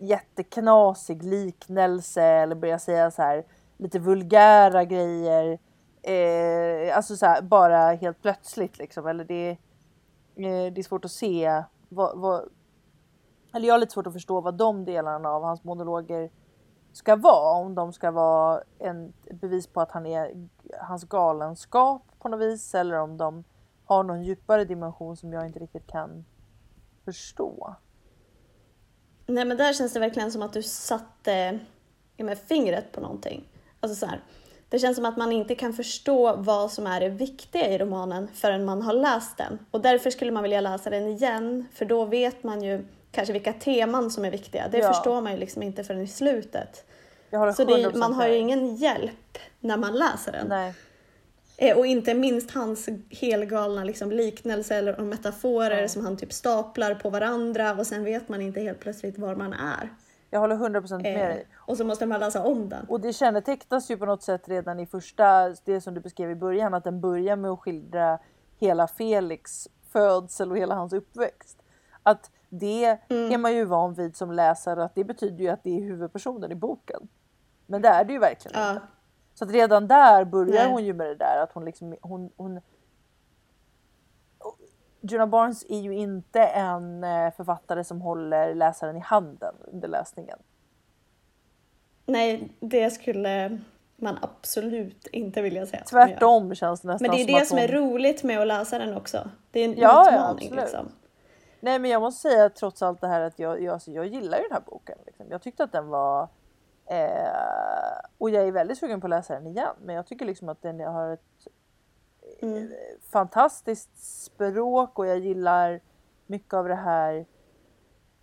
jätteknasig 0.00 1.22
liknelse 1.22 2.22
eller 2.22 2.54
börjar 2.54 2.78
säga 2.78 3.10
så 3.10 3.22
här 3.22 3.44
lite 3.76 3.98
vulgära 3.98 4.84
grejer. 4.84 5.58
Eh, 6.02 6.96
alltså 6.96 7.16
så 7.16 7.26
här, 7.26 7.42
bara 7.42 7.92
helt 7.92 8.22
plötsligt 8.22 8.78
liksom. 8.78 9.06
Eller 9.06 9.24
det, 9.24 9.56
Eh, 10.36 10.72
det 10.72 10.80
är 10.80 10.82
svårt 10.82 11.04
att 11.04 11.10
se 11.10 11.64
vad, 11.88 12.18
vad, 12.18 12.48
eller 13.54 13.66
jag 13.66 13.74
har 13.74 13.78
lite 13.78 13.92
svårt 13.92 14.06
att 14.06 14.12
förstå 14.12 14.40
vad 14.40 14.54
de 14.54 14.84
delarna 14.84 15.28
av 15.28 15.42
hans 15.42 15.64
monologer 15.64 16.30
ska 16.92 17.16
vara. 17.16 17.58
Om 17.58 17.74
de 17.74 17.92
ska 17.92 18.10
vara 18.10 18.62
en 18.78 19.12
ett 19.26 19.40
bevis 19.40 19.66
på 19.66 19.80
att 19.80 19.92
han 19.92 20.06
är 20.06 20.48
hans 20.80 21.04
galenskap 21.04 22.02
på 22.18 22.28
något 22.28 22.40
vis 22.40 22.74
eller 22.74 22.98
om 22.98 23.16
de 23.16 23.44
har 23.84 24.02
någon 24.02 24.22
djupare 24.22 24.64
dimension 24.64 25.16
som 25.16 25.32
jag 25.32 25.46
inte 25.46 25.58
riktigt 25.58 25.86
kan 25.86 26.24
förstå. 27.04 27.76
Nej 29.26 29.44
men 29.44 29.56
där 29.56 29.72
känns 29.72 29.92
det 29.92 30.00
verkligen 30.00 30.32
som 30.32 30.42
att 30.42 30.52
du 30.52 30.62
satte 30.62 31.58
med 32.16 32.38
fingret 32.38 32.92
på 32.92 33.00
någonting. 33.00 33.48
Alltså 33.80 33.94
så 33.94 34.06
här, 34.06 34.20
det 34.68 34.78
känns 34.78 34.96
som 34.96 35.04
att 35.06 35.16
man 35.16 35.32
inte 35.32 35.54
kan 35.54 35.72
förstå 35.72 36.36
vad 36.36 36.72
som 36.72 36.86
är 36.86 37.00
det 37.00 37.08
viktiga 37.08 37.70
i 37.70 37.78
romanen 37.78 38.28
förrän 38.34 38.64
man 38.64 38.82
har 38.82 38.92
läst 38.92 39.36
den. 39.36 39.58
Och 39.70 39.80
därför 39.80 40.10
skulle 40.10 40.30
man 40.32 40.42
vilja 40.42 40.60
läsa 40.60 40.90
den 40.90 41.06
igen, 41.08 41.66
för 41.74 41.84
då 41.84 42.04
vet 42.04 42.42
man 42.42 42.62
ju 42.62 42.84
kanske 43.12 43.32
vilka 43.32 43.52
teman 43.52 44.10
som 44.10 44.24
är 44.24 44.30
viktiga. 44.30 44.68
Det 44.68 44.78
Ja. 44.78 44.92
förstår 44.92 45.20
man 45.20 45.32
ju 45.32 45.38
liksom 45.38 45.62
inte 45.62 45.84
förrän 45.84 46.00
i 46.02 46.06
slutet. 46.08 46.84
Så 47.56 47.64
det, 47.64 47.72
100% 47.74 47.96
man 47.96 48.12
har 48.14 48.28
ju 48.28 48.36
ingen 48.36 48.76
hjälp 48.76 49.38
när 49.60 49.76
man 49.76 49.94
läser 49.94 50.32
den. 50.32 50.46
Nej. 50.48 50.74
Eh, 51.56 51.76
Och 51.78 51.86
inte 51.86 52.14
minst 52.14 52.50
hans 52.50 52.88
helgalna 53.10 53.84
liksom 53.84 54.10
liknelser 54.12 55.00
och 55.00 55.06
metaforer 55.06 55.88
som 55.88 56.04
han 56.04 56.16
typ 56.16 56.32
staplar 56.32 56.94
på 56.94 57.10
varandra 57.10 57.72
och 57.74 57.86
sen 57.86 58.04
vet 58.04 58.28
man 58.28 58.42
inte 58.42 58.60
helt 58.60 58.80
plötsligt 58.80 59.18
var 59.18 59.34
man 59.34 59.52
är. 59.52 59.90
Jag 60.30 60.40
håller 60.40 60.56
100% 60.56 61.02
med 61.02 61.16
Eh, 61.16 61.28
dig. 61.28 61.46
och 61.56 61.76
så 61.76 61.84
måste 61.84 62.06
man 62.06 62.20
läsa 62.20 62.42
om 62.44 62.68
den. 62.68 62.86
Och 62.88 63.00
det 63.00 63.12
kännetecknas 63.12 63.90
ju 63.90 63.96
på 63.96 64.06
något 64.06 64.22
sätt 64.22 64.48
redan 64.48 64.80
i 64.80 64.86
första, 64.86 65.48
det 65.64 65.80
som 65.80 65.94
du 65.94 66.00
beskrev 66.00 66.30
i 66.30 66.34
början, 66.34 66.74
att 66.74 66.84
den 66.84 67.00
börjar 67.00 67.36
med 67.36 67.50
att 67.50 67.58
skildra 67.60 68.18
hela 68.58 68.86
Felix 68.86 69.68
födsel 69.92 70.50
och 70.50 70.58
hela 70.58 70.74
hans 70.74 70.92
uppväxt. 70.92 71.58
Att 72.02 72.30
det 72.48 72.84
är 73.08 73.38
man 73.38 73.54
ju 73.54 73.64
van 73.64 73.94
vid 73.94 74.16
som 74.16 74.32
läsare, 74.32 74.84
att 74.84 74.94
det 74.94 75.04
betyder 75.04 75.44
ju 75.44 75.48
att 75.48 75.62
det 75.64 75.76
är 75.78 75.80
huvudpersonen 75.82 76.52
i 76.52 76.54
boken. 76.54 77.08
Men 77.66 77.82
det 77.82 77.88
är 77.88 78.04
det 78.04 78.12
ju 78.12 78.18
verkligen 78.18 78.60
Ja. 78.62 78.70
inte. 78.70 78.82
Så 79.34 79.44
att 79.44 79.50
redan 79.50 79.88
där 79.88 80.24
börjar 80.24 80.64
Nej. 80.64 80.72
hon 80.72 80.84
ju 80.84 80.94
med 80.94 81.06
det 81.06 81.14
där 81.14 81.42
att 81.42 81.52
hon 81.52 81.64
liksom, 81.64 81.96
hon, 82.00 82.30
hon 82.36 82.60
Jonah 85.06 85.28
Barnes 85.28 85.64
är 85.68 85.80
ju 85.80 85.94
inte 85.94 86.40
en 86.40 87.04
eh, 87.04 87.30
författare 87.36 87.84
som 87.84 88.00
håller 88.00 88.54
läsaren 88.54 88.96
i 88.96 89.00
handen 89.00 89.54
under 89.72 89.88
läsningen. 89.88 90.38
Nej, 92.06 92.52
det 92.60 92.90
skulle 92.90 93.58
man 93.96 94.18
absolut 94.22 95.06
inte 95.06 95.42
vilja 95.42 95.66
säga. 95.66 95.82
Tvärtom 95.84 96.54
känns 96.54 96.80
det 96.80 96.88
nästan 96.88 97.08
Men 97.08 97.16
det 97.16 97.22
är 97.22 97.26
som 97.26 97.38
det 97.38 97.46
som 97.46 97.58
hon... 97.58 97.64
är 97.64 97.72
roligt 97.72 98.22
med 98.22 98.40
att 98.40 98.46
läsa 98.46 98.78
den 98.78 98.96
också. 98.96 99.30
Det 99.50 99.60
är 99.60 99.64
en 99.64 99.78
Ja, 99.78 100.04
ja, 100.04 100.08
utmaning 100.10 100.46
absolut. 100.46 100.64
liksom. 100.64 100.88
Nej 101.60 101.78
men 101.78 101.90
jag 101.90 102.02
måste 102.02 102.28
säga 102.28 102.50
trots 102.50 102.82
allt 102.82 103.00
det 103.00 103.08
här 103.08 103.20
att 103.20 103.38
jag, 103.38 103.62
jag, 103.62 103.72
alltså, 103.72 103.90
jag 103.90 104.06
gillar 104.06 104.38
ju 104.38 104.42
den 104.42 104.52
här 104.52 104.62
boken. 104.66 104.98
Liksom. 105.06 105.26
Jag 105.30 105.42
tyckte 105.42 105.64
att 105.64 105.72
den 105.72 105.88
var 105.88 106.28
eh, 106.86 106.98
och 108.18 108.30
jag 108.30 108.48
är 108.48 108.52
väldigt 108.52 108.78
sugen 108.78 109.00
på 109.00 109.06
att 109.06 109.10
läsa 109.10 109.34
den 109.34 109.46
igen. 109.46 109.74
Men 109.82 109.94
jag 109.94 110.06
tycker 110.06 110.24
liksom 110.26 110.48
att 110.48 110.62
den 110.62 110.80
har 110.80 111.10
ett 111.12 111.46
Mm. 112.42 112.72
fantastiskt 113.10 114.22
språk 114.24 114.98
och 114.98 115.06
jag 115.06 115.18
gillar 115.18 115.80
mycket 116.26 116.54
av 116.54 116.68
det 116.68 116.74
här 116.74 117.26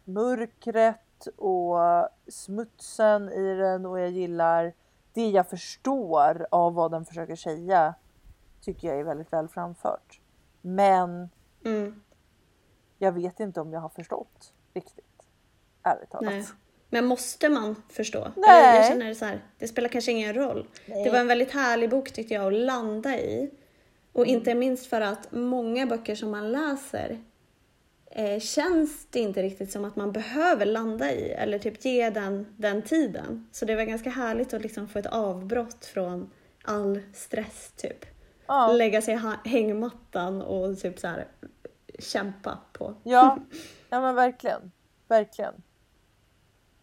mörkret 0.04 1.28
och 1.36 1.78
smutsen 2.28 3.30
i 3.30 3.56
den 3.56 3.86
och 3.86 4.00
jag 4.00 4.10
gillar 4.10 4.74
det 5.14 5.30
jag 5.30 5.50
förstår 5.50 6.48
av 6.52 6.74
vad 6.74 6.92
den 6.92 7.06
försöker 7.06 7.36
säga 7.36 7.96
tycker 8.62 8.88
jag 8.88 9.00
är 9.00 9.04
väldigt 9.04 9.34
väl 9.34 9.48
framfört. 9.48 10.22
Men 10.62 11.30
Mm. 11.66 12.02
jag 12.98 13.12
vet 13.12 13.40
inte 13.40 13.62
om 13.62 13.74
jag 13.74 13.80
har 13.80 13.90
förstått 13.90 14.54
riktigt. 14.74 15.06
Ärligt 15.84 16.10
talat. 16.10 16.34
Nej. 16.34 16.46
Men 16.90 17.06
måste 17.06 17.50
man 17.50 17.76
förstå? 17.90 18.28
Nej. 18.36 18.76
Jag 18.78 18.88
känner 18.88 19.14
så 19.14 19.26
här, 19.26 19.42
det 19.58 19.68
spelar 19.68 19.90
kanske 19.90 20.12
ingen 20.12 20.34
roll. 20.34 20.68
Nej. 20.86 21.04
Det 21.04 21.10
var 21.10 21.20
en 21.20 21.28
väldigt 21.28 21.52
härlig 21.52 21.90
bok 21.90 22.12
tyckte 22.12 22.34
jag 22.34 22.48
att 22.48 22.60
landa 22.60 23.18
i. 23.20 23.52
Och 24.14 24.26
inte 24.26 24.56
minst 24.56 24.86
för 24.86 25.02
att 25.02 25.32
många 25.32 25.86
böcker 25.86 26.16
som 26.16 26.32
man 26.32 26.52
läser 26.52 27.20
eh, 28.12 28.40
känns 28.40 29.08
det 29.10 29.20
inte 29.20 29.44
riktigt 29.44 29.72
som 29.72 29.86
att 29.86 29.96
man 29.96 30.12
behöver 30.12 30.66
landa 30.66 31.12
i 31.12 31.32
eller 31.32 31.60
typ 31.60 31.86
ge 31.86 32.10
den, 32.10 32.56
den 32.58 32.82
tiden. 32.82 33.50
Så 33.52 33.66
det 33.66 33.76
var 33.76 33.84
ganska 33.84 34.10
härligt 34.10 34.54
att 34.54 34.62
liksom 34.62 34.88
få 34.88 35.00
ett 35.00 35.06
avbrott 35.06 35.86
från 35.86 36.30
all 36.64 37.02
stress 37.14 37.74
typ. 37.76 38.06
Ja. 38.48 38.72
Lägga 38.72 39.02
sig 39.02 39.14
i 39.14 39.50
hängmattan 39.50 40.42
och 40.42 40.80
typ 40.80 41.00
så 41.00 41.08
här 41.08 41.28
kämpa 42.00 42.60
på. 42.74 42.96
Ja, 43.04 43.38
ja 43.90 44.02
men 44.02 44.16
verkligen. 44.16 44.72
Verkligen. 45.08 45.54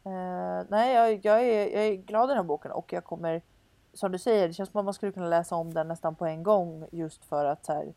Eh, 0.05 0.67
nej, 0.69 0.95
jag, 0.95 1.25
jag, 1.25 1.43
är, 1.43 1.77
jag 1.77 1.87
är 1.87 1.95
glad 1.95 2.29
i 2.29 2.31
den 2.31 2.37
här 2.37 2.45
boken 2.45 2.71
och 2.71 2.93
jag 2.93 3.05
kommer, 3.05 3.43
som 3.93 4.13
du 4.13 4.19
säger, 4.19 4.49
det 4.49 4.55
känns 4.55 4.71
som 4.71 4.79
att 4.79 4.85
man 4.85 4.95
skulle 4.95 5.13
kunna 5.13 5.29
läsa 5.29 5.55
om 5.55 5.75
den 5.75 5.89
nästan 5.89 6.15
på 6.15 6.27
en 6.27 6.43
gång 6.43 6.87
just 6.93 7.25
för 7.25 7.45
att 7.45 7.67
här, 7.67 7.95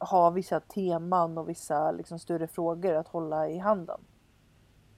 ha 0.00 0.30
vissa 0.30 0.60
teman 0.60 1.38
och 1.38 1.48
vissa 1.48 1.92
liksom, 1.92 2.18
större 2.18 2.46
frågor 2.46 2.94
att 2.94 3.08
hålla 3.08 3.48
i 3.48 3.58
handen. 3.58 4.00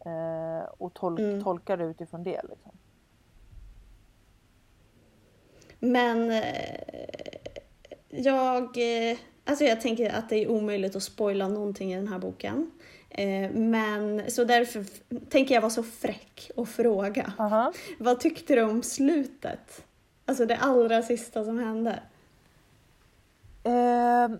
Eh, 0.04 0.68
och 0.78 0.94
tol 0.94 1.18
Mm. 1.20 1.44
tolkar 1.44 1.76
det 1.76 1.84
utifrån 1.84 2.22
det. 2.22 2.40
Liksom. 2.48 2.72
Men 5.78 6.30
eh, 6.30 6.80
jag, 8.08 8.62
eh, 8.62 9.18
alltså 9.44 9.64
jag 9.64 9.80
tänker 9.80 10.10
att 10.10 10.28
det 10.28 10.36
är 10.36 10.48
omöjligt 10.50 10.96
att 10.96 11.02
spoila 11.02 11.48
någonting 11.48 11.92
i 11.92 11.96
den 11.96 12.08
här 12.08 12.18
boken. 12.18 12.70
Eh, 13.10 13.50
men 13.50 14.30
så 14.30 14.44
därför 14.44 14.84
tänker 15.30 15.54
jag 15.54 15.62
vara 15.62 15.70
så 15.70 15.82
fräck 15.82 16.50
och 16.56 16.68
fråga. 16.68 17.32
Aha. 17.38 17.72
Vad 17.98 18.20
tyckte 18.20 18.54
du 18.54 18.62
om 18.62 18.82
slutet? 18.82 19.84
Alltså 20.26 20.46
det 20.46 20.56
allra 20.56 21.02
sista 21.02 21.44
som 21.44 21.58
hände. 21.58 22.02
Ehm, 23.64 24.38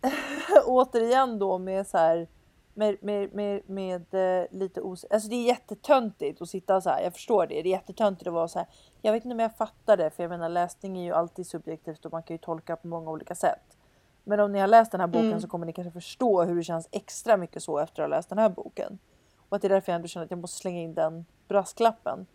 återigen 0.66 1.38
då 1.38 1.58
med 1.58 1.86
så 1.86 1.98
här 1.98 2.26
med, 2.74 2.96
med, 3.00 3.34
med, 3.34 3.70
med 3.70 4.14
eh, 4.14 4.46
lite 4.50 4.80
os... 4.80 5.04
Alltså 5.10 5.28
det 5.28 5.34
är 5.34 5.46
jättetöntigt 5.46 6.42
att 6.42 6.48
sitta 6.48 6.80
så 6.80 6.90
här. 6.90 7.02
Jag 7.02 7.12
förstår 7.12 7.46
det. 7.46 7.62
Det 7.62 7.68
är 7.68 7.70
jättetöntigt 7.70 8.26
att 8.26 8.34
vara 8.34 8.48
så 8.48 8.58
här. 8.58 8.68
Jag 9.02 9.12
vet 9.12 9.24
inte 9.24 9.34
om 9.34 9.40
jag 9.40 9.56
fattar 9.56 9.96
det, 9.96 10.10
för 10.10 10.22
jag 10.22 10.30
menar 10.30 10.48
läsning 10.48 10.98
är 10.98 11.04
ju 11.04 11.12
alltid 11.12 11.46
subjektivt 11.46 12.04
och 12.04 12.12
man 12.12 12.22
kan 12.22 12.34
ju 12.34 12.38
tolka 12.38 12.76
på 12.76 12.86
många 12.86 13.10
olika 13.10 13.34
sätt. 13.34 13.73
Men 14.24 14.40
om 14.40 14.52
ni 14.52 14.58
har 14.58 14.66
läst 14.66 14.92
den 14.92 15.00
här 15.00 15.06
boken 15.08 15.26
Mm. 15.26 15.40
så 15.40 15.48
kommer 15.48 15.66
ni 15.66 15.72
kanske 15.72 15.90
förstå 15.90 16.42
hur 16.42 16.56
det 16.56 16.62
känns 16.62 16.88
extra 16.92 17.36
mycket 17.36 17.62
så 17.62 17.78
efter 17.78 18.02
att 18.02 18.10
ha 18.10 18.16
läst 18.16 18.28
den 18.28 18.38
här 18.38 18.48
boken. 18.48 18.98
Och 19.48 19.56
att 19.56 19.62
det 19.62 19.68
är 19.68 19.70
därför 19.70 19.92
jag 19.92 19.96
ändå 19.96 20.08
känner 20.08 20.24
att 20.24 20.30
jag 20.30 20.40
måste 20.40 20.58
slänga 20.60 20.80
in 20.80 20.94
den 20.94 21.24
brasklappen. 21.48 22.26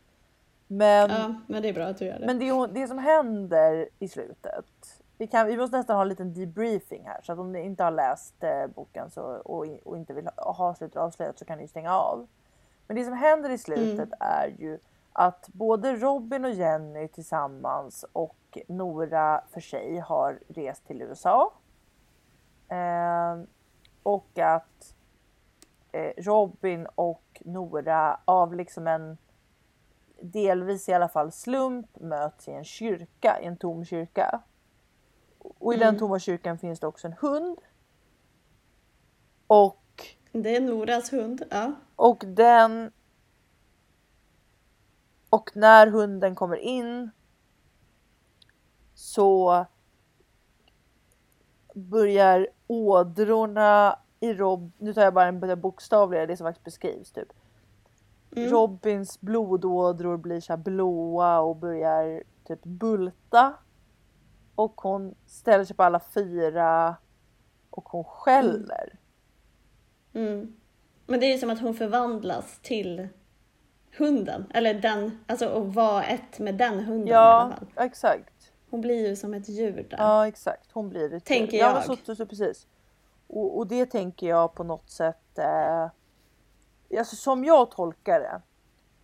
Men 0.67 1.09
Ja, 1.09 1.35
men 1.47 1.61
det 1.61 1.69
är 1.69 1.73
bra 1.73 1.85
att 1.85 1.97
du 1.97 2.05
gör 2.05 2.19
det. 2.19 2.25
men 2.25 2.39
det, 2.39 2.67
det 2.81 2.87
som 2.87 2.97
händer 2.97 3.89
i 3.99 4.07
slutet. 4.07 4.65
Vi, 5.17 5.27
kan, 5.27 5.47
vi 5.47 5.57
måste 5.57 5.77
nästan 5.77 5.95
ha 5.95 6.01
en 6.01 6.09
liten 6.09 6.33
debriefing 6.33 7.03
här. 7.05 7.21
Så 7.23 7.31
att 7.33 7.39
om 7.39 7.51
ni 7.51 7.61
inte 7.65 7.83
har 7.83 7.91
läst 7.91 8.43
eh, 8.43 8.67
boken 8.67 9.11
så, 9.11 9.21
och, 9.23 9.65
och 9.83 9.97
inte 9.97 10.13
vill 10.13 10.29
ha, 10.37 10.51
ha 10.51 10.75
slutet 10.75 10.97
avslöjat 10.97 11.39
så 11.39 11.45
kan 11.45 11.57
ni 11.57 11.67
stänga 11.67 11.97
av. 11.97 12.27
Men 12.87 12.95
det 12.97 13.03
som 13.05 13.13
händer 13.13 13.49
i 13.49 13.57
slutet 13.57 14.09
är 14.19 14.47
ju 14.59 14.79
att 15.13 15.47
både 15.47 15.95
Robin 15.95 16.45
och 16.45 16.51
Jenny 16.51 17.07
tillsammans 17.07 18.05
och 18.13 18.57
Nora 18.67 19.41
för 19.51 19.61
sig 19.61 19.97
har 19.99 20.39
rest 20.47 20.87
till 20.87 21.01
USA. 21.01 21.53
Eh, 22.69 23.41
och 24.03 24.39
att 24.39 24.95
eh, 25.91 26.11
Robin 26.17 26.87
och 26.95 27.41
Nora 27.45 28.19
av 28.25 28.55
liksom 28.55 28.87
en 28.87 29.17
delvis 30.21 30.89
i 30.89 30.93
alla 30.93 31.09
fall 31.09 31.31
slump 31.31 31.99
möts 31.99 32.47
i 32.47 32.51
en 32.51 32.63
kyrka, 32.63 33.39
i 33.41 33.45
en 33.45 33.57
tom 33.57 33.85
kyrka. 33.85 34.41
Och 35.39 35.73
i 35.73 35.77
den 35.77 35.87
Mm. 35.87 35.99
tomma 35.99 36.19
kyrkan 36.19 36.57
finns 36.57 36.79
det 36.79 36.87
också 36.87 37.07
en 37.07 37.13
hund. 37.13 37.57
Och, 39.47 40.05
Det 40.31 40.55
är 40.55 40.61
Noras 40.61 41.13
hund, 41.13 41.43
ja. 41.51 41.71
och 41.95 42.23
den... 42.27 42.91
Och 45.29 45.51
när 45.55 45.87
hunden 45.87 46.35
kommer 46.35 46.55
in 46.55 47.09
så 48.93 49.65
börjar 51.73 52.47
ådrorna 52.69 53.99
i 54.19 54.33
Rob... 54.33 54.71
Nu 54.77 54.93
tar 54.93 55.01
jag 55.01 55.13
bara 55.13 55.25
en 55.25 55.61
bokstavligare, 55.61 56.25
det 56.25 56.37
som 56.37 56.45
faktiskt 56.45 56.65
beskrivs 56.65 57.11
typ. 57.11 57.33
Mm. 58.35 58.49
Robins 58.49 59.21
blodådror 59.21 60.17
blir 60.17 60.41
så 60.41 60.57
blåa 60.57 61.39
och 61.39 61.55
börjar 61.55 62.23
typ 62.47 62.63
bulta. 62.63 63.53
Och 64.55 64.81
hon 64.81 65.15
ställer 65.25 65.65
sig 65.65 65.75
på 65.75 65.83
alla 65.83 65.99
fyra 65.99 66.95
och 67.69 67.89
hon 67.89 68.03
skäller. 68.03 68.97
Mm. 70.13 70.55
Men 71.05 71.19
det 71.19 71.25
är 71.25 71.31
ju 71.31 71.37
som 71.37 71.49
att 71.49 71.61
hon 71.61 71.73
förvandlas 71.73 72.59
till 72.61 73.07
hunden. 73.97 74.45
Eller 74.53 74.73
den, 74.73 75.19
alltså 75.27 75.45
att 75.45 75.75
vara 75.75 76.03
ett 76.03 76.39
med 76.39 76.55
den 76.55 76.79
hunden 76.79 77.07
i 77.07 77.13
alla 77.13 77.51
Ja, 77.51 77.55
fall. 77.75 77.85
exakt. 77.85 78.38
Hon 78.69 78.81
blir 78.81 79.07
ju 79.07 79.15
som 79.15 79.33
ett 79.33 79.49
djur 79.49 79.87
där. 79.89 79.97
Ja, 79.97 80.27
exakt. 80.27 80.71
Hon 80.73 80.89
blir 80.89 81.09
det. 81.09 81.19
Tänker 81.19 81.57
Ja, 81.57 81.73
jag. 81.75 81.85
så, 81.85 81.95
så, 82.05 82.15
så, 82.15 82.25
precis. 82.25 82.67
Och, 83.27 83.57
och 83.57 83.67
det 83.67 83.85
tänker 83.85 84.27
jag 84.27 84.53
på 84.53 84.63
något 84.63 84.89
sätt. 84.89 85.37
Eh, 85.39 85.87
alltså 86.99 87.15
som 87.15 87.45
jag 87.45 87.71
tolkar 87.71 88.19
det 88.19 88.41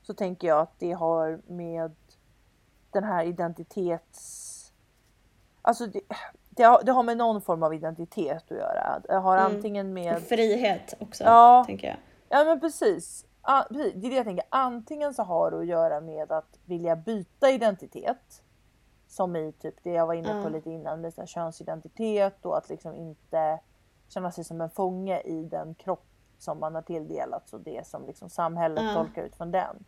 så 0.02 0.14
tänker 0.14 0.48
jag 0.48 0.60
att 0.60 0.80
det 0.80 0.92
har 0.92 1.42
med 1.48 1.96
den 2.92 3.04
här 3.04 3.26
identitets... 3.26 4.52
Alltså 5.62 5.86
det, 5.88 6.02
det, 6.50 6.64
har, 6.64 6.84
det 6.84 6.92
har 6.92 7.04
med 7.04 7.18
någon 7.18 7.42
form 7.42 7.64
av 7.64 7.74
identitet 7.74 8.44
att 8.52 8.58
göra. 8.58 9.00
Det 9.08 9.16
har 9.16 9.38
Mm. 9.38 9.56
antingen 9.56 9.94
med... 9.94 10.22
Frihet 10.24 10.94
också, 11.00 11.24
Ja. 11.24 11.64
tänker 11.68 11.88
jag. 11.88 11.98
Ja 12.30 12.44
men 12.44 12.60
precis. 12.60 13.26
Ah, 13.42 13.64
precis. 13.64 13.94
Det 13.96 14.08
är 14.08 14.10
det 14.10 14.16
jag 14.16 14.26
tänker. 14.26 14.46
Antingen 14.50 15.14
så 15.14 15.24
har 15.24 15.52
det 15.52 15.58
att 15.60 15.66
göra 15.66 16.02
med 16.02 16.32
att 16.32 16.60
vilja 16.66 16.96
byta 16.96 17.50
identitet. 17.52 18.42
Som 19.16 19.36
i 19.36 19.52
typ 19.52 19.76
det 19.84 19.92
jag 19.92 20.08
var 20.08 20.14
inne 20.14 20.44
på 20.44 20.50
lite 20.50 20.70
innan 20.70 21.02
med 21.02 21.14
så 21.14 21.26
könsidentitet 21.26 22.46
och 22.46 22.58
att 22.58 22.70
liksom 22.70 22.96
inte 22.96 23.60
känna 24.08 24.32
sig 24.32 24.44
som 24.44 24.62
en 24.62 24.70
fånge 24.70 25.20
i 25.22 25.44
den 25.44 25.76
kropp 25.76 26.06
som 26.38 26.60
man 26.60 26.76
har 26.76 26.82
tilldelats 26.82 27.54
och 27.54 27.60
det 27.62 27.88
som 27.88 28.06
liksom 28.08 28.30
samhället 28.30 28.84
Ja. 28.84 28.94
tolkar 28.94 29.24
utifrån 29.24 29.52
den. 29.52 29.86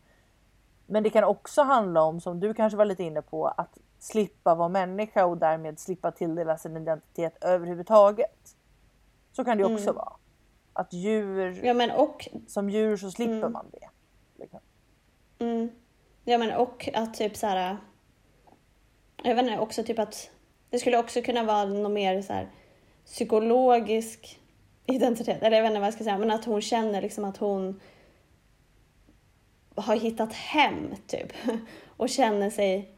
Men 0.86 1.02
det 1.02 1.10
kan 1.10 1.24
också 1.24 1.62
handla 1.62 2.02
om, 2.02 2.20
som 2.20 2.40
du 2.40 2.54
kanske 2.54 2.76
var 2.76 2.84
lite 2.84 3.02
inne 3.04 3.22
på, 3.22 3.46
att 3.48 3.78
slippa 3.98 4.54
vara 4.54 4.68
människa 4.68 5.24
och 5.26 5.38
därmed 5.38 5.78
slippa 5.78 6.10
tilldelas 6.10 6.66
en 6.66 6.76
identitet 6.76 7.44
överhuvudtaget. 7.44 8.56
Så 9.32 9.44
kan 9.44 9.58
det 9.58 9.64
också 9.64 9.82
Mm. 9.90 9.94
vara. 9.94 10.12
Att 10.72 10.92
djur 10.92 11.60
Ja 11.64 11.74
men 11.74 11.90
och, 11.90 12.28
som 12.46 12.70
djur 12.70 12.96
så 12.96 13.10
slipper 13.10 13.32
Mm. 13.36 13.52
man 13.52 13.66
det. 13.72 13.88
Liksom. 14.36 14.60
mm, 15.38 15.68
ja, 16.24 16.38
men 16.38 16.56
och 16.56 16.88
att 16.94 17.14
typ 17.14 17.36
så 17.36 17.46
här. 17.46 17.76
Jag 19.22 19.34
vet 19.34 19.44
inte, 19.44 19.58
också 19.58 19.84
typ 19.84 19.98
att 19.98 20.30
det 20.70 20.78
skulle 20.78 20.98
också 20.98 21.22
kunna 21.22 21.42
vara 21.42 21.64
något 21.64 21.92
mer 21.92 22.22
så 22.22 22.32
här 22.32 22.48
psykologisk 23.04 24.40
identitet. 24.86 25.42
Eller 25.42 25.56
jag 25.56 25.62
vet 25.62 25.70
inte 25.70 25.80
vad 25.80 25.86
jag 25.86 25.94
ska 25.94 26.04
säga, 26.04 26.18
men 26.18 26.30
att 26.30 26.44
hon 26.44 26.62
känner 26.62 27.02
liksom 27.02 27.24
att 27.24 27.36
hon 27.36 27.80
har 29.74 29.96
hittat 29.96 30.32
hem 30.32 30.94
typ. 31.06 31.32
Och 31.96 32.08
känner 32.08 32.50
sig 32.50 32.94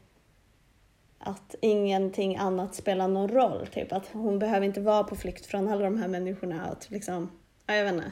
att 1.19 1.55
ingenting 1.61 2.37
annat 2.37 2.75
spelar 2.75 3.07
någon 3.07 3.29
roll. 3.29 3.67
Typ 3.67 3.93
att 3.93 4.07
hon 4.11 4.39
behöver 4.39 4.65
inte 4.65 4.81
vara 4.81 5.03
på 5.03 5.15
flykt 5.15 5.45
från 5.45 5.67
alla 5.67 5.83
de 5.83 5.97
här 5.97 6.07
människorna. 6.07 6.65
Att 6.65 6.89
liksom, 6.89 7.31
ja, 7.65 7.75
jag 7.75 7.83
vet 7.83 7.93
inte. 7.93 8.11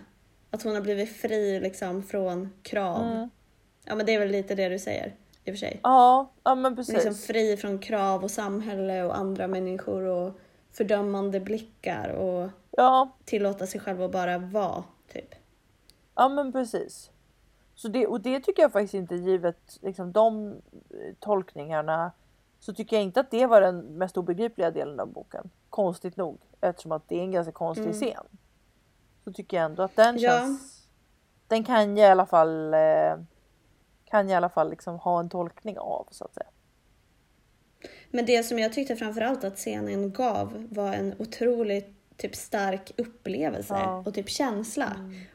Att 0.52 0.64
hon 0.64 0.76
har 0.76 0.82
blivit 0.82 1.18
fri 1.18 1.60
liksom 1.60 2.04
från 2.04 2.54
krav. 2.62 3.04
Mm. 3.04 3.30
Ja 3.86 3.96
men 3.96 4.06
det 4.06 4.14
är 4.14 4.20
väl 4.20 4.32
lite 4.32 4.56
det 4.56 4.70
du 4.70 4.80
säger 4.80 5.14
i 5.50 5.52
och 5.52 5.56
för 5.56 5.60
sig. 5.60 5.80
Ja, 5.84 6.32
ja 6.44 6.56
men 6.56 6.76
precis. 6.76 6.96
Liksom 6.96 7.16
fri 7.16 7.58
från 7.58 7.80
krav 7.80 8.24
och 8.24 8.32
samhälle 8.32 9.04
och 9.04 9.18
andra 9.18 9.48
människor 9.48 10.02
och 10.04 10.34
fördömande 10.72 11.40
blickar 11.40 12.10
och 12.10 12.50
Ja, 12.72 13.10
tillåta 13.26 13.68
sig 13.68 13.82
själv 13.82 14.02
att 14.04 14.12
bara 14.12 14.38
vara, 14.38 14.84
typ. 15.14 15.36
ja 16.16 16.30
men 16.30 16.52
precis. 16.52 17.10
Så 17.76 17.88
det, 17.88 18.08
och 18.08 18.22
det 18.22 18.40
tycker 18.40 18.62
jag 18.62 18.72
faktiskt 18.72 18.94
inte 18.94 19.16
givet 19.16 19.80
liksom, 19.82 20.12
de 20.12 20.48
eh, 20.90 21.16
tolkningarna 21.20 22.12
så 22.60 22.74
tycker 22.74 22.96
jag 22.96 23.04
inte 23.04 23.20
att 23.20 23.32
det 23.32 23.46
var 23.46 23.62
den 23.62 23.80
mest 23.80 24.18
obegripliga 24.18 24.72
delen 24.72 25.00
av 25.00 25.08
boken. 25.08 25.50
Konstigt 25.70 26.18
nog 26.18 26.38
eftersom 26.62 26.92
att 26.92 27.10
det 27.10 27.16
är 27.16 27.22
en 27.24 27.32
ganska 27.32 27.52
konstig 27.52 27.84
Mm. 27.86 27.94
scen. 27.94 28.24
Så 29.24 29.34
tycker 29.34 29.58
jag 29.58 29.66
ändå 29.66 29.84
att 29.84 29.96
den 29.96 30.18
Ja. 30.18 30.30
känns. 30.32 30.88
Den 31.48 31.64
kan 31.64 31.98
i 31.98 32.06
alla 32.06 32.26
fall 32.26 32.74
eh, 32.74 33.14
kan 34.10 34.30
i 34.30 34.36
alla 34.36 34.50
fall 34.50 34.70
liksom 34.70 34.96
ha 35.00 35.20
en 35.20 35.30
tolkning 35.30 35.80
av 35.80 36.08
så 36.12 36.26
att 36.26 36.34
säga. 36.34 36.48
Men 38.12 38.26
det 38.26 38.44
som 38.44 38.60
jag 38.60 38.74
tyckte 38.74 38.96
framförallt 38.96 39.44
att 39.44 39.56
scenen 39.56 40.14
gav 40.14 40.68
var 40.72 40.94
en 40.94 41.16
otroligt 41.20 41.96
typ 42.18 42.36
stark 42.36 42.92
upplevelse 42.98 43.74
Ja. 43.74 43.90
Mm. 43.94 44.06
och 44.08 44.14
typ 44.14 44.30
känsla. 44.30 44.88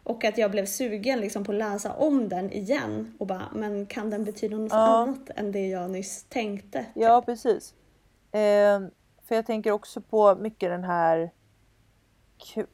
Och 0.02 0.24
att 0.24 0.38
jag 0.38 0.50
blev 0.50 0.66
sugen 0.66 1.20
liksom 1.20 1.44
på 1.44 1.52
att 1.52 1.58
läsa 1.58 1.92
om 1.94 2.28
den 2.28 2.52
igen 2.52 3.14
och 3.18 3.26
bara, 3.26 3.48
men 3.52 3.86
kan 3.86 4.10
den 4.10 4.24
betyda 4.24 4.56
något 4.56 4.72
Ja. 4.72 4.78
annat 4.96 5.30
än 5.36 5.52
det 5.52 5.68
jag 5.68 5.90
nyss 5.90 6.24
tänkte? 6.28 6.86
Ja, 6.94 7.22
precis. 7.22 7.74
Eh, 8.32 8.80
för 9.22 9.34
jag 9.34 9.46
tänker 9.46 9.70
också 9.70 10.00
på 10.00 10.34
mycket 10.34 10.70
den 10.70 10.84
här 10.84 11.30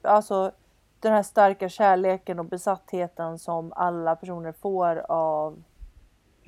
alltså 0.02 0.52
den 1.00 1.12
här 1.12 1.22
starka 1.22 1.68
kärleken 1.68 2.38
och 2.38 2.44
besattheten 2.44 3.38
som 3.38 3.72
alla 3.76 4.16
personer 4.16 4.52
får 4.52 4.96
av 5.12 5.62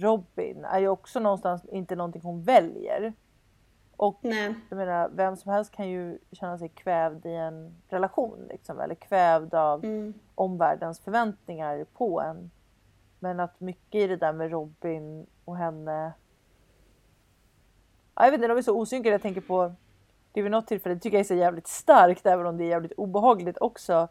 Robin 0.02 0.64
är 0.64 0.78
ju 0.78 0.88
också 0.88 1.20
någonstans 1.20 1.64
inte 1.64 1.96
någonting 1.96 2.22
hon 2.22 2.42
väljer. 2.42 3.12
Och 3.96 4.18
Nej. 4.22 4.54
jag 4.68 4.76
menar, 4.76 5.08
vem 5.12 5.36
som 5.36 5.52
helst 5.52 5.70
kan 5.72 5.88
ju 5.88 6.18
känna 6.32 6.58
sig 6.58 6.68
kvävd 6.68 7.26
i 7.26 7.34
en 7.34 7.76
relation 7.88 8.46
liksom, 8.50 8.80
eller 8.80 8.94
kvävd 8.94 9.54
av 9.54 9.84
Mm. 9.84 10.14
omvärldens 10.34 11.00
förväntningar 11.00 11.86
på 11.92 12.20
en. 12.20 12.50
Men 13.18 13.40
att 13.40 13.60
mycket 13.60 14.00
i 14.00 14.06
det 14.06 14.16
där 14.16 14.32
med 14.32 14.50
Robin 14.50 15.26
och 15.44 15.56
henne. 15.56 16.12
Ja, 18.14 18.24
jag 18.24 18.30
vet 18.30 18.38
inte, 18.38 18.48
de 18.48 18.58
är 18.58 18.62
så 18.62 18.78
osynkade. 18.80 19.14
Jag 19.14 19.22
tänker 19.22 19.40
på 19.40 19.74
det 20.32 20.42
vid 20.42 20.50
något 20.50 20.66
tillfälle 20.66 20.98
tycker 20.98 21.16
jag 21.16 21.20
är 21.20 21.28
så 21.28 21.34
jävligt 21.34 21.66
starkt 21.66 22.26
även 22.26 22.46
om 22.46 22.56
det 22.56 22.64
är 22.64 22.68
jävligt 22.68 22.92
obehagligt 22.92 23.58
också. 23.60 24.08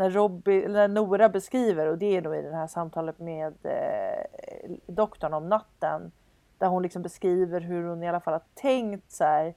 När, 0.00 0.10
Robin, 0.10 0.72
när 0.72 0.88
Nora 0.88 1.28
beskriver, 1.28 1.86
och 1.86 1.98
det 1.98 2.16
är 2.16 2.22
nog 2.22 2.36
i 2.36 2.42
det 2.42 2.56
här 2.56 2.66
samtalet 2.66 3.18
med 3.18 3.54
eh, 3.62 4.70
doktorn 4.86 5.34
om 5.34 5.48
natten, 5.48 6.12
där 6.58 6.66
hon 6.66 6.82
liksom 6.82 7.02
beskriver 7.02 7.60
hur 7.60 7.84
hon 7.84 8.02
i 8.02 8.08
alla 8.08 8.20
fall 8.20 8.34
har 8.34 8.42
tänkt 8.54 9.12
så 9.12 9.24
här, 9.24 9.54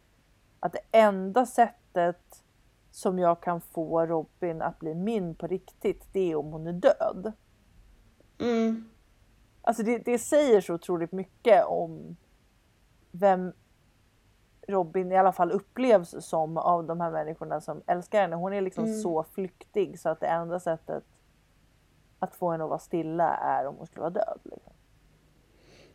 att 0.59 0.73
det 0.73 0.97
enda 0.97 1.45
sättet 1.45 2.43
som 2.91 3.19
jag 3.19 3.41
kan 3.41 3.61
få 3.61 4.05
Robin 4.05 4.61
att 4.61 4.79
bli 4.79 4.95
min 4.95 5.35
på 5.35 5.47
riktigt, 5.47 6.07
det 6.11 6.31
är 6.31 6.35
om 6.35 6.51
hon 6.51 6.67
är 6.67 6.73
död. 6.73 7.33
Mm. 8.39 8.89
Alltså 9.61 9.83
det, 9.83 9.97
det 9.97 10.19
säger 10.19 10.61
så 10.61 10.73
otroligt 10.73 11.11
mycket 11.11 11.65
om 11.65 12.15
vem 13.11 13.53
Robin 14.67 15.11
i 15.11 15.17
alla 15.17 15.31
fall 15.31 15.51
upplevs 15.51 16.15
som 16.19 16.57
av 16.57 16.83
de 16.83 17.01
här 17.01 17.11
människorna 17.11 17.61
som 17.61 17.81
älskar 17.87 18.21
henne. 18.21 18.35
Hon 18.35 18.53
är 18.53 18.61
liksom 18.61 18.85
Mm. 18.85 18.99
så 19.01 19.25
flyktig 19.33 19.99
så 19.99 20.09
att 20.09 20.19
det 20.19 20.27
enda 20.27 20.59
sättet 20.59 21.03
att 22.19 22.35
få 22.35 22.51
henne 22.51 22.63
att 22.63 22.69
vara 22.69 22.79
stilla 22.79 23.35
är 23.35 23.67
om 23.67 23.75
hon 23.77 23.87
skulle 23.87 24.01
vara 24.01 24.09
död. 24.09 24.39
Liksom. 24.43 24.73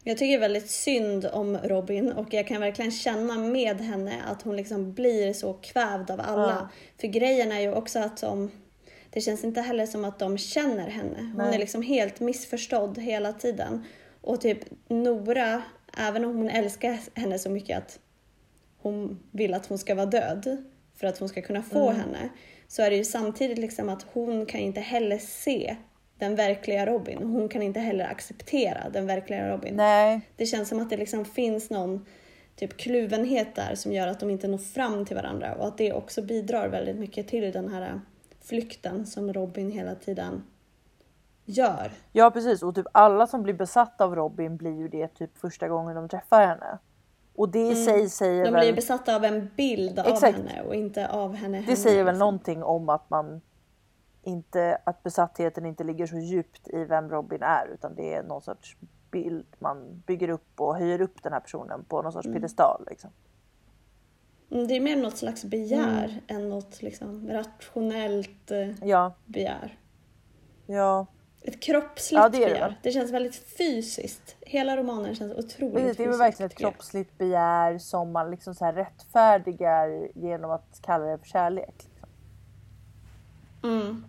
Jag 0.02 0.18
tycker 0.18 0.38
väldigt 0.38 0.70
synd 0.70 1.26
om 1.32 1.58
Robin 1.58 2.12
och 2.12 2.34
jag 2.34 2.46
kan 2.46 2.60
verkligen 2.60 2.90
känna 2.90 3.38
med 3.38 3.80
henne 3.80 4.22
att 4.30 4.42
hon 4.42 4.56
liksom 4.56 4.92
blir 4.92 5.32
så 5.32 5.52
kvävd 5.52 6.10
av 6.10 6.20
alla. 6.24 6.56
Ja. 6.60 6.68
För 7.00 7.06
grejen 7.08 7.52
är 7.52 7.60
ju 7.60 7.74
också 7.74 7.98
att 7.98 8.20
de, 8.20 8.50
det 9.10 9.20
känns 9.20 9.44
inte 9.44 9.60
heller 9.60 9.86
som 9.86 10.04
att 10.04 10.18
de 10.18 10.38
känner 10.38 10.88
henne. 10.90 11.18
Hon 11.18 11.34
Nej. 11.36 11.54
är 11.54 11.58
liksom 11.58 11.82
helt 11.82 12.20
missförstådd 12.20 12.98
hela 12.98 13.32
tiden. 13.32 13.84
Och 14.20 14.40
typ 14.40 14.58
Nora, 14.88 15.62
även 15.98 16.24
om 16.24 16.36
hon 16.36 16.48
älskar 16.50 16.98
henne 17.14 17.38
så 17.38 17.50
mycket 17.50 17.78
att 17.78 17.98
hon 18.78 19.22
vill 19.32 19.54
att 19.54 19.66
hon 19.66 19.78
ska 19.78 19.94
vara 19.94 20.06
död 20.06 20.64
för 20.96 21.06
att 21.06 21.18
hon 21.18 21.28
ska 21.28 21.42
kunna 21.42 21.62
få 21.62 21.90
Mm. 21.90 22.00
henne, 22.00 22.28
så 22.68 22.82
är 22.82 22.90
det 22.90 22.96
ju 22.96 23.04
samtidigt 23.04 23.58
liksom 23.58 23.88
att 23.88 24.06
hon 24.12 24.46
kan 24.46 24.60
inte 24.60 24.80
heller 24.80 25.18
se 25.18 25.76
den 26.18 26.34
verkliga 26.36 26.86
Robin. 26.86 27.22
Hon 27.22 27.48
kan 27.48 27.62
inte 27.62 27.80
heller 27.80 28.04
acceptera 28.04 28.88
den 28.92 29.06
verkliga 29.06 29.50
Robin. 29.50 29.76
Nej, 29.76 30.20
Det 30.36 30.46
känns 30.46 30.68
som 30.68 30.80
att 30.80 30.90
det 30.90 30.96
liksom 30.96 31.24
finns 31.24 31.70
någon 31.70 32.06
typ 32.56 32.76
kluvenhet 32.76 33.54
där 33.54 33.74
som 33.74 33.92
gör 33.92 34.06
att 34.08 34.20
de 34.20 34.30
inte 34.30 34.48
når 34.48 34.58
fram 34.58 35.04
till 35.04 35.16
varandra 35.16 35.54
och 35.54 35.66
att 35.68 35.78
det 35.78 35.92
också 35.92 36.22
bidrar 36.22 36.68
väldigt 36.68 36.96
mycket 36.96 37.28
till 37.28 37.52
den 37.52 37.68
här 37.68 38.00
flykten 38.40 39.06
som 39.06 39.32
Robin 39.32 39.70
hela 39.70 39.94
tiden 39.94 40.42
gör. 41.44 41.90
ja 42.12 42.30
precis 42.30 42.62
och 42.62 42.74
typ 42.74 42.86
alla 42.92 43.26
som 43.26 43.42
blir 43.42 43.54
besatta 43.54 44.04
av 44.04 44.14
Robin 44.14 44.56
blir 44.56 44.78
ju 44.78 44.88
det 44.88 45.08
typ 45.08 45.38
första 45.38 45.68
gången 45.68 45.96
de 45.96 46.08
träffar 46.08 46.46
henne. 46.46 46.78
Och 47.38 47.48
det 47.48 47.68
i 47.70 47.74
sig 47.74 48.08
säger 48.08 48.40
Mm. 48.40 48.44
De 48.44 48.50
väl... 48.58 48.66
blir 48.66 48.74
besatta 48.76 49.16
av 49.16 49.24
en 49.24 49.50
bild 49.56 49.98
Exakt. 49.98 50.38
av 50.38 50.46
henne 50.48 50.62
och 50.62 50.74
inte 50.74 51.08
av 51.08 51.34
henne. 51.34 51.56
Det 51.56 51.62
henne, 51.62 51.76
säger 51.76 52.04
väl 52.04 52.14
liksom. 52.14 52.18
någonting 52.18 52.62
om 52.62 52.88
att 52.88 53.10
man 53.10 53.40
inte, 54.22 54.78
att 54.84 55.02
besattheten 55.02 55.66
inte 55.66 55.84
ligger 55.84 56.06
så 56.06 56.18
djupt 56.18 56.68
i 56.68 56.84
vem 56.84 57.10
Robin 57.10 57.42
är 57.42 57.66
utan 57.74 57.94
det 57.94 58.14
är 58.14 58.22
någon 58.22 58.42
sorts 58.42 58.76
bild 59.10 59.46
man 59.58 60.02
bygger 60.06 60.28
upp 60.28 60.60
och 60.60 60.76
höjer 60.76 61.00
upp 61.00 61.22
den 61.22 61.32
här 61.32 61.40
personen 61.40 61.84
på 61.84 62.02
någon 62.02 62.12
sorts 62.12 62.26
piedestal. 62.28 62.84
Liksom. 62.90 63.10
Mm, 64.50 64.66
Det 64.68 64.74
är 64.76 64.80
mer 64.80 64.96
något 64.96 65.16
slags 65.16 65.44
begär 65.44 66.20
än 66.26 66.48
något 66.48 66.82
liksom 66.82 67.28
rationellt 67.28 68.50
eh, 68.50 68.88
Ja, 68.88 69.12
begär. 69.26 69.78
ja. 70.66 71.06
Ett 71.48 71.62
kroppsligt 71.62 72.22
Ja, 72.22 72.28
det 72.28 72.36
är 72.36 72.48
det, 72.48 72.54
begär. 72.54 72.80
Det 72.82 72.90
känns 72.92 73.10
väldigt 73.10 73.34
fysiskt. 73.58 74.36
Hela 74.40 74.76
romanen 74.76 75.14
känns 75.14 75.32
otroligt 75.32 75.74
Precis, 75.74 75.96
det 75.96 76.02
är 76.02 76.06
fysiskt, 76.06 76.20
verkligen 76.20 76.50
ett 76.50 76.58
kroppsligt 76.58 77.18
begär 77.18 77.78
som 77.78 78.12
man 78.12 78.30
liksom 78.30 78.54
så 78.54 78.64
här 78.64 78.72
rättfärdigar 78.72 80.08
genom 80.14 80.50
att 80.50 80.80
kalla 80.82 81.04
det 81.04 81.18
för 81.18 81.26
kärlek. 81.26 81.74
Liksom. 81.76 82.08
Mm. 83.62 84.04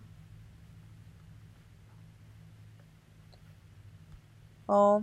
Ja, 4.66 5.02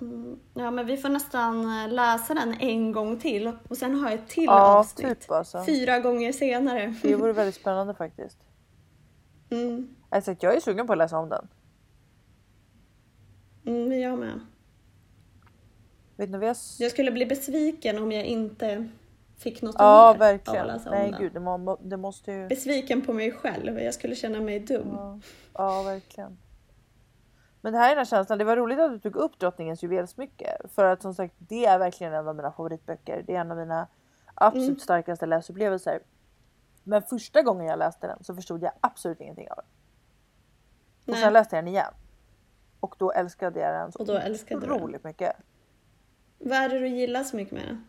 Mm. 0.00 0.38
Ja, 0.54 0.70
men 0.70 0.86
vi 0.86 0.96
får 0.96 1.08
nästan 1.08 1.84
eh, 1.84 1.92
läsa 1.92 2.34
den 2.34 2.54
en 2.60 2.92
gång 2.92 3.20
till 3.20 3.52
och 3.68 3.76
sen 3.76 3.94
ha 3.94 4.10
ett 4.10 4.28
till 4.28 4.44
ja 4.44 4.76
avsnitt. 4.78 5.20
typ 5.20 5.30
alltså. 5.30 5.64
Fyra 5.64 6.00
gånger 6.00 6.32
senare. 6.32 6.94
Det 7.02 7.14
vore 7.14 7.32
väldigt 7.42 7.54
spännande 7.54 7.94
faktiskt. 7.94 8.38
Mm. 9.54 9.94
Alltså, 10.08 10.34
jag 10.40 10.56
är 10.56 10.60
sugen 10.60 10.86
på 10.86 10.92
att 10.92 10.98
läsa 10.98 11.18
om 11.18 11.28
den. 11.28 11.48
Mm, 13.66 14.00
jag 14.00 14.18
med. 14.18 14.40
Vet 16.16 16.30
ni 16.30 16.38
jag... 16.38 16.44
s- 16.50 16.76
Jag 16.80 16.90
skulle 16.90 17.12
bli 17.12 17.26
besviken 17.26 17.98
om 17.98 18.12
jag 18.12 18.24
inte 18.24 18.88
fick 19.38 19.62
något 19.62 19.74
Ja, 19.78 19.84
mer 19.84 19.90
av 20.08 20.10
att 20.10 20.20
verkligen. 20.20 20.66
läsa 20.66 20.90
om 20.90 20.96
Nej, 20.96 21.10
den. 21.10 21.20
gud, 21.20 21.32
det, 21.32 21.40
må, 21.40 21.76
det 21.82 21.96
måste 21.96 22.32
ju... 22.32 22.48
Besviken 22.48 23.02
på 23.02 23.12
mig 23.12 23.32
själv. 23.32 23.78
Jag 23.80 23.94
skulle 23.94 24.14
känna 24.14 24.40
mig 24.40 24.60
dum. 24.60 24.88
Ja, 24.92 25.18
ja, 25.54 25.82
verkligen. 25.82 26.38
Men 27.60 27.72
det 27.72 27.78
här 27.78 27.86
är 27.86 27.88
den 27.90 27.98
här 27.98 28.04
känslan. 28.04 28.38
Det 28.38 28.44
var 28.44 28.56
roligt 28.56 28.78
att 28.78 28.90
du 28.90 28.98
tog 28.98 29.16
upp 29.16 29.38
Drottningens 29.38 29.82
juvelsmycke. 29.82 30.56
För 30.68 30.84
att 30.84 31.02
som 31.02 31.14
sagt, 31.14 31.34
det 31.38 31.64
är 31.66 31.78
verkligen 31.78 32.12
en 32.14 32.28
av 32.28 32.36
mina 32.36 32.52
favoritböcker. 32.52 33.22
Det 33.26 33.34
är 33.34 33.40
en 33.40 33.50
av 33.50 33.56
mina 33.56 33.86
absolut 34.34 34.68
Mm. 34.68 34.78
starkaste 34.80 35.26
läsupplevelser. 35.26 36.00
Men 36.84 37.02
första 37.02 37.42
gången 37.42 37.66
jag 37.66 37.78
läste 37.78 38.06
den 38.06 38.24
så 38.24 38.34
förstod 38.34 38.62
jag 38.62 38.72
absolut 38.80 39.20
ingenting 39.20 39.50
av 39.50 39.56
den. 39.56 39.64
Och 41.04 41.12
Nej. 41.12 41.20
sen 41.22 41.32
läste 41.32 41.56
jag 41.56 41.64
den 41.64 41.68
igen. 41.72 41.94
Och 42.80 42.94
då 42.98 43.12
älskade 43.12 43.60
jag 43.60 43.74
den 43.74 43.92
så 43.92 43.98
Och 43.98 44.06
då 44.06 44.12
älskade 44.12 44.60
du 44.60 44.66
den. 44.66 44.76
otroligt 44.76 45.04
mycket. 45.04 45.36
Vad 46.38 46.58
är 46.58 46.68
det 46.68 46.78
du 46.78 46.88
gillar 46.88 47.24
så 47.24 47.36
mycket 47.36 47.54
med 47.54 47.66
den? 47.66 47.84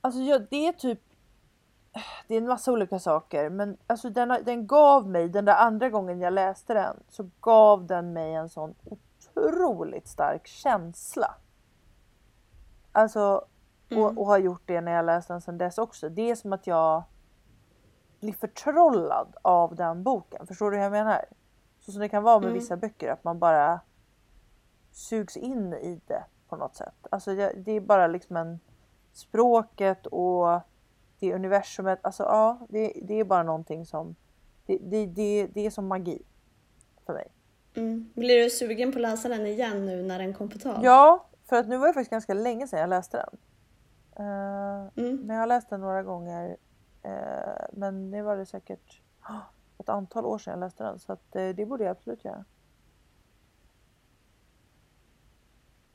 Alltså 0.00 0.20
jag, 0.20 0.46
det 0.50 0.66
är 0.68 0.72
typ 0.72 1.00
det 2.28 2.34
är 2.34 2.38
en 2.38 2.48
massa 2.48 2.72
olika 2.72 2.98
saker 2.98 3.50
men 3.50 3.76
alltså 3.86 4.10
den, 4.10 4.36
den 4.44 4.66
gav 4.66 5.08
mig, 5.08 5.28
den 5.28 5.44
där 5.44 5.54
andra 5.54 5.90
gången 5.90 6.20
jag 6.20 6.32
läste 6.32 6.74
den 6.74 6.96
så 7.08 7.30
gav 7.40 7.86
den 7.86 8.12
mig 8.12 8.34
en 8.34 8.48
sån 8.48 8.74
otroligt 8.84 10.08
stark 10.08 10.46
känsla. 10.46 11.34
Alltså 12.92 13.44
Mm. 13.92 14.04
och, 14.04 14.18
och 14.18 14.26
har 14.26 14.38
gjort 14.38 14.62
det 14.66 14.80
när 14.80 14.92
jag 14.92 15.04
läst 15.04 15.28
den 15.28 15.40
sedan 15.40 15.58
dess 15.58 15.78
också. 15.78 16.08
Det 16.08 16.30
är 16.30 16.34
som 16.34 16.52
att 16.52 16.66
jag 16.66 17.02
blir 18.22 18.32
förtrollad 18.32 19.36
av 19.42 19.74
den 19.74 20.02
boken. 20.02 20.46
Förstår 20.46 20.70
du 20.70 20.76
hur 20.76 20.82
jag 20.84 20.92
menar? 20.92 21.24
Så 21.80 21.92
som 21.92 22.00
det 22.00 22.08
kan 22.08 22.22
vara 22.22 22.38
med 22.38 22.46
Mm. 22.48 22.58
vissa 22.60 22.76
böcker 22.76 23.12
att 23.12 23.24
man 23.24 23.38
bara 23.38 23.80
sugs 24.92 25.36
in 25.36 25.72
i 25.72 26.00
det 26.06 26.24
på 26.48 26.56
något 26.56 26.76
sätt. 26.76 26.94
Alltså 27.10 27.34
det, 27.34 27.52
det 27.56 27.72
är 27.72 27.80
bara 27.80 28.06
liksom 28.06 28.36
en 28.36 28.60
språket 29.12 30.06
och 30.06 30.60
det 31.18 31.34
universumet. 31.34 31.98
Alltså 32.02 32.22
ja, 32.22 32.58
det, 32.68 32.92
det 33.02 33.14
är 33.20 33.24
bara 33.24 33.42
någonting 33.42 33.86
som 33.86 34.14
det, 34.66 34.78
det, 34.82 35.06
det, 35.06 35.46
det 35.46 35.66
är 35.66 35.70
som 35.70 35.86
magi 35.86 36.22
för 37.06 37.12
mig. 37.12 37.28
Mm. 37.74 38.10
Blir 38.14 38.44
du 38.44 38.50
sugen 38.50 38.92
på 38.92 38.98
att 38.98 39.02
läsa 39.02 39.28
den 39.28 39.46
igen 39.46 39.86
nu 39.86 40.02
när 40.02 40.18
den 40.18 40.34
kom 40.34 40.48
på 40.48 40.58
tal? 40.58 40.80
Ja, 40.84 41.26
för 41.48 41.56
att 41.56 41.68
nu 41.68 41.76
var 41.76 41.86
det 41.86 41.92
faktiskt 41.92 42.10
ganska 42.10 42.34
länge 42.34 42.66
sedan 42.66 42.80
jag 42.80 42.88
läste 42.90 43.16
den. 43.16 43.38
Eh, 44.16 44.88
Mm. 44.96 45.16
men 45.16 45.28
jag 45.36 45.42
har 45.42 45.46
läst 45.46 45.70
den 45.70 45.80
några 45.80 46.02
gånger. 46.02 46.56
Eh, 47.02 47.64
men 47.72 48.10
nu 48.10 48.22
var 48.22 48.36
det 48.36 48.46
säkert 48.46 49.00
ah, 49.20 49.40
ett 49.78 49.88
antal 49.88 50.26
år 50.26 50.38
sedan 50.38 50.50
jag 50.50 50.60
läste 50.60 50.84
den 50.84 50.98
så 50.98 51.12
att, 51.12 51.36
eh, 51.36 51.48
det 51.48 51.66
borde 51.66 51.84
jag 51.84 51.90
absolut 51.90 52.24
göra. 52.24 52.44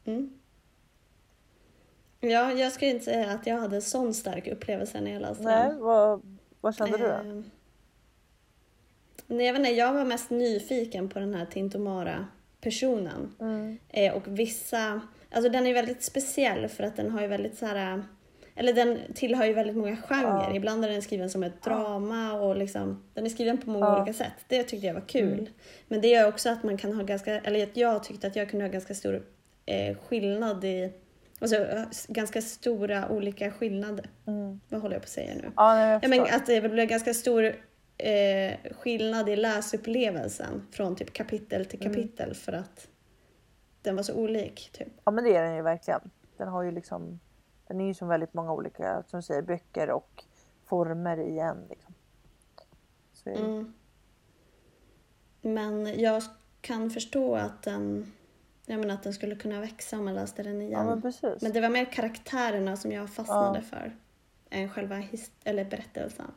Mm. 0.05 0.39
Ja, 2.19 2.51
jag 2.51 2.71
skulle 2.71 2.91
inte 2.91 3.05
säga 3.05 3.31
att 3.31 3.47
jag 3.47 3.57
hade 3.59 3.75
en 3.75 3.81
sån 3.81 4.13
stark 4.13 4.47
upplevelse 4.47 5.01
när 5.01 5.11
jag 5.11 5.21
läste 5.21 5.43
Nej, 5.43 5.69
den. 5.69 5.79
vad, 5.79 6.37
vad 6.61 6.75
kände 6.75 6.97
du 6.97 7.03
då? 7.03 7.09
Eh, 7.09 7.43
Nej, 9.27 9.45
jag, 9.45 9.53
vet 9.53 9.59
inte, 9.59 9.71
jag 9.71 9.93
var 9.93 10.05
mest 10.05 10.29
nyfiken 10.29 11.09
på 11.09 11.19
den 11.19 11.33
här 11.33 11.45
Tintomara-personen. 11.45 13.35
Mm. 13.39 13.77
Eh, 13.89 14.13
och 14.13 14.23
vissa, 14.25 15.01
alltså 15.31 15.49
den 15.49 15.67
är 15.67 15.73
väldigt 15.73 16.03
speciell 16.03 16.67
för 16.67 16.83
att 16.83 16.95
den 16.95 17.11
har 17.11 17.21
ju 17.21 17.27
väldigt 17.27 17.57
så 17.57 17.65
här, 17.65 18.03
eller 18.57 18.73
den 18.73 18.99
tillhör 19.15 19.45
ju 19.45 19.53
väldigt 19.53 19.75
många 19.77 19.95
genrer. 19.97 20.49
Ja. 20.49 20.55
Ibland 20.55 20.85
är 20.85 20.89
den 20.89 21.01
skriven 21.01 21.29
som 21.29 21.43
ett 21.43 21.63
drama 21.63 22.33
och 22.33 22.55
liksom, 22.57 23.03
den 23.13 23.25
är 23.25 23.29
skriven 23.29 23.57
på 23.57 23.69
många 23.69 23.85
Ja. 23.85 24.01
olika 24.01 24.13
sätt. 24.13 24.33
Det 24.47 24.63
tyckte 24.63 24.87
jag 24.87 24.93
var 24.93 25.07
kul. 25.07 25.33
Mm. 25.39 25.47
Men 25.87 26.01
det 26.01 26.07
gör 26.07 26.27
också 26.27 26.49
att 26.49 26.63
man 26.63 26.77
kan 26.77 26.93
ha 26.93 27.03
ganska, 27.03 27.39
eller 27.39 27.69
jag 27.73 28.03
tyckte 28.03 28.27
att 28.27 28.35
jag 28.35 28.49
kunde 28.49 28.65
ha 28.65 28.71
ganska 28.71 28.93
stor 28.95 29.23
eh, 29.65 29.97
skillnad 29.97 30.63
i, 30.65 30.91
alltså 31.39 31.55
eh, 31.55 31.83
ganska 32.07 32.41
stora 32.41 33.09
olika 33.09 33.51
skillnader. 33.51 34.09
Mm. 34.27 34.59
Vad 34.69 34.81
håller 34.81 34.95
jag 34.95 35.01
på 35.01 35.05
att 35.05 35.09
säga 35.09 35.33
nu? 35.35 35.51
Ja, 35.55 35.73
nej, 35.73 35.89
jag 35.91 36.03
Ja, 36.03 36.07
men 36.07 36.21
att 36.21 36.45
det 36.45 36.61
blev 36.69 36.87
ganska 36.87 37.13
stor 37.13 37.43
eh, 37.97 38.53
skillnad 38.71 39.29
i 39.29 39.35
läsupplevelsen 39.35 40.67
från 40.71 40.95
typ 40.95 41.13
kapitel 41.13 41.65
till 41.65 41.81
Mm. 41.81 41.93
kapitel 41.93 42.33
för 42.33 42.53
att 42.53 42.87
den 43.81 43.95
var 43.95 44.03
så 44.03 44.13
olik. 44.13 44.69
Typ. 44.73 44.87
Ja 45.03 45.11
men 45.11 45.23
det 45.23 45.35
är 45.35 45.43
den 45.43 45.55
ju 45.55 45.61
verkligen. 45.61 46.01
Den 46.37 46.47
har 46.47 46.63
ju 46.63 46.71
liksom 46.71 47.19
den 47.67 47.81
är 47.81 47.85
ju 47.85 47.93
som 47.93 48.07
väldigt 48.07 48.33
många 48.33 48.53
olika, 48.53 49.03
som 49.07 49.21
säger, 49.21 49.41
böcker 49.41 49.89
och 49.89 50.23
former 50.65 51.17
i 51.17 51.39
en. 51.39 51.67
Liksom. 51.69 51.93
Så 53.13 53.29
mm. 53.29 53.73
Men 55.41 55.99
jag 55.99 56.23
kan 56.61 56.89
förstå 56.89 57.35
att 57.35 57.63
den, 57.63 58.13
jag 58.65 58.79
menar 58.79 58.93
att 58.93 59.03
den 59.03 59.13
skulle 59.13 59.35
kunna 59.35 59.59
växa 59.59 59.97
om 59.97 60.05
man 60.05 60.13
läste 60.13 60.43
den 60.43 60.61
igen. 60.61 60.71
Ja, 60.71 60.83
men, 60.85 61.01
precis. 61.01 61.41
men 61.41 61.53
det 61.53 61.61
var 61.61 61.69
mer 61.69 61.85
karaktärerna 61.85 62.77
som 62.77 62.91
jag 62.91 63.09
fastnade 63.09 63.59
ja. 63.59 63.77
för 63.77 63.95
än 64.49 64.69
själva 64.69 65.03
eller 65.43 65.65
berättelsen. 65.65 66.31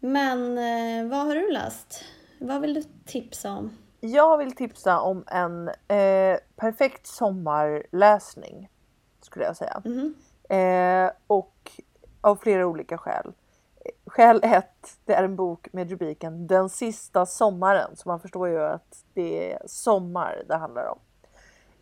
Men 0.00 0.58
eh, 0.58 1.10
vad 1.10 1.26
har 1.26 1.34
du 1.34 1.52
läst? 1.52 2.04
Vad 2.38 2.60
vill 2.60 2.74
du 2.74 2.82
tipsa 3.04 3.52
om? 3.52 3.70
Jag 4.00 4.38
vill 4.38 4.52
tipsa 4.54 5.00
om 5.00 5.24
en 5.26 5.68
eh, 5.68 6.38
perfekt 6.56 7.06
sommarläsning 7.06 8.70
skulle 9.22 9.44
jag 9.44 9.56
säga. 9.56 9.82
Mhm. 9.84 10.14
Eh, 10.48 11.10
och 11.26 11.70
av 12.20 12.36
flera 12.36 12.66
olika 12.66 12.98
skäl. 12.98 13.32
Skäl 14.06 14.40
ett, 14.42 14.98
det 15.04 15.14
är 15.14 15.24
en 15.24 15.36
bok 15.36 15.68
med 15.72 15.90
rubriken 15.90 16.46
Den 16.46 16.68
sista 16.68 17.26
sommaren. 17.26 17.96
Så 17.96 18.08
man 18.08 18.20
förstår 18.20 18.48
ju 18.48 18.60
att 18.62 19.04
det 19.14 19.52
är 19.52 19.62
sommar 19.66 20.42
det 20.48 20.56
handlar 20.56 20.86
om. 20.86 20.98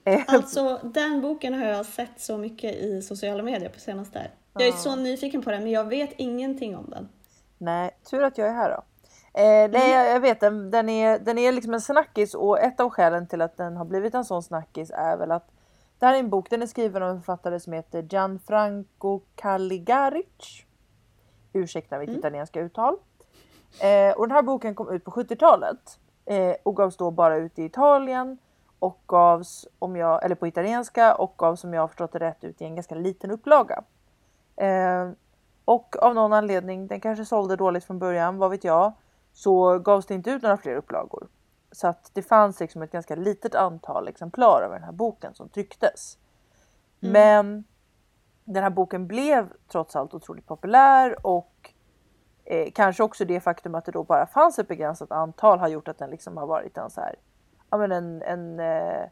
Eh, 0.04 0.22
Alltså 0.28 0.80
den 0.82 1.20
boken 1.20 1.54
har 1.54 1.66
jag 1.66 1.86
sett 1.86 2.20
så 2.20 2.38
mycket 2.38 2.74
i 2.74 3.02
sociala 3.02 3.42
medier 3.42 3.68
på 3.68 3.80
senaste. 3.80 4.30
Jag 4.52 4.68
är 4.68 4.72
så 4.72 4.96
nyfiken 4.96 5.42
på 5.42 5.50
den 5.50 5.62
men 5.62 5.72
jag 5.72 5.84
vet 5.84 6.10
ingenting 6.16 6.76
om 6.76 6.90
den. 6.90 7.08
Nej, 7.58 7.90
tur 8.10 8.22
att 8.22 8.38
jag 8.38 8.48
är 8.48 8.52
här 8.52 8.70
då. 8.70 8.82
Eh, 9.38 9.70
nej, 9.70 9.90
jag, 9.90 10.08
jag 10.10 10.20
vet, 10.20 10.40
den, 10.40 10.70
den, 10.70 10.88
är, 10.88 11.18
den 11.18 11.38
är 11.38 11.52
liksom 11.52 11.74
en 11.74 11.80
snackis 11.80 12.34
och 12.34 12.60
ett 12.60 12.80
av 12.80 12.90
skälen 12.90 13.26
till 13.26 13.42
att 13.42 13.56
den 13.56 13.76
har 13.76 13.84
blivit 13.84 14.14
en 14.14 14.24
sån 14.24 14.42
snackis 14.42 14.90
är 14.94 15.16
väl 15.16 15.30
att 15.30 15.50
det 15.98 16.06
här 16.06 16.14
är 16.14 16.18
en 16.18 16.30
bok, 16.30 16.50
den 16.50 16.62
är 16.62 16.66
skriven 16.66 17.02
av 17.02 17.10
en 17.10 17.22
författare 17.22 17.60
som 17.60 17.72
heter 17.72 18.02
Gianfranco 18.02 19.20
Caligaric. 19.34 20.64
Ursäkta 21.52 21.98
mitt 21.98 22.10
italienska 22.10 22.60
uttal. 22.60 22.96
Eh, 23.80 24.16
och 24.16 24.28
den 24.28 24.34
här 24.34 24.42
boken 24.42 24.74
kom 24.74 24.90
ut 24.90 25.04
på 25.04 25.10
70-talet 25.10 25.98
eh, 26.24 26.54
och 26.62 26.76
gavs 26.76 26.96
då 26.96 27.10
bara 27.10 27.36
ut 27.36 27.58
i 27.58 27.64
Italien 27.64 28.38
och 28.78 29.00
gavs, 29.06 29.68
om 29.78 29.96
jag, 29.96 30.24
eller 30.24 30.34
på 30.34 30.46
italienska 30.46 31.14
och 31.14 31.34
gavs 31.36 31.60
som 31.60 31.74
jag 31.74 31.82
har 31.82 31.88
förstått 31.88 32.12
det 32.12 32.18
rätt 32.18 32.44
ut 32.44 32.62
i 32.62 32.64
en 32.64 32.74
ganska 32.74 32.94
liten 32.94 33.30
upplaga. 33.30 33.82
Eh, 34.56 35.10
och 35.64 35.96
av 36.02 36.14
någon 36.14 36.32
anledning, 36.32 36.86
den 36.86 37.00
kanske 37.00 37.24
sålde 37.24 37.56
dåligt 37.56 37.84
från 37.84 37.98
början, 37.98 38.38
vad 38.38 38.50
vet 38.50 38.64
jag, 38.64 38.92
så 39.38 39.78
gavs 39.78 40.06
det 40.06 40.14
inte 40.14 40.30
ut 40.30 40.42
några 40.42 40.56
fler 40.56 40.76
upplagor. 40.76 41.28
Så 41.72 41.88
att 41.88 42.10
det 42.14 42.22
fanns 42.22 42.60
liksom 42.60 42.82
ett 42.82 42.92
ganska 42.92 43.14
litet 43.16 43.54
antal 43.54 44.08
exemplar 44.08 44.62
av 44.62 44.70
den 44.72 44.82
här 44.82 44.92
boken 44.92 45.34
som 45.34 45.48
trycktes. 45.48 46.18
Men 47.00 47.64
den 48.44 48.62
här 48.62 48.70
boken 48.70 49.06
blev 49.06 49.52
trots 49.68 49.96
allt 49.96 50.14
otroligt 50.14 50.46
populär 50.46 51.26
och 51.26 51.74
eh, 52.44 52.70
kanske 52.74 53.02
också 53.02 53.24
det 53.24 53.40
faktum 53.40 53.74
att 53.74 53.84
det 53.84 53.92
då 53.92 54.04
bara 54.04 54.26
fanns 54.26 54.58
ett 54.58 54.68
begränsat 54.68 55.12
antal 55.12 55.58
har 55.58 55.68
gjort 55.68 55.88
att 55.88 55.98
den 55.98 56.10
liksom 56.10 56.36
har 56.36 56.46
varit 56.46 56.76
en 56.76 56.90
så 56.90 57.00
här, 57.00 57.14
ja 57.70 57.78
men 57.78 57.92
en, 57.92 58.22
en 58.22 58.60
eh, 58.60 59.08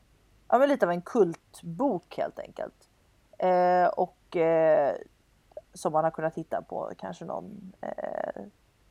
ja 0.48 0.58
men 0.58 0.68
lite 0.68 0.86
av 0.86 0.92
en 0.92 1.02
kultbok 1.02 2.16
helt 2.16 2.38
enkelt. 2.38 2.88
Eh, 3.38 3.86
och 3.86 4.36
eh, 4.36 4.94
som 5.74 5.92
man 5.92 6.04
har 6.04 6.10
kunnat 6.10 6.34
hitta 6.34 6.62
på 6.62 6.92
kanske 6.98 7.24
någon 7.24 7.72
eh, 7.80 8.42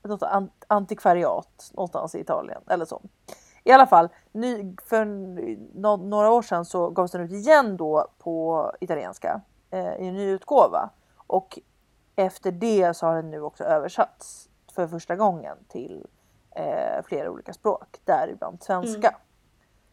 något 0.10 0.24
an- 0.24 0.50
antikvariat 0.68 1.72
någonstans 1.74 2.16
i 2.16 2.20
Italien 2.20 2.62
eller 2.70 2.86
så. 2.86 3.02
I 3.64 3.72
alla 3.72 3.88
fall, 3.88 4.10
ny, 4.32 4.76
för 4.86 5.06
nå- 5.80 5.98
några 5.98 6.32
år 6.32 6.42
sedan 6.42 6.66
så 6.66 6.90
gavs 6.90 7.12
den 7.12 7.22
ut 7.22 7.32
igen 7.32 7.78
då 7.78 8.08
på 8.18 8.72
italienska 8.80 9.42
eh, 9.72 9.96
i 9.96 10.08
en 10.08 10.14
ny 10.14 10.30
utgåva. 10.30 10.90
Och 11.28 11.60
efter 12.16 12.52
det 12.52 12.94
så 12.98 13.06
har 13.06 13.16
den 13.16 13.32
nu 13.32 13.42
också 13.42 13.64
översatts 13.64 14.50
för 14.76 14.88
första 14.88 15.16
gången 15.16 15.58
till 15.68 16.08
eh, 16.52 17.04
flera 17.06 17.32
olika 17.32 17.54
språk, 17.54 18.00
däribland 18.04 18.64
svenska. 18.64 19.16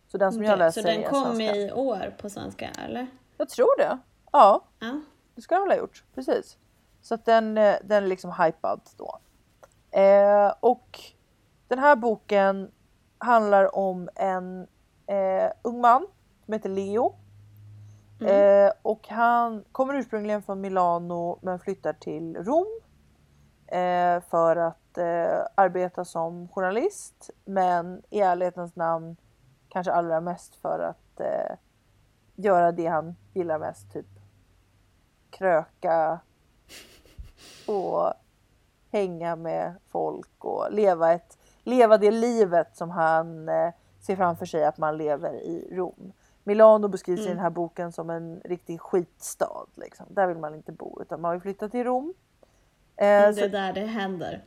Så 0.09 0.18
den 0.18 0.33
som 0.33 0.44
jag 0.44 0.59
läser 0.59 0.81
så 0.83 0.88
den 0.88 1.03
kom 1.03 1.25
svenska. 1.25 1.57
i 1.57 1.72
år 1.72 2.14
på 2.20 2.31
svenska 2.31 2.70
eller? 2.85 3.07
Jag 3.37 3.48
tror 3.48 3.79
det. 3.79 3.98
Ja, 4.33 4.61
Ja. 4.79 5.01
det 5.35 5.42
ska 5.42 5.55
den 5.55 5.62
väl 5.68 5.70
ha 5.72 5.79
gjort. 5.79 6.05
Precis. 6.14 6.59
Så 7.03 7.14
att 7.14 7.25
den, 7.25 7.59
eh, 7.59 7.75
den 7.85 8.05
är 8.05 8.09
liksom 8.09 8.33
hypad 8.33 8.81
då. 8.96 9.18
Eh, 9.92 10.52
och 10.61 11.00
den 11.68 11.78
här 11.78 11.96
boken 11.96 12.70
handlar 13.18 13.76
om 13.76 14.09
en 14.14 14.66
eh, 15.07 15.52
ung 15.62 15.81
man 15.81 16.07
som 16.44 16.55
heter 16.55 16.68
Leo. 16.68 17.14
Eh, 18.20 18.72
och 18.83 19.09
han 19.09 19.64
kommer 19.72 19.94
ursprungligen 19.94 20.42
från 20.42 20.61
Milano 20.61 21.38
men 21.42 21.59
flyttar 21.59 21.92
till 21.92 22.37
Rom. 22.37 22.81
Eh, 23.66 24.20
för 24.31 24.57
att 24.57 24.98
eh, 24.98 25.46
arbeta 25.55 26.05
som 26.05 26.48
journalist. 26.48 27.31
Men 27.44 28.02
i 28.11 28.20
ärlighetens 28.20 28.76
namn 28.76 29.16
kanske 29.68 29.92
allra 29.92 30.20
mest 30.20 30.55
för 30.55 30.78
att 30.78 31.20
eh, 31.20 31.57
göra 32.35 32.72
det 32.72 32.87
han 32.87 33.16
gillar 33.33 33.59
mest. 33.59 33.92
Typ 33.92 34.07
kröka 35.31 36.20
och 37.66 38.12
hänga 38.92 39.37
med 39.37 39.74
folk 39.90 40.44
och 40.44 40.72
leva, 40.72 41.12
ett, 41.12 41.38
leva 41.64 41.98
det 41.98 42.11
livet 42.11 42.76
som 42.76 42.90
han 42.90 43.48
eh, 43.48 43.70
ser 44.00 44.16
framför 44.16 44.46
sig 44.46 44.64
att 44.64 44.78
man 44.78 44.96
lever 44.96 45.33
i 45.35 45.68
Rom. 45.72 46.12
Milano 46.44 46.88
beskrivs 46.88 47.20
i 47.20 47.28
den 47.28 47.38
här 47.38 47.50
boken 47.50 47.92
som 47.92 48.11
en 48.11 48.40
riktig 48.44 48.81
skitstad. 48.81 49.66
Liksom. 49.74 50.07
Där 50.11 50.26
vill 50.26 50.38
man 50.38 50.55
inte 50.55 50.72
bo 50.72 51.02
utan 51.02 51.20
man 51.20 51.33
vill 51.33 51.40
flytta 51.40 51.68
till 51.68 51.85
Rom. 51.85 52.14
Eh, 52.96 53.07
Det 53.07 53.35
så 53.35 53.44
är 53.44 53.48
där 53.48 53.72
det 53.72 53.81
händer. 53.81 54.44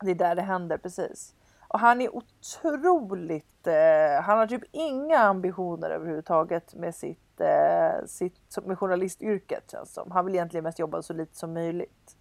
det 0.00 0.10
är 0.10 0.14
där 0.14 0.34
det 0.34 0.42
händer 0.42 0.76
precis. 0.78 1.34
Och 1.68 1.80
han 1.80 2.00
är 2.00 2.16
otroligt, 2.16 3.66
eh, 3.66 4.22
han 4.22 4.38
har 4.38 4.46
typ 4.46 4.62
inga 4.72 5.18
ambitioner 5.18 5.90
överhuvudtaget 5.90 6.74
med 6.74 6.94
sitt, 6.94 7.40
eh, 7.40 8.06
sitt 8.06 8.58
med 8.64 8.78
journalistyrket 8.78 9.70
känns 9.70 9.92
som. 9.94 10.10
Han 10.10 10.24
vill 10.26 10.34
egentligen 10.34 10.64
mest 10.64 10.78
jobba 10.78 11.02
så 11.02 11.12
lite 11.12 11.36
som 11.36 11.52
möjligt. 11.52 12.16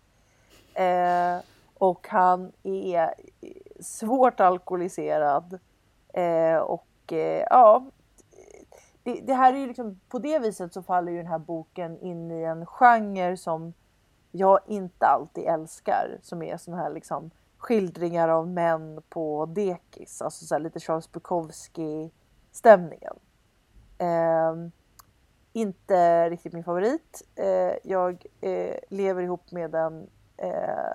Eh, 0.74 1.38
och 1.84 2.08
han 2.10 2.52
är 2.64 3.14
svårt 3.80 4.40
alkoholiserad. 4.40 5.60
Eh, 6.14 6.58
och 6.58 7.14
eh, 7.14 7.46
ja, 7.50 7.86
det, 9.04 9.22
det 9.22 9.34
här 9.34 9.54
är 9.54 9.58
ju 9.58 9.68
liksom, 9.68 10.00
på 10.10 10.20
det 10.20 10.40
viset 10.40 10.74
så 10.74 10.84
faller 10.84 11.12
ju 11.12 11.18
den 11.18 11.28
här 11.28 11.40
boken 11.40 12.00
in 12.00 12.32
i 12.32 12.44
en 12.44 12.66
genre 12.66 13.38
som 13.38 13.74
jag 14.32 14.60
inte 14.68 15.06
alltid 15.06 15.44
älskar. 15.44 16.18
Som 16.22 16.42
är 16.42 16.58
såna 16.58 16.78
här 16.78 16.94
liksom 16.94 17.32
skildringar 17.58 18.30
av 18.30 18.48
män 18.48 19.02
på 19.10 19.46
dekis. 19.46 20.22
Alltså 20.22 20.46
så 20.46 20.56
här 20.56 20.60
lite 20.60 20.80
Charles 20.80 21.12
Bukowski 21.12 22.12
stämningen. 22.52 23.16
Eh, 23.98 24.56
inte 25.54 26.30
riktigt 26.30 26.54
min 26.54 26.64
favorit. 26.64 27.28
Eh, 27.36 27.74
jag 27.84 28.26
eh, 28.42 28.76
lever 28.90 29.22
ihop 29.22 29.52
med 29.52 29.76
en 29.76 30.08
eh, 30.38 30.94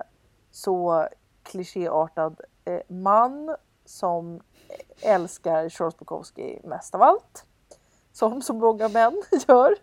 så 0.51 1.07
klichéartad 1.43 2.41
eh, 2.65 2.81
man 2.87 3.55
som 3.85 4.41
älskar 5.01 5.69
Charles 5.69 5.97
Bukowski 5.97 6.61
mest 6.63 6.95
av 6.95 7.01
allt. 7.01 7.45
Som 8.11 8.41
så 8.41 8.53
många 8.53 8.89
män 8.89 9.21
gör. 9.47 9.75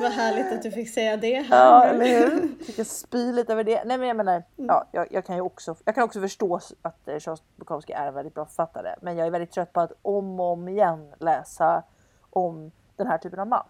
Vad 0.00 0.12
härligt 0.12 0.52
att 0.52 0.62
du 0.62 0.70
fick 0.70 0.90
säga 0.90 1.16
det 1.16 1.40
här 1.40 1.64
Ja, 1.64 1.84
eller 1.84 2.04
hur? 2.04 2.64
Fick 2.64 2.78
jag 2.78 2.86
spy 2.86 3.32
lite 3.32 3.52
över 3.52 3.64
det. 3.64 3.84
Nej 3.84 3.98
men 3.98 4.08
jag 4.08 4.16
menar, 4.16 4.42
ja, 4.56 4.88
jag, 4.92 5.12
jag 5.12 5.24
kan 5.24 5.36
ju 5.36 5.42
också, 5.42 5.76
jag 5.84 5.94
kan 5.94 6.04
också 6.04 6.20
förstå 6.20 6.60
att 6.82 7.08
eh, 7.08 7.18
Charles 7.18 7.42
Bukowski 7.56 7.92
är 7.92 8.06
en 8.06 8.14
väldigt 8.14 8.34
bra 8.34 8.46
författare. 8.46 8.94
Men 9.02 9.16
jag 9.16 9.26
är 9.26 9.30
väldigt 9.30 9.50
trött 9.50 9.72
på 9.72 9.80
att 9.80 9.92
om 10.02 10.40
och 10.40 10.52
om 10.52 10.68
igen 10.68 11.14
läsa 11.18 11.82
om 12.30 12.70
den 12.96 13.06
här 13.06 13.18
typen 13.18 13.38
av 13.38 13.46
man. 13.46 13.66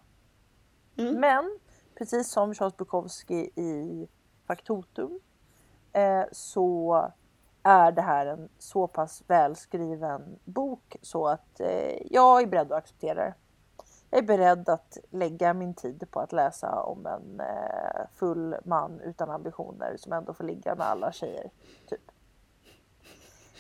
Mm. 0.97 1.15
Men 1.15 1.59
precis 1.99 2.31
som 2.31 2.55
Charles 2.55 2.77
Bukowski 2.77 3.51
i 3.57 4.09
Faktotum 4.47 5.21
eh, 5.95 6.25
så 6.33 7.13
är 7.63 7.93
det 7.93 8.03
här 8.03 8.27
en 8.27 8.49
så 8.59 8.87
pass 8.87 9.23
välskriven 9.27 10.39
bok 10.45 10.97
så 11.03 11.27
att 11.27 11.61
eh, 11.61 12.07
jag 12.11 12.43
är 12.43 12.47
beredd 12.47 12.73
att 12.73 12.79
acceptera 12.79 13.15
det. 13.15 13.35
Jag 14.11 14.19
är 14.19 14.27
beredd 14.27 14.69
att 14.69 14.99
lägga 15.11 15.55
min 15.55 15.75
tid 15.75 16.05
på 16.11 16.21
att 16.21 16.33
läsa 16.33 16.83
om 16.83 17.07
en 17.07 17.41
eh, 17.41 18.07
full 18.15 18.57
man 18.65 19.01
utan 19.01 19.31
ambitioner 19.31 19.97
som 19.99 20.13
ändå 20.13 20.35
får 20.35 20.45
ligga 20.45 20.75
med 20.75 20.87
alla 20.87 21.13
tjejer. 21.13 21.51
Typ. 21.89 22.01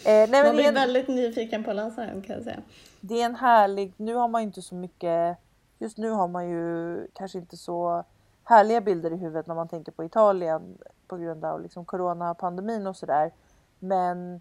Eh, 0.06 0.30
nej, 0.30 0.44
Man 0.44 0.54
blir 0.54 0.68
en, 0.68 0.74
väldigt 0.74 1.08
nyfiken 1.08 1.64
på 1.64 1.70
att 1.70 1.76
läsa 1.76 2.00
den 2.00 2.22
kan 2.22 2.36
jag 2.36 2.44
säga. 2.44 2.60
det 3.00 3.20
är 3.20 3.26
en 3.26 3.34
härlig, 3.34 3.92
nu 3.96 4.14
har 4.14 4.28
man 4.28 4.42
ju 4.42 4.46
inte 4.46 4.62
så 4.62 4.74
mycket, 4.74 5.36
just 5.78 5.98
nu 5.98 6.10
har 6.10 6.28
man 6.28 6.48
ju 6.48 7.06
kanske 7.12 7.38
inte 7.38 7.56
så 7.56 8.04
härliga 8.44 8.80
bilder 8.80 9.12
i 9.12 9.16
huvudet 9.16 9.46
när 9.46 9.54
man 9.54 9.68
tänker 9.68 9.92
på 9.92 10.04
Italien 10.04 10.78
på 11.08 11.16
grund 11.16 11.44
av 11.44 11.62
liksom 11.62 11.84
coronapandemin 11.84 12.86
och 12.86 12.96
sådär. 12.96 13.32
Men 13.78 14.34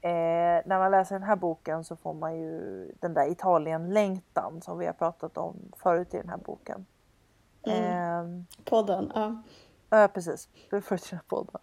eh, 0.00 0.62
när 0.64 0.78
man 0.78 0.90
läser 0.90 1.14
den 1.14 1.28
här 1.28 1.36
boken 1.36 1.84
så 1.84 1.96
får 1.96 2.14
man 2.14 2.38
ju 2.38 2.92
den 3.00 3.14
där 3.14 3.30
Italien-längtan 3.30 4.62
som 4.62 4.78
vi 4.78 4.86
har 4.86 4.92
pratat 4.92 5.38
om 5.38 5.56
förut 5.76 6.14
i 6.14 6.18
den 6.18 6.28
här 6.28 6.36
boken. 6.36 6.86
Ehm, 7.66 8.46
Podden, 8.64 9.12
ja. 9.14 9.42
Ja 9.90 10.08
precis, 10.14 10.48
först 10.82 11.10
den 11.10 11.18
här 11.18 11.26
podden. 11.28 11.60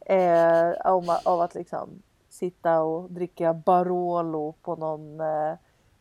Eh, 0.00 0.92
om, 0.92 1.18
av 1.24 1.40
att 1.40 1.54
liksom 1.54 2.02
sitta 2.28 2.82
och 2.82 3.10
dricka 3.10 3.54
Barolo 3.54 4.52
på 4.62 4.76
någon 4.76 5.20
eh, 5.20 5.54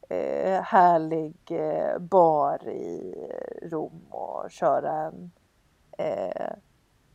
eh, 0.09 0.61
härlig 0.61 1.35
eh, 1.49 1.99
bar 1.99 2.67
i 2.67 3.15
Rom 3.61 4.01
och 4.09 4.51
köra 4.51 4.91
en, 4.91 5.31
eh, 5.97 6.51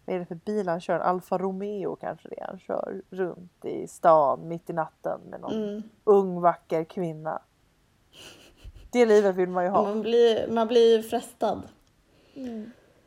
vad 0.08 0.14
är 0.16 0.20
det 0.20 0.26
för 0.26 0.34
bil 0.34 0.68
han 0.68 0.80
kör? 0.80 0.94
En 0.94 1.02
Alfa 1.02 1.38
Romeo 1.38 1.96
kanske 1.96 2.28
det 2.28 2.40
är. 2.40 2.46
Han 2.46 2.58
kör 2.58 3.02
runt 3.10 3.64
i 3.64 3.86
stan 3.88 4.48
mitt 4.48 4.70
i 4.70 4.72
natten 4.72 5.20
med 5.30 5.40
någon 5.40 5.52
Mm. 5.62 5.82
ung 6.04 6.40
vacker 6.40 6.84
kvinna. 6.84 7.42
Det 8.92 9.06
livet 9.06 9.34
vill 9.34 9.48
man 9.48 9.64
ju 9.64 9.70
ha. 9.70 9.82
Man 9.82 10.00
blir, 10.00 10.48
man 10.48 10.66
blir 10.68 11.02
frestad 11.02 11.62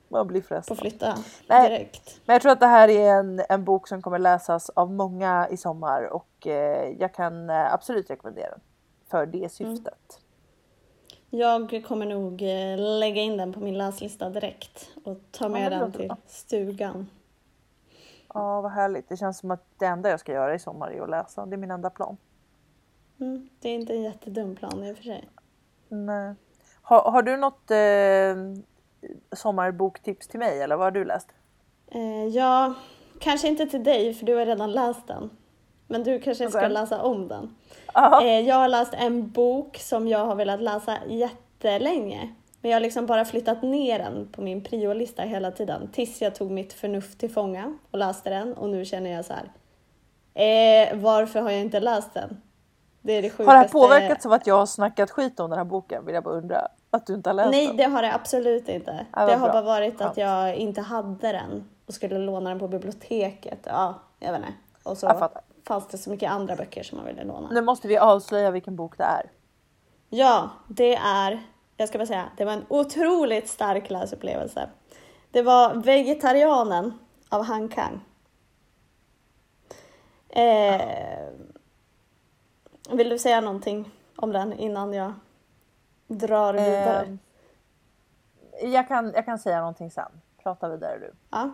Man 0.08 0.28
blir 0.28 0.41
på 0.41 0.47
frestad. 0.47 0.74
att 0.74 0.80
flytta 0.80 1.18
Nej. 1.47 1.70
direkt. 1.70 2.22
Men 2.26 2.34
jag 2.34 2.41
tror 2.41 2.52
att 2.52 2.60
det 2.60 2.66
här 2.68 2.88
är 2.89 3.10
en, 3.20 3.41
en 3.49 3.64
bok 3.66 3.88
som 3.88 4.02
kommer 4.02 4.20
läsas 4.20 4.70
av 4.70 4.91
många 4.91 5.47
i 5.52 5.58
sommar 5.58 6.04
och 6.14 6.47
eh, 6.47 6.95
jag 6.99 7.14
kan 7.14 7.49
eh, 7.49 7.74
absolut 7.74 8.10
rekommendera 8.10 8.49
den. 8.49 8.60
För 9.10 9.26
det 9.26 9.52
syftet. 9.52 10.21
Jag 11.34 11.84
kommer 11.88 12.06
nog 12.06 12.42
eh, 12.42 13.00
lägga 13.00 13.22
in 13.22 13.38
den 13.38 13.54
på 13.54 13.60
min 13.60 13.78
läslista 13.78 14.30
direkt 14.30 14.90
och 15.04 15.18
ta 15.32 15.50
med 15.50 15.72
det 15.72 15.78
den 15.78 15.92
till 15.92 16.14
stugan. 16.28 17.08
Ja, 18.34 18.62
vad 18.62 18.72
härligt. 18.72 19.10
Det 19.10 19.18
känns 19.18 19.38
som 19.38 19.52
att 19.52 19.66
det 19.78 19.86
enda 19.86 20.10
jag 20.10 20.20
ska 20.20 20.32
göra 20.32 20.56
i 20.56 20.60
sommar 20.60 20.92
är 20.92 21.02
att 21.02 21.10
läsa. 21.10 21.46
Det 21.46 21.56
är 21.56 21.58
min 21.58 21.72
enda 21.72 21.90
plan. 21.90 22.18
Mm, 23.20 23.50
det 23.60 23.70
är 23.70 23.76
inte 23.76 23.94
en 23.94 24.02
jättedum 24.02 24.56
plan 24.56 24.84
i 24.84 24.92
och 24.94 24.98
för 24.98 25.04
sig. 25.04 25.30
Nej. 25.90 26.36
Har, 26.82 27.12
har 27.12 27.22
du 27.22 27.38
något 27.38 27.72
eh, 27.72 28.64
sommarboktips 29.36 30.28
till 30.28 30.40
mig 30.40 30.62
eller 30.62 30.76
vad 30.76 30.86
har 30.86 30.92
du 30.92 31.06
läst? 31.06 31.28
Eh, 31.88 32.28
ja, 32.28 32.74
kanske 33.20 33.48
inte 33.48 33.66
till 33.66 33.84
dig 33.84 34.14
för 34.14 34.26
du 34.26 34.36
har 34.36 34.46
redan 34.46 34.72
läst 34.72 35.08
den. 35.08 35.30
Men 35.88 36.04
du 36.04 36.20
kanske 36.20 36.50
ska 36.50 36.68
läsa 36.68 37.02
om 37.02 37.28
den. 37.28 37.56
Eh, 38.22 38.39
jag 38.39 38.56
har 38.56 38.68
läst 38.68 38.94
en 38.94 39.30
bok 39.30 39.78
som 39.78 40.08
jag 40.08 40.26
har 40.26 40.36
velat 40.36 40.62
läsa 40.62 40.98
jättelänge. 41.08 42.34
Men 42.62 42.72
jag 42.72 42.76
har 42.76 42.82
liksom 42.82 43.06
bara 43.06 43.26
flyttat 43.26 43.62
ner 43.62 44.00
den 44.00 44.28
på 44.32 44.42
min 44.42 44.64
priolista 44.64 45.24
hela 45.24 45.52
tiden. 45.52 45.89
Tills 45.94 46.22
jag 46.22 46.36
tog 46.36 46.52
mitt 46.52 46.74
förnuft 46.74 47.20
till 47.20 47.32
fånga 47.32 47.78
och 47.92 48.00
läste 48.00 48.30
den. 48.30 48.54
Och 48.54 48.70
nu 48.70 48.86
känner 48.86 49.12
jag 49.12 49.26
så 49.26 49.34
här. 49.34 49.52
Eh, 50.34 50.98
varför 50.98 51.42
har 51.42 51.52
jag 51.52 51.62
inte 51.62 51.80
läst 51.80 52.14
den? 52.14 52.42
Det 53.02 53.14
är 53.14 53.22
det 53.22 53.30
sjukaste. 53.30 53.50
Har 53.50 53.54
det 53.54 53.60
här 53.60 53.70
påverkats 53.70 54.26
av 54.26 54.32
att 54.32 54.48
jag 54.48 54.56
har 54.56 54.66
snackat 54.66 55.12
skit 55.12 55.39
om 55.39 55.50
den 55.50 55.58
här 55.58 55.66
boken? 55.66 56.06
Vill 56.06 56.16
jag 56.16 56.24
bara 56.24 56.36
undra. 56.36 56.68
Att 56.92 57.08
du 57.08 57.14
inte 57.14 57.30
har 57.30 57.34
läst 57.34 57.52
Nej, 57.52 57.68
den? 57.68 57.78
det 57.78 57.84
har 57.84 58.02
det 58.02 58.14
absolut 58.14 58.70
inte. 58.70 59.06
Ja, 59.16 59.26
det 59.26 59.36
har 59.36 59.50
bra. 59.50 59.54
bara 59.54 59.62
varit 59.62 60.02
att 60.02 60.18
jag 60.18 60.56
inte 60.56 60.82
hade 60.82 61.32
den 61.32 61.70
och 61.86 61.94
skulle 61.94 62.18
låna 62.18 62.50
den 62.50 62.60
på 62.60 62.68
biblioteket. 62.68 63.60
Ja, 63.64 63.96
jag 64.20 64.32
vet 64.32 64.39
inte. 64.39 64.54
Och 64.84 64.98
så 64.98 65.06
Jag 65.06 65.20
fattar. 65.20 65.42
Fanns 65.68 65.88
det 65.88 65.97
så 65.97 66.09
mycket 66.09 66.32
andra 66.32 66.55
böcker 66.55 66.84
som 66.84 66.97
man 66.97 67.07
ville 67.07 67.24
låna. 67.24 67.49
Nu 67.51 67.62
måste 67.62 67.88
vi 67.88 67.97
avslöja 67.97 68.51
vilken 68.51 68.76
bok 68.76 68.97
det 68.97 69.03
är. 69.03 69.32
Ja, 70.09 70.49
det 70.68 70.95
är, 70.95 71.43
jag 71.78 71.89
ska 71.89 71.97
bara 71.97 72.05
säga, 72.05 72.32
det 72.38 72.45
var 72.45 72.53
en 72.53 72.66
otroligt 72.70 73.49
stark 73.49 73.89
läsupplevelse. 73.89 74.70
Det 75.32 75.41
var 75.41 75.76
Vegetarianen 75.76 76.93
av 77.30 77.43
Han 77.43 77.70
Kang. 77.70 78.01
Eh, 80.30 80.82
vill 82.91 83.09
du 83.09 83.20
säga 83.20 83.41
någonting 83.41 83.91
om 84.16 84.32
den 84.32 84.53
innan 84.53 84.93
jag 84.93 85.14
drar 86.07 86.53
vidare? 86.53 87.05
Ehm, 87.05 87.20
jag, 88.62 88.88
kan, 88.88 89.12
jag 89.16 89.26
kan 89.26 89.39
säga 89.39 89.59
någonting 89.59 89.91
sen. 89.91 90.12
Prata 90.43 90.70
vidare 90.70 90.99
du. 90.99 91.14
Ja. 91.30 91.51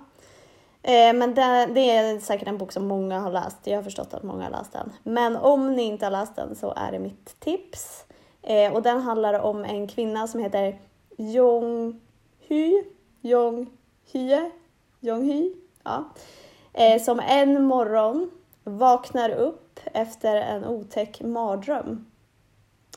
Eh, 0.88 1.14
men 1.14 1.34
det, 1.34 1.70
det 1.74 1.90
är 1.90 2.20
säkert 2.20 2.48
en 2.48 2.58
bok 2.58 2.72
som 2.72 2.88
många 2.88 3.20
har 3.20 3.32
läst. 3.32 3.58
Jag 3.64 3.78
har 3.78 3.84
förstått 3.84 4.14
att 4.14 4.24
många 4.24 4.44
har 4.44 4.52
läst 4.52 4.74
den. 4.74 4.94
Men 5.04 5.36
om 5.36 5.76
ni 5.76 5.84
inte 5.84 6.06
har 6.06 6.12
läst 6.12 6.36
den 6.36 6.56
så 6.56 6.74
är 6.78 6.92
det 6.92 7.00
mitt 7.00 7.40
tips. 7.40 8.06
Eh, 8.42 8.74
och 8.74 8.82
den 8.82 9.02
handlar 9.02 9.40
om 9.40 9.66
en 9.66 9.88
kvinna 9.88 10.28
som 10.28 10.40
heter 10.40 10.80
Jong 11.18 12.02
Hy. 12.40 12.84
Jong 13.22 13.70
Hye. 14.12 14.52
Jong 15.00 15.24
Hy. 15.24 15.54
Ja. 15.84 16.04
Eh, 16.74 17.02
som 17.02 17.20
en 17.20 17.64
morgon 17.64 18.32
vaknar 18.64 19.30
upp 19.30 19.80
efter 19.94 20.36
en 20.36 20.66
otäck 20.66 21.22
mardröm. 21.22 22.06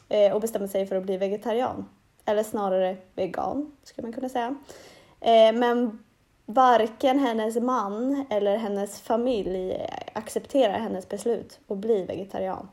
Eh, 0.08 0.32
och 0.32 0.40
bestämmer 0.40 0.66
sig 0.66 0.86
för 0.86 0.96
att 0.96 1.02
bli 1.02 1.16
vegetarian. 1.16 1.88
Eller 2.24 2.42
snarare 2.42 2.96
vegan, 3.14 3.76
skulle 3.82 4.06
man 4.06 4.12
kunna 4.12 4.28
säga. 4.28 4.54
Eh, 5.20 5.52
men 5.52 6.04
varken 6.54 7.18
hennes 7.18 7.56
man 7.56 8.24
eller 8.30 8.56
hennes 8.56 9.00
familj 9.00 9.86
accepterar 10.12 10.78
hennes 10.78 11.08
beslut 11.08 11.58
att 11.68 11.76
bli 11.78 12.02
vegetarian. 12.04 12.68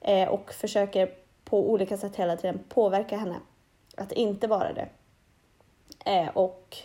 Eh, 0.00 0.28
och 0.28 0.52
försöker 0.52 1.10
på 1.44 1.70
olika 1.70 1.96
sätt 1.96 2.16
hela 2.16 2.36
tiden 2.36 2.60
påverka 2.68 3.16
henne 3.16 3.36
att 3.96 4.12
inte 4.12 4.46
vara 4.46 4.72
det. 4.72 4.88
Eh, 6.04 6.28
och 6.28 6.76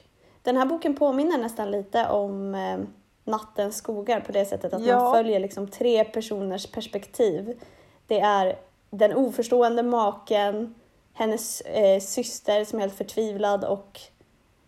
den 0.43 0.57
här 0.57 0.65
boken 0.65 0.95
påminner 0.95 1.38
nästan 1.38 1.71
lite 1.71 2.07
om 2.07 2.55
eh, 2.55 2.77
Nattens 3.23 3.77
skogar 3.77 4.19
på 4.19 4.31
det 4.31 4.45
sättet 4.45 4.73
att 4.73 4.85
Ja. 4.85 4.99
man 4.99 5.13
följer 5.13 5.39
liksom 5.39 5.67
tre 5.67 6.03
personers 6.03 6.71
perspektiv. 6.71 7.59
Det 8.07 8.19
är 8.19 8.55
den 8.89 9.13
oförstående 9.13 9.83
maken, 9.83 10.75
hennes 11.13 11.61
eh, 11.61 11.99
syster 11.99 12.65
som 12.65 12.79
är 12.79 12.81
helt 12.81 12.97
förtvivlad 12.97 13.65
och 13.65 13.99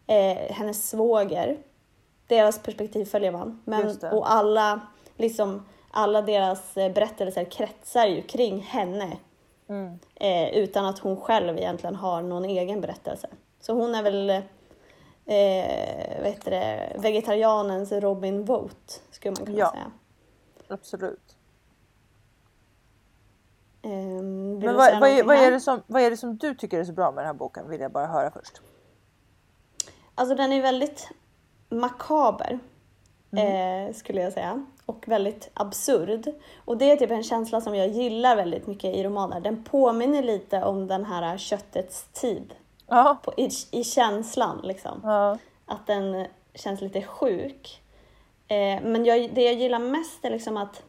eh, 0.10 0.52
hennes 0.52 0.90
svåger. 0.90 1.58
Deras 2.28 2.60
perspektiv 2.64 3.06
följer 3.06 3.32
man. 3.32 3.62
Men, 3.66 3.98
och 4.12 4.32
alla, 4.32 4.82
liksom, 5.18 5.66
alla 5.92 6.22
deras 6.22 6.78
eh, 6.78 6.94
berättelser 6.94 7.44
kretsar 7.44 8.06
ju 8.06 8.22
kring 8.22 8.62
henne. 8.62 9.18
Mm. 9.68 10.00
Eh, 10.16 10.50
utan 10.50 10.86
att 10.86 11.00
hon 11.00 11.18
själv 11.18 11.58
egentligen 11.58 11.96
har 11.96 12.22
någon 12.22 12.46
egen 12.46 12.82
berättelse. 12.82 13.28
Så 13.60 13.74
hon 13.74 13.96
är 13.96 14.04
väl 14.04 14.30
eh, 14.30 16.24
vet 16.24 16.46
det, 16.46 16.96
vegetarianens 17.00 17.92
Robin 17.92 18.46
Vote, 18.46 18.94
skulle 19.12 19.32
man 19.32 19.46
kunna 19.46 19.58
Ja. 19.58 19.72
säga. 19.72 19.92
Absolut. 20.68 21.36
Vill 23.82 23.92
Men 23.92 24.76
vad, 24.76 25.00
vad, 25.00 25.10
är, 25.10 25.24
vad, 25.24 25.38
är 25.38 25.60
som, 25.60 25.82
vad 25.88 26.02
är 26.02 26.10
det 26.10 26.18
som 26.18 26.38
du 26.38 26.56
tycker 26.56 26.80
är 26.80 26.84
så 26.84 26.94
bra 26.94 27.12
med 27.12 27.24
den 27.24 27.28
här 27.28 27.34
boken? 27.34 27.70
Vill 27.70 27.82
jag 27.82 27.92
bara 27.92 28.08
höra 28.08 28.32
först. 28.32 28.62
Alltså 30.20 30.36
den 30.36 30.52
är 30.54 30.62
väldigt 30.62 31.10
makaber, 31.70 32.60
Mm. 33.32 33.88
eh, 33.88 33.94
skulle 33.94 34.22
jag 34.22 34.34
säga. 34.34 34.66
Och 34.86 35.08
väldigt 35.08 35.50
absurd. 35.54 36.34
Och 36.66 36.78
det 36.78 36.92
är 36.92 36.96
typ 36.96 37.12
en 37.12 37.24
känsla 37.24 37.62
som 37.62 37.76
jag 37.76 37.88
gillar 37.88 38.36
väldigt 38.36 38.68
mycket 38.68 38.96
i 38.96 39.04
romaner. 39.04 39.40
Den 39.40 39.64
påminner 39.64 40.24
lite 40.24 40.64
om 40.64 40.88
den 40.88 41.06
här 41.06 41.38
köttets 41.38 42.08
tid. 42.14 42.54
Ja. 42.88 43.18
På, 43.24 43.34
i, 43.38 43.50
I 43.72 43.84
känslan 43.84 44.62
liksom. 44.64 45.02
ja. 45.04 45.38
Att 45.66 45.88
den 45.88 46.26
känns 46.54 46.82
lite 46.82 47.02
sjuk. 47.02 47.82
Eh, 48.48 48.82
men 48.84 49.06
jag, 49.06 49.34
det 49.34 49.44
jag 49.44 49.54
gillar 49.54 49.80
mest 49.80 50.26
är 50.26 50.30
liksom 50.30 50.58
att 50.58 50.84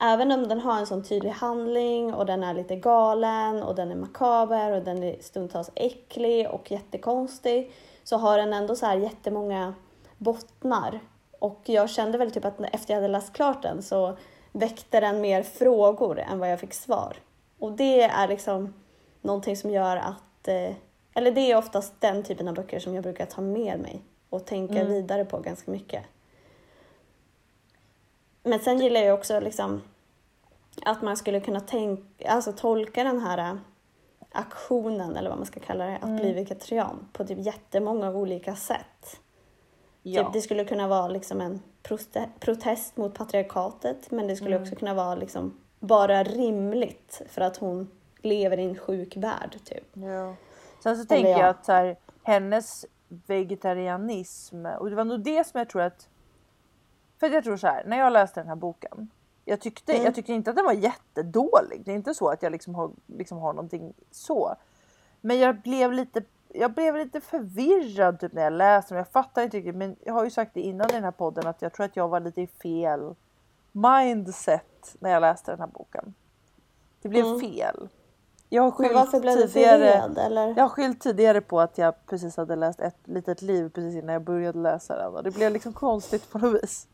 även 0.00 0.32
om 0.32 0.48
den 0.48 0.60
har 0.60 0.78
en 0.78 0.86
sån 0.86 1.02
tydlig 1.04 1.30
handling 1.30 2.14
och 2.14 2.26
den 2.26 2.42
är 2.42 2.54
lite 2.54 2.76
galen 2.76 3.62
och 3.62 3.74
den 3.74 3.90
är 3.90 3.96
makaber 3.96 4.72
och 4.72 4.82
den 4.82 5.02
är 5.02 5.16
stundtals 5.20 5.70
äcklig 5.74 6.48
och 6.50 6.70
jättekonstig 6.70 7.72
så 8.04 8.16
har 8.16 8.38
den 8.38 8.52
ändå 8.52 8.76
så 8.76 8.86
här 8.86 8.96
jättemånga 8.96 9.74
bottnar. 10.18 11.00
Och 11.38 11.60
jag 11.64 11.90
kände 11.90 12.18
väl 12.18 12.30
typ 12.30 12.44
att 12.44 12.60
efter 12.60 12.94
jag 12.94 13.00
hade 13.00 13.12
läst 13.12 13.32
klart 13.32 13.62
den 13.62 13.82
så 13.82 14.16
väckte 14.52 15.00
den 15.00 15.20
mer 15.20 15.42
frågor 15.42 16.18
än 16.18 16.38
vad 16.38 16.52
jag 16.52 16.60
fick 16.60 16.74
svar. 16.74 17.16
Och 17.58 17.72
det 17.72 18.02
är 18.02 18.28
liksom 18.28 18.74
någonting 19.20 19.56
som 19.56 19.70
gör 19.70 19.96
att, 19.96 20.48
eh, 20.48 20.72
eller 21.14 21.30
det 21.30 21.40
är 21.40 21.56
oftast 21.56 22.00
den 22.00 22.22
typen 22.22 22.48
av 22.48 22.54
böcker 22.54 22.78
som 22.80 22.94
jag 22.94 23.02
brukar 23.02 23.26
ta 23.26 23.40
med 23.40 23.80
mig 23.80 24.02
och 24.30 24.44
tänka 24.44 24.80
Mm. 24.80 24.92
vidare 24.92 25.24
på 25.24 25.38
ganska 25.38 25.70
mycket. 25.70 26.04
Men 28.42 28.60
sen 28.60 28.78
gillar 28.80 29.00
jag 29.00 29.18
också 29.18 29.40
liksom 29.40 29.82
att 30.84 31.02
man 31.02 31.16
skulle 31.16 31.40
kunna 31.40 31.60
tänka, 31.60 32.30
alltså 32.30 32.52
tolka 32.52 33.04
den 33.04 33.20
här 33.20 33.58
aktionen, 34.34 35.16
eller 35.16 35.30
vad 35.30 35.38
man 35.38 35.46
ska 35.46 35.60
kalla 35.60 35.84
det, 35.86 35.96
att 35.96 36.02
Mm. 36.04 36.16
bli 36.16 36.32
vegetarian 36.32 37.08
på 37.12 37.24
typ 37.24 37.38
jättemånga 37.46 38.10
olika 38.10 38.56
sätt. 38.56 39.20
ja. 40.02 40.22
Typ, 40.24 40.32
det 40.32 40.40
skulle 40.40 40.64
kunna 40.64 40.88
vara 40.88 41.08
liksom 41.08 41.40
en 41.40 41.62
protest 42.40 42.96
mot 42.96 43.14
patriarkatet, 43.14 44.10
men 44.10 44.26
det 44.26 44.36
skulle 44.36 44.56
Mm. 44.56 44.62
också 44.62 44.76
kunna 44.76 44.94
vara 44.94 45.14
liksom 45.14 45.58
bara 45.80 46.22
rimligt 46.22 47.22
för 47.28 47.40
att 47.40 47.56
hon 47.56 47.90
lever 48.22 48.58
i 48.58 48.64
en 48.64 48.76
sjuk 48.78 49.16
värld, 49.16 49.58
typ. 49.64 49.84
Ja. 49.92 50.34
Sen 50.82 50.96
så 50.96 51.04
tänker 51.04 51.30
ja. 51.30 51.38
jag 51.38 51.48
att 51.48 51.64
så 51.64 51.72
här, 51.72 51.96
hennes 52.22 52.84
vegetarianism 53.08 54.66
och 54.66 54.90
det 54.90 54.96
var 54.96 55.04
nog 55.04 55.20
det 55.20 55.46
som 55.46 55.58
jag 55.58 55.68
tror 55.68 55.82
att. 55.82 56.08
För 57.20 57.26
att 57.26 57.32
jag 57.32 57.44
tror 57.44 57.56
så 57.56 57.66
här 57.66 57.84
när 57.86 57.98
jag 57.98 58.12
läste 58.12 58.40
den 58.40 58.48
här 58.48 58.56
boken. 58.56 59.10
Jag 59.44 59.60
tyckte, 59.60 59.92
Mm. 59.92 60.04
jag 60.04 60.14
tyckte 60.14 60.32
inte 60.32 60.50
att 60.50 60.56
den 60.56 60.64
var 60.64 60.72
jättedålig. 60.72 61.82
Det 61.84 61.90
är 61.90 61.96
inte 61.96 62.14
så 62.14 62.28
att 62.28 62.42
jag 62.42 62.52
liksom 62.52 62.74
har, 62.74 62.90
liksom 63.06 63.38
har 63.38 63.52
någonting 63.52 63.94
så. 64.10 64.54
Men 65.20 65.38
jag 65.38 65.60
blev 65.62 65.92
lite, 65.92 66.22
jag 66.48 66.72
blev 66.74 66.96
lite 66.96 67.20
förvirrad 67.20 68.20
typ 68.20 68.32
när 68.32 68.42
jag 68.42 68.52
läste 68.52 68.94
den. 68.94 68.98
Jag 68.98 69.08
fattar 69.08 69.42
inte 69.42 69.56
riktigt. 69.56 69.74
Men 69.76 69.96
jag 70.04 70.12
har 70.14 70.24
ju 70.24 70.30
sagt 70.30 70.50
det 70.54 70.60
innan 70.60 70.90
i 70.90 70.92
den 70.92 71.04
här 71.04 71.10
podden 71.10 71.46
att 71.46 71.62
jag 71.62 71.72
tror 71.72 71.86
att 71.86 71.96
jag 71.96 72.08
var 72.08 72.20
lite 72.20 72.40
i 72.42 72.46
fel 72.46 73.14
mindset 73.72 74.96
när 75.00 75.10
jag 75.10 75.20
läste 75.20 75.50
den 75.50 75.60
här 75.60 75.66
boken. 75.66 76.14
Det 77.02 77.08
blev 77.08 77.24
Mm. 77.26 77.40
fel. 77.40 77.88
Jag 78.48 78.62
har 78.62 78.70
skyllt 78.70 79.10
tidigare. 79.52 79.78
förvirrad? 79.78 80.54
Jag 80.56 80.64
har 80.64 80.68
skyllt 80.68 81.00
tidigare 81.00 81.40
på 81.40 81.60
att 81.60 81.78
jag 81.78 82.06
precis 82.06 82.36
hade 82.36 82.56
läst 82.56 82.80
ett 82.80 82.96
litet 83.04 83.42
liv 83.42 83.68
precis 83.74 83.94
innan 83.94 84.12
jag 84.12 84.22
började 84.22 84.58
läsa 84.58 84.96
den 84.96 85.14
och 85.14 85.22
det 85.22 85.30
blev 85.30 85.52
liksom 85.52 85.72
konstigt 85.72 86.30
på 86.30 86.38
något 86.38 86.62
vis. 86.62 86.86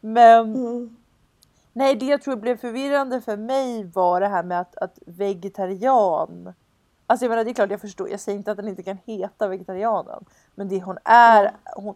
Men 0.00 0.54
Mm. 0.54 0.96
Nej, 1.76 1.96
det 1.96 2.06
jag 2.06 2.22
tror 2.22 2.36
blev 2.36 2.56
förvirrande 2.56 3.20
för 3.20 3.36
mig 3.36 3.84
var 3.84 4.20
det 4.20 4.28
här 4.28 4.42
med 4.42 4.60
att, 4.60 4.76
att 4.76 4.98
vegetarian. 5.06 6.52
Alltså 7.06 7.24
jag 7.24 7.30
menar 7.30 7.44
det 7.44 7.50
är 7.50 7.54
klart 7.54 7.70
jag 7.70 7.80
förstår, 7.80 8.10
jag 8.10 8.20
säger 8.20 8.38
inte 8.38 8.50
att 8.50 8.56
den 8.56 8.68
inte 8.68 8.82
kan 8.82 8.98
heta 9.04 9.48
vegetarianen. 9.48 10.24
Men 10.54 10.68
det 10.68 10.82
hon 10.82 10.98
är, 11.04 11.52
hon, 11.76 11.94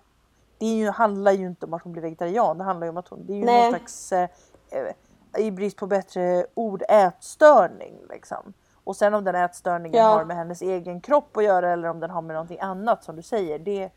det 0.58 0.66
är 0.66 0.74
ju, 0.74 0.90
handlar 0.90 1.32
ju 1.32 1.46
inte 1.46 1.66
om 1.66 1.74
att 1.74 1.82
hon 1.82 1.92
blir 1.92 2.02
vegetarian. 2.02 2.58
Det 2.58 2.64
handlar 2.64 2.86
ju 2.86 2.90
om 2.90 2.96
att 2.96 3.08
hon, 3.08 3.26
det 3.26 3.32
är 3.32 3.36
ju 3.36 3.44
Nej. 3.44 3.62
någon 3.62 3.78
slags, 3.78 4.12
eh, 4.12 4.28
eh, 4.70 5.44
i 5.46 5.50
brist 5.50 5.76
på 5.76 5.86
bättre 5.86 6.46
ord, 6.54 6.82
ätstörning 6.88 7.94
liksom. 8.10 8.52
Och 8.84 8.96
sen 8.96 9.14
om 9.14 9.24
den 9.24 9.34
ätstörningen 9.34 10.00
Ja. 10.00 10.08
har 10.08 10.24
med 10.24 10.36
hennes 10.36 10.62
egen 10.62 11.00
kropp 11.00 11.36
att 11.36 11.44
göra 11.44 11.72
eller 11.72 11.88
om 11.88 12.00
den 12.00 12.10
har 12.10 12.22
med 12.22 12.34
någonting 12.34 12.60
annat 12.60 13.04
som 13.04 13.16
du 13.16 13.22
säger. 13.22 13.58
Det, 13.58 13.90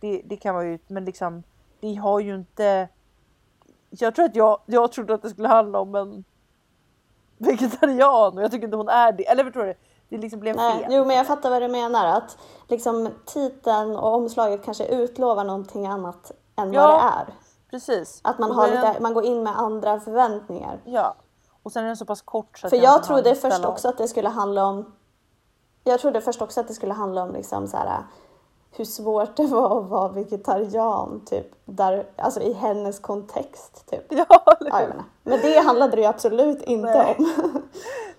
det, 0.00 0.22
det 0.24 0.36
kan 0.36 0.54
vara 0.54 0.64
ju, 0.64 0.78
men 0.86 1.04
liksom 1.04 1.42
det 1.80 1.94
har 1.94 2.20
ju 2.20 2.34
inte. 2.34 2.88
Jag 3.90 4.14
tror 4.14 4.24
att 4.24 4.36
jag, 4.36 4.60
jag 4.66 4.92
trodde 4.92 5.14
att 5.14 5.22
det 5.22 5.30
skulle 5.30 5.48
handla 5.48 5.80
om 5.80 5.94
en 5.94 6.24
vegetarian 7.38 8.38
och 8.38 8.44
jag 8.44 8.50
tycker 8.50 8.64
inte 8.64 8.76
hon 8.76 8.88
är 8.88 9.12
det. 9.12 9.28
Eller 9.28 9.44
förstår 9.44 9.64
du? 9.64 9.74
Det 10.08 10.18
liksom 10.18 10.40
blev 10.40 10.56
Nej, 10.56 10.78
fel. 10.78 10.92
jo 10.92 11.04
men 11.04 11.16
jag 11.16 11.26
fattar 11.26 11.50
vad 11.50 11.62
du 11.62 11.68
menar. 11.68 12.06
Att 12.06 12.38
liksom 12.68 13.08
titeln 13.26 13.96
och 13.96 14.14
omslaget 14.14 14.64
kanske 14.64 14.86
utlovar 14.86 15.44
någonting 15.44 15.86
annat 15.86 16.32
än 16.56 16.72
Ja, 16.72 16.86
vad 16.86 16.90
det 16.90 17.02
är. 17.02 17.34
Precis. 17.70 18.20
Att 18.24 18.38
man, 18.38 18.50
har 18.50 18.68
lite, 18.68 18.96
man 19.00 19.14
går 19.14 19.24
in 19.24 19.42
med 19.42 19.58
andra 19.58 20.00
förväntningar. 20.00 20.80
Ja. 20.84 21.14
Och 21.62 21.72
sen 21.72 21.82
är 21.82 21.86
den 21.86 21.96
så 21.96 22.04
pass 22.04 22.22
kort 22.22 22.58
så 22.58 22.66
att 22.66 22.70
För 22.70 22.76
jag 22.76 22.84
jag 22.84 23.04
trodde 23.04 23.34
först 23.34 23.64
också 23.64 23.88
att 23.88 23.98
det 23.98 24.08
skulle 24.08 24.28
handla 24.28 24.64
om 24.66 24.92
Jag 25.84 26.00
trodde 26.00 26.20
först 26.20 26.42
också 26.42 26.60
att 26.60 26.68
det 26.68 26.74
skulle 26.74 26.94
handla 26.94 27.22
om 27.22 27.32
liksom 27.32 27.68
så 27.68 27.76
här, 27.76 28.02
hur 28.70 28.84
svårt 28.84 29.36
det 29.36 29.46
var 29.46 29.80
att 29.80 29.88
vara 29.88 30.08
vegetarian 30.08 31.22
typ. 31.26 31.46
Där, 31.64 32.06
alltså 32.16 32.40
i 32.40 32.52
hennes 32.52 32.98
kontext 32.98 33.90
typ. 33.90 34.04
Ja, 34.08 34.26
Ja. 34.60 34.86
Men 35.22 35.40
det 35.40 35.58
handlade 35.58 35.96
det 35.96 36.02
ju 36.02 36.08
absolut 36.08 36.62
inte 36.62 36.92
Nej. 36.92 37.16
om. 37.18 37.62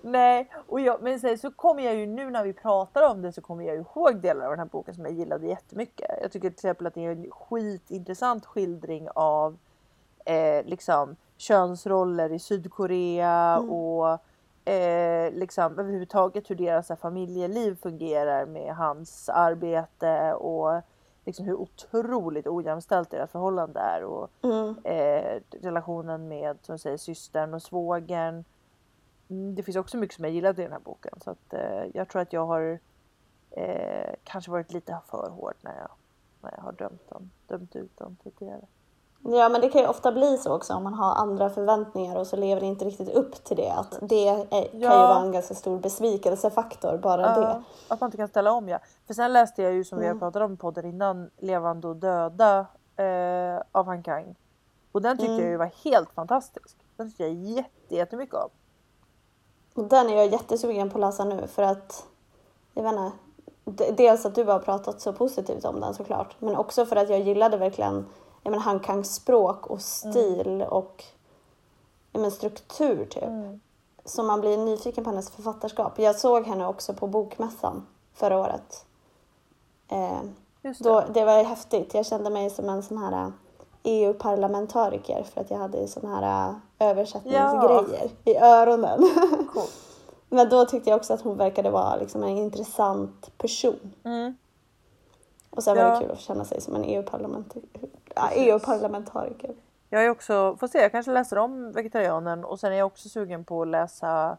Nej, 0.02 0.50
och 0.68 0.80
jag, 0.80 1.02
men 1.02 1.20
sen 1.20 1.38
så 1.38 1.50
kommer 1.50 1.82
jag 1.82 1.94
ju 1.94 2.06
nu 2.06 2.30
när 2.30 2.44
vi 2.44 2.52
pratar 2.52 3.10
om 3.10 3.22
det 3.22 3.32
så 3.32 3.40
kommer 3.40 3.64
jag 3.64 3.74
ju 3.74 3.80
ihåg 3.80 4.16
delar 4.16 4.44
av 4.44 4.50
den 4.50 4.58
här 4.58 4.66
boken 4.66 4.94
som 4.94 5.04
jag 5.04 5.14
gillade 5.14 5.46
jättemycket. 5.46 6.10
Jag 6.22 6.32
tycker 6.32 6.48
till 6.48 6.56
exempel 6.56 6.86
att 6.86 6.94
det 6.94 7.04
är 7.04 7.10
en 7.10 7.30
skitintressant 7.30 8.46
skildring 8.46 9.08
av 9.14 9.56
eh, 10.24 10.64
liksom 10.64 11.16
könsroller 11.36 12.32
i 12.32 12.38
Sydkorea 12.38 13.58
och 13.58 14.18
eh, 14.70 15.32
liksom 15.32 15.78
överhuvudtaget 15.78 16.50
hur 16.50 16.54
deras 16.56 16.88
här, 16.88 16.96
familjeliv 16.96 17.76
fungerar 17.82 18.46
med 18.46 18.74
hans 18.76 19.28
arbete 19.28 20.34
och 20.34 20.80
liksom 21.24 21.46
hur 21.46 21.54
otroligt 21.60 22.46
ojämställt 22.46 23.10
deras 23.10 23.30
förhållande 23.30 23.80
är 23.80 24.04
och 24.04 24.30
Mm. 24.42 24.76
eh, 24.84 25.40
relationen 25.62 26.28
med 26.28 26.58
som 26.62 26.78
säger, 26.78 26.96
systern 26.96 27.54
och 27.54 27.62
svågern. 27.62 28.44
Mm, 29.30 29.54
Det 29.54 29.62
finns 29.62 29.76
också 29.76 29.96
mycket 29.96 30.16
som 30.16 30.24
jag 30.24 30.34
gillade 30.34 30.62
i 30.62 30.64
den 30.64 30.72
här 30.72 30.80
boken 30.80 31.18
så 31.20 31.30
att 31.30 31.52
eh, 31.54 31.84
jag 31.94 32.08
tror 32.08 32.22
att 32.22 32.32
jag 32.32 32.46
har 32.46 32.78
eh, 33.50 34.14
kanske 34.24 34.50
varit 34.50 34.72
lite 34.72 34.98
för 35.06 35.30
hård 35.30 35.54
när 35.60 35.76
jag, 35.76 35.90
när 36.40 36.52
jag 36.56 36.62
har 36.62 36.72
dömt, 36.72 37.02
den, 37.08 37.30
dömt 37.46 37.76
ut 37.76 37.96
den 37.98 38.16
tidigare. 38.24 38.60
Ja 39.22 39.48
men 39.48 39.60
det 39.60 39.68
kan 39.68 39.80
ju 39.80 39.86
ofta 39.88 40.12
bli 40.12 40.38
så 40.38 40.52
också 40.54 40.74
om 40.74 40.82
man 40.84 40.94
har 40.94 41.14
andra 41.14 41.50
förväntningar 41.50 42.16
och 42.16 42.26
så 42.26 42.36
lever 42.36 42.60
det 42.60 42.66
inte 42.66 42.84
riktigt 42.84 43.08
upp 43.08 43.44
till 43.44 43.56
det. 43.56 43.70
Att 43.72 43.98
det 44.02 44.28
är, 44.28 44.44
kan 44.44 44.80
ju 44.80 44.84
Ja. 44.86 44.90
vara 45.08 45.18
en 45.20 45.32
ganska 45.32 45.54
stor 45.54 45.78
besvikelsefaktor 45.78 46.98
bara 46.98 47.22
det. 47.40 47.40
Ja, 47.40 47.62
att 47.88 48.00
man 48.00 48.08
inte 48.08 48.16
kan 48.16 48.28
ställa 48.28 48.52
om 48.52 48.68
ja. 48.68 48.78
För 49.06 49.14
sen 49.14 49.32
läste 49.32 49.62
jag 49.62 49.72
ju 49.72 49.84
som 49.84 49.98
vi 49.98 50.04
Mm. 50.06 50.16
har 50.20 50.30
pratat 50.30 50.42
om 50.46 50.52
i 50.54 50.56
podden 50.56 50.84
innan 50.84 51.30
Levande 51.38 51.88
och 51.88 51.96
döda 51.96 52.66
eh, 52.96 53.62
av 53.72 53.86
Han 53.86 54.02
Kang. 54.02 54.34
Och 54.92 55.02
den 55.02 55.18
tyckte 55.18 55.32
Mm. 55.32 55.44
jag 55.44 55.50
ju 55.50 55.56
var 55.56 55.70
helt 55.84 56.10
fantastisk. 56.10 56.76
Den 56.96 57.08
tyckte 57.08 57.22
jag 57.22 57.32
jätte, 57.32 57.94
jättemycket 57.94 58.34
om. 58.34 58.48
Och 59.74 59.84
den 59.84 60.10
är 60.10 60.16
jag 60.16 60.26
jättesugen 60.26 60.90
på 60.90 60.98
att 60.98 61.00
läsa 61.00 61.24
nu 61.24 61.46
för 61.46 61.62
att 61.62 62.04
jag 62.74 62.82
vet 62.82 62.92
inte. 62.92 63.92
Dels 63.92 64.26
att 64.26 64.34
du 64.34 64.44
har 64.44 64.58
pratat 64.58 65.00
så 65.00 65.12
positivt 65.12 65.64
om 65.64 65.80
den 65.80 65.94
såklart. 65.94 66.36
Men 66.38 66.56
också 66.56 66.86
för 66.86 66.96
att 66.96 67.08
jag 67.10 67.20
gillade 67.20 67.56
verkligen 67.56 68.06
jag 68.42 68.50
menar, 68.50 68.62
Han 68.62 68.80
Kangs 68.80 69.14
språk 69.14 69.66
och 69.66 69.80
stil 69.80 70.64
och 70.70 71.04
jag 72.12 72.20
menar, 72.20 72.30
struktur 72.30 73.04
typ. 73.04 73.22
Mm. 73.22 73.60
Så 74.04 74.22
man 74.22 74.40
blir 74.40 74.56
nyfiken 74.56 75.04
på 75.04 75.10
hennes 75.10 75.30
författarskap. 75.30 75.98
Jag 75.98 76.16
såg 76.16 76.46
henne 76.46 76.66
också 76.66 76.94
på 76.94 77.06
Bokmässan 77.06 77.86
förra 78.14 78.38
året. 78.38 78.84
Eh, 79.88 80.20
det. 80.62 80.78
då, 80.78 81.04
det 81.14 81.24
var 81.24 81.44
häftigt. 81.44 81.94
Jag 81.94 82.06
kände 82.06 82.30
mig 82.30 82.50
som 82.50 82.68
en 82.68 82.82
sån 82.82 82.98
här 82.98 83.12
eh, 83.12 83.30
EU-parlamentariker 83.82 85.22
för 85.22 85.40
att 85.40 85.50
jag 85.50 85.58
hade 85.58 85.88
såna 85.88 86.16
här 86.16 86.48
eh, 86.78 86.88
översättningsgrejer 86.88 88.10
i 88.24 88.36
öronen. 88.36 89.10
Cool. 89.52 89.68
Men 90.28 90.48
då 90.48 90.64
tyckte 90.64 90.90
jag 90.90 90.96
också 90.96 91.14
att 91.14 91.20
hon 91.20 91.36
verkade 91.36 91.70
vara 91.70 91.96
liksom 91.96 92.22
en 92.22 92.28
intressant 92.28 93.38
person. 93.38 93.94
Mm. 94.04 94.36
Och 95.50 95.62
sen 95.62 95.76
var 95.76 95.84
Ja. 95.84 95.94
det 95.94 96.00
kul 96.00 96.10
att 96.10 96.20
känna 96.20 96.44
sig 96.44 96.60
som 96.60 96.74
en 96.74 96.84
EU-parlamentariker. 96.84 97.88
EU-parlamentariker. 98.32 99.54
Jag 99.88 100.04
är 100.04 100.10
också, 100.10 100.56
får 100.56 100.66
se, 100.66 100.78
jag 100.78 100.92
kanske 100.92 101.12
läser 101.12 101.38
om 101.38 101.72
Vegetarianen 101.72 102.44
och 102.44 102.60
sen 102.60 102.72
är 102.72 102.76
jag 102.76 102.86
också 102.86 103.08
sugen 103.08 103.44
på 103.44 103.62
att 103.62 103.68
läsa 103.68 104.38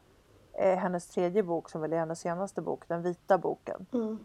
eh, 0.53 0.77
hennes 0.77 1.07
tredje 1.07 1.43
bok 1.43 1.69
som 1.69 1.81
väl 1.81 1.93
är 1.93 1.97
hennes 1.97 2.19
senaste 2.19 2.61
bok, 2.61 2.87
Den 2.87 3.01
vita 3.01 3.37
boken. 3.37 3.85
Mm. 3.93 4.19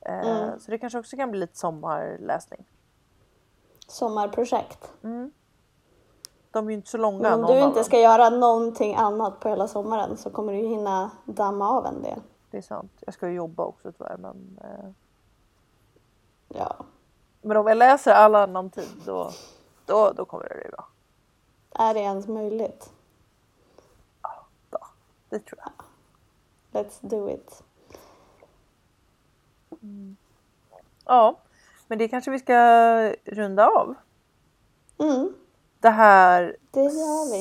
Eh, 0.00 0.42
Mm. 0.42 0.60
Så 0.60 0.70
det 0.70 0.78
kanske 0.78 0.98
också 0.98 1.16
kan 1.16 1.30
bli 1.30 1.40
lite 1.40 1.58
sommarläsning. 1.58 2.64
Sommarprojekt. 3.88 4.92
Mm. 5.02 5.32
De 6.50 6.66
är 6.66 6.70
ju 6.70 6.76
inte 6.76 6.90
så 6.90 6.98
långa 6.98 7.18
Men 7.18 7.44
om 7.44 7.54
du 7.54 7.60
inte 7.60 7.84
ska 7.84 8.00
göra 8.00 8.30
någonting 8.30 8.94
annat 8.94 9.40
på 9.40 9.48
hela 9.48 9.68
sommaren 9.68 10.16
så 10.16 10.30
kommer 10.30 10.52
du 10.52 10.58
ju 10.58 10.66
hinna 10.66 11.10
damma 11.24 11.68
av 11.70 11.86
en 11.86 12.02
del. 12.02 12.20
Det 12.50 12.58
är 12.58 12.62
sant. 12.62 12.92
Jag 13.00 13.14
ska 13.14 13.28
ju 13.28 13.34
jobba 13.34 13.64
också 13.64 13.92
tyvärr 13.92 14.16
men, 14.16 14.60
eh, 14.64 14.90
Ja, 16.48 16.76
men 17.42 17.56
om 17.56 17.66
jag 17.66 17.76
läser 17.78 18.12
all 18.12 18.34
annan 18.34 18.70
tid 18.70 19.02
då, 19.06 19.30
då, 19.86 20.12
då 20.12 20.24
kommer 20.24 20.48
det 20.48 20.54
bli 20.54 20.70
bra. 20.70 20.88
är 21.88 21.94
det 21.94 22.00
ens 22.00 22.28
möjligt? 22.28 22.92
Då. 24.70 24.78
Det 25.28 25.38
tror 25.38 25.60
jag. 25.64 25.72
Let's 26.72 26.98
do 27.00 27.30
it. 27.30 27.62
Ja, 31.04 31.38
men 31.86 31.98
det 31.98 32.08
kanske 32.08 32.30
vi 32.30 32.38
ska 32.38 32.54
runda 33.24 33.68
av. 33.68 33.94
Mm, 34.98 35.34
Det 35.80 35.90
här 35.90 36.56
det 36.70 36.90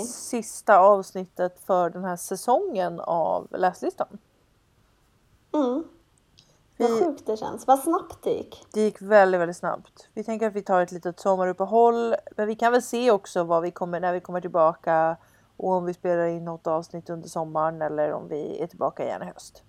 sista 0.06 0.80
avsnittet 0.80 1.60
för 1.60 1.90
den 1.90 2.04
här 2.04 2.16
säsongen 2.16 3.00
av 3.00 3.48
läslistan. 3.52 4.18
Mm. 5.52 5.84
Vad 6.82 6.92
Vi, 7.00 7.06
sjukt 7.06 7.26
det 7.26 7.38
känns. 7.38 7.68
Vad 7.68 7.80
snabbt 7.80 8.24
det 8.24 8.30
gick. 8.34 8.66
det 8.74 8.82
gick 8.82 9.02
väldigt, 9.02 9.42
väldigt 9.42 9.58
snabbt. 9.58 10.10
Vi 10.14 10.24
tänker 10.24 10.48
att 10.48 10.54
vi 10.54 10.62
tar 10.62 10.82
ett 10.82 10.92
litet 10.92 11.20
sommaruppehåll, 11.20 12.16
men 12.38 12.48
vi 12.48 12.56
kan 12.56 12.72
väl 12.72 12.82
se 12.82 13.12
också 13.12 13.44
vad 13.44 13.62
vi 13.64 13.72
kommer, 13.72 14.00
när 14.00 14.14
vi 14.14 14.20
kommer 14.22 14.42
tillbaka 14.42 15.18
och 15.58 15.70
om 15.72 15.86
vi 15.86 15.94
spelar 15.94 16.26
in 16.26 16.46
något 16.46 16.68
avsnitt 16.68 17.10
under 17.10 17.30
sommaren 17.30 17.82
eller 17.82 18.12
om 18.14 18.28
vi 18.28 18.62
är 18.64 18.68
tillbaka 18.68 19.04
igen 19.06 19.22
i 19.22 19.26
höst. 19.26 19.64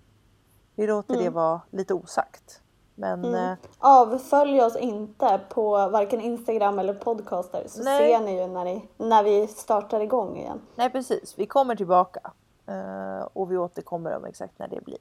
Vi 0.75 0.87
låter 0.87 1.13
det 1.13 1.21
Mm. 1.21 1.33
vara 1.33 1.61
lite 1.71 1.93
osagt. 1.93 2.59
Men 2.95 3.25
Mm. 3.25 3.35
eh, 3.51 3.57
Avfölj 3.79 4.61
oss 4.61 4.75
inte 4.75 5.41
på 5.49 5.71
varken 5.89 6.21
Instagram 6.21 6.79
eller 6.79 6.93
podcaster 6.93 7.63
så 7.67 7.83
Nej. 7.83 7.99
ser 8.13 8.25
ni 8.25 8.41
ju 8.41 8.47
när, 8.47 8.63
ni, 8.65 8.89
när 8.97 9.23
vi 9.23 9.47
startar 9.47 9.99
igång 9.99 10.37
igen. 10.37 10.61
nej 10.75 10.89
precis, 10.89 11.33
vi 11.37 11.45
kommer 11.45 11.75
tillbaka. 11.75 12.31
Eh, 12.67 13.27
och 13.33 13.51
vi 13.51 13.57
återkommer 13.57 14.15
om 14.17 14.25
exakt 14.25 14.59
när 14.59 14.67
det 14.67 14.81
blir. 14.81 14.97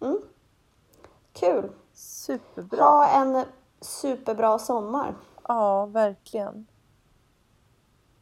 Mm. 0.00 0.18
Kul! 1.34 1.72
Superbra! 1.92 2.84
Ha 2.84 3.08
en 3.08 3.44
superbra 3.80 4.58
sommar. 4.58 5.14
Ja, 5.48 5.86
verkligen. 5.86 6.66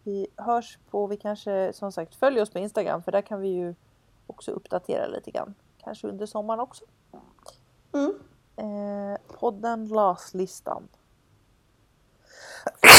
Vi 0.03 0.27
hörs 0.37 0.79
på, 0.91 1.07
vi 1.07 1.17
kanske 1.17 1.73
som 1.73 1.93
sagt 1.93 2.15
följer 2.15 2.43
oss 2.43 2.51
på 2.51 2.59
Instagram 2.59 3.03
för 3.03 3.13
där 3.13 3.23
kan 3.23 3.41
vi 3.41 3.49
ju 3.49 3.75
också 4.27 4.51
uppdatera 4.51 5.07
lite 5.07 5.31
grann. 5.31 5.55
Kanske 5.79 6.09
under 6.09 6.27
sommaren 6.27 6.61
också. 6.61 6.85
Mm. 7.93 8.15
Eh, 8.57 9.21
podden 9.39 9.89
LAS-listan. 9.89 10.89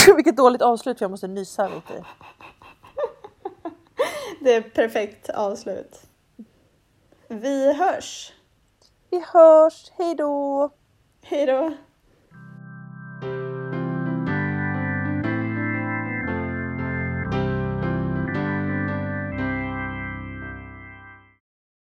Vilket 0.16 0.38
dåligt 0.38 0.62
avslut 0.62 0.98
för 0.98 1.04
jag 1.04 1.12
måste 1.12 1.28
nysa 1.28 1.68
lite. 1.68 2.06
Det 4.42 4.54
är 4.54 4.62
perfekt 4.62 5.30
avslut. 5.30 6.02
Vi 7.28 7.74
hörs! 7.74 8.34
Vi 9.14 9.24
hörs, 9.34 9.92
hejdå! 9.98 10.70
Hej 11.22 11.46
då! 11.46 11.74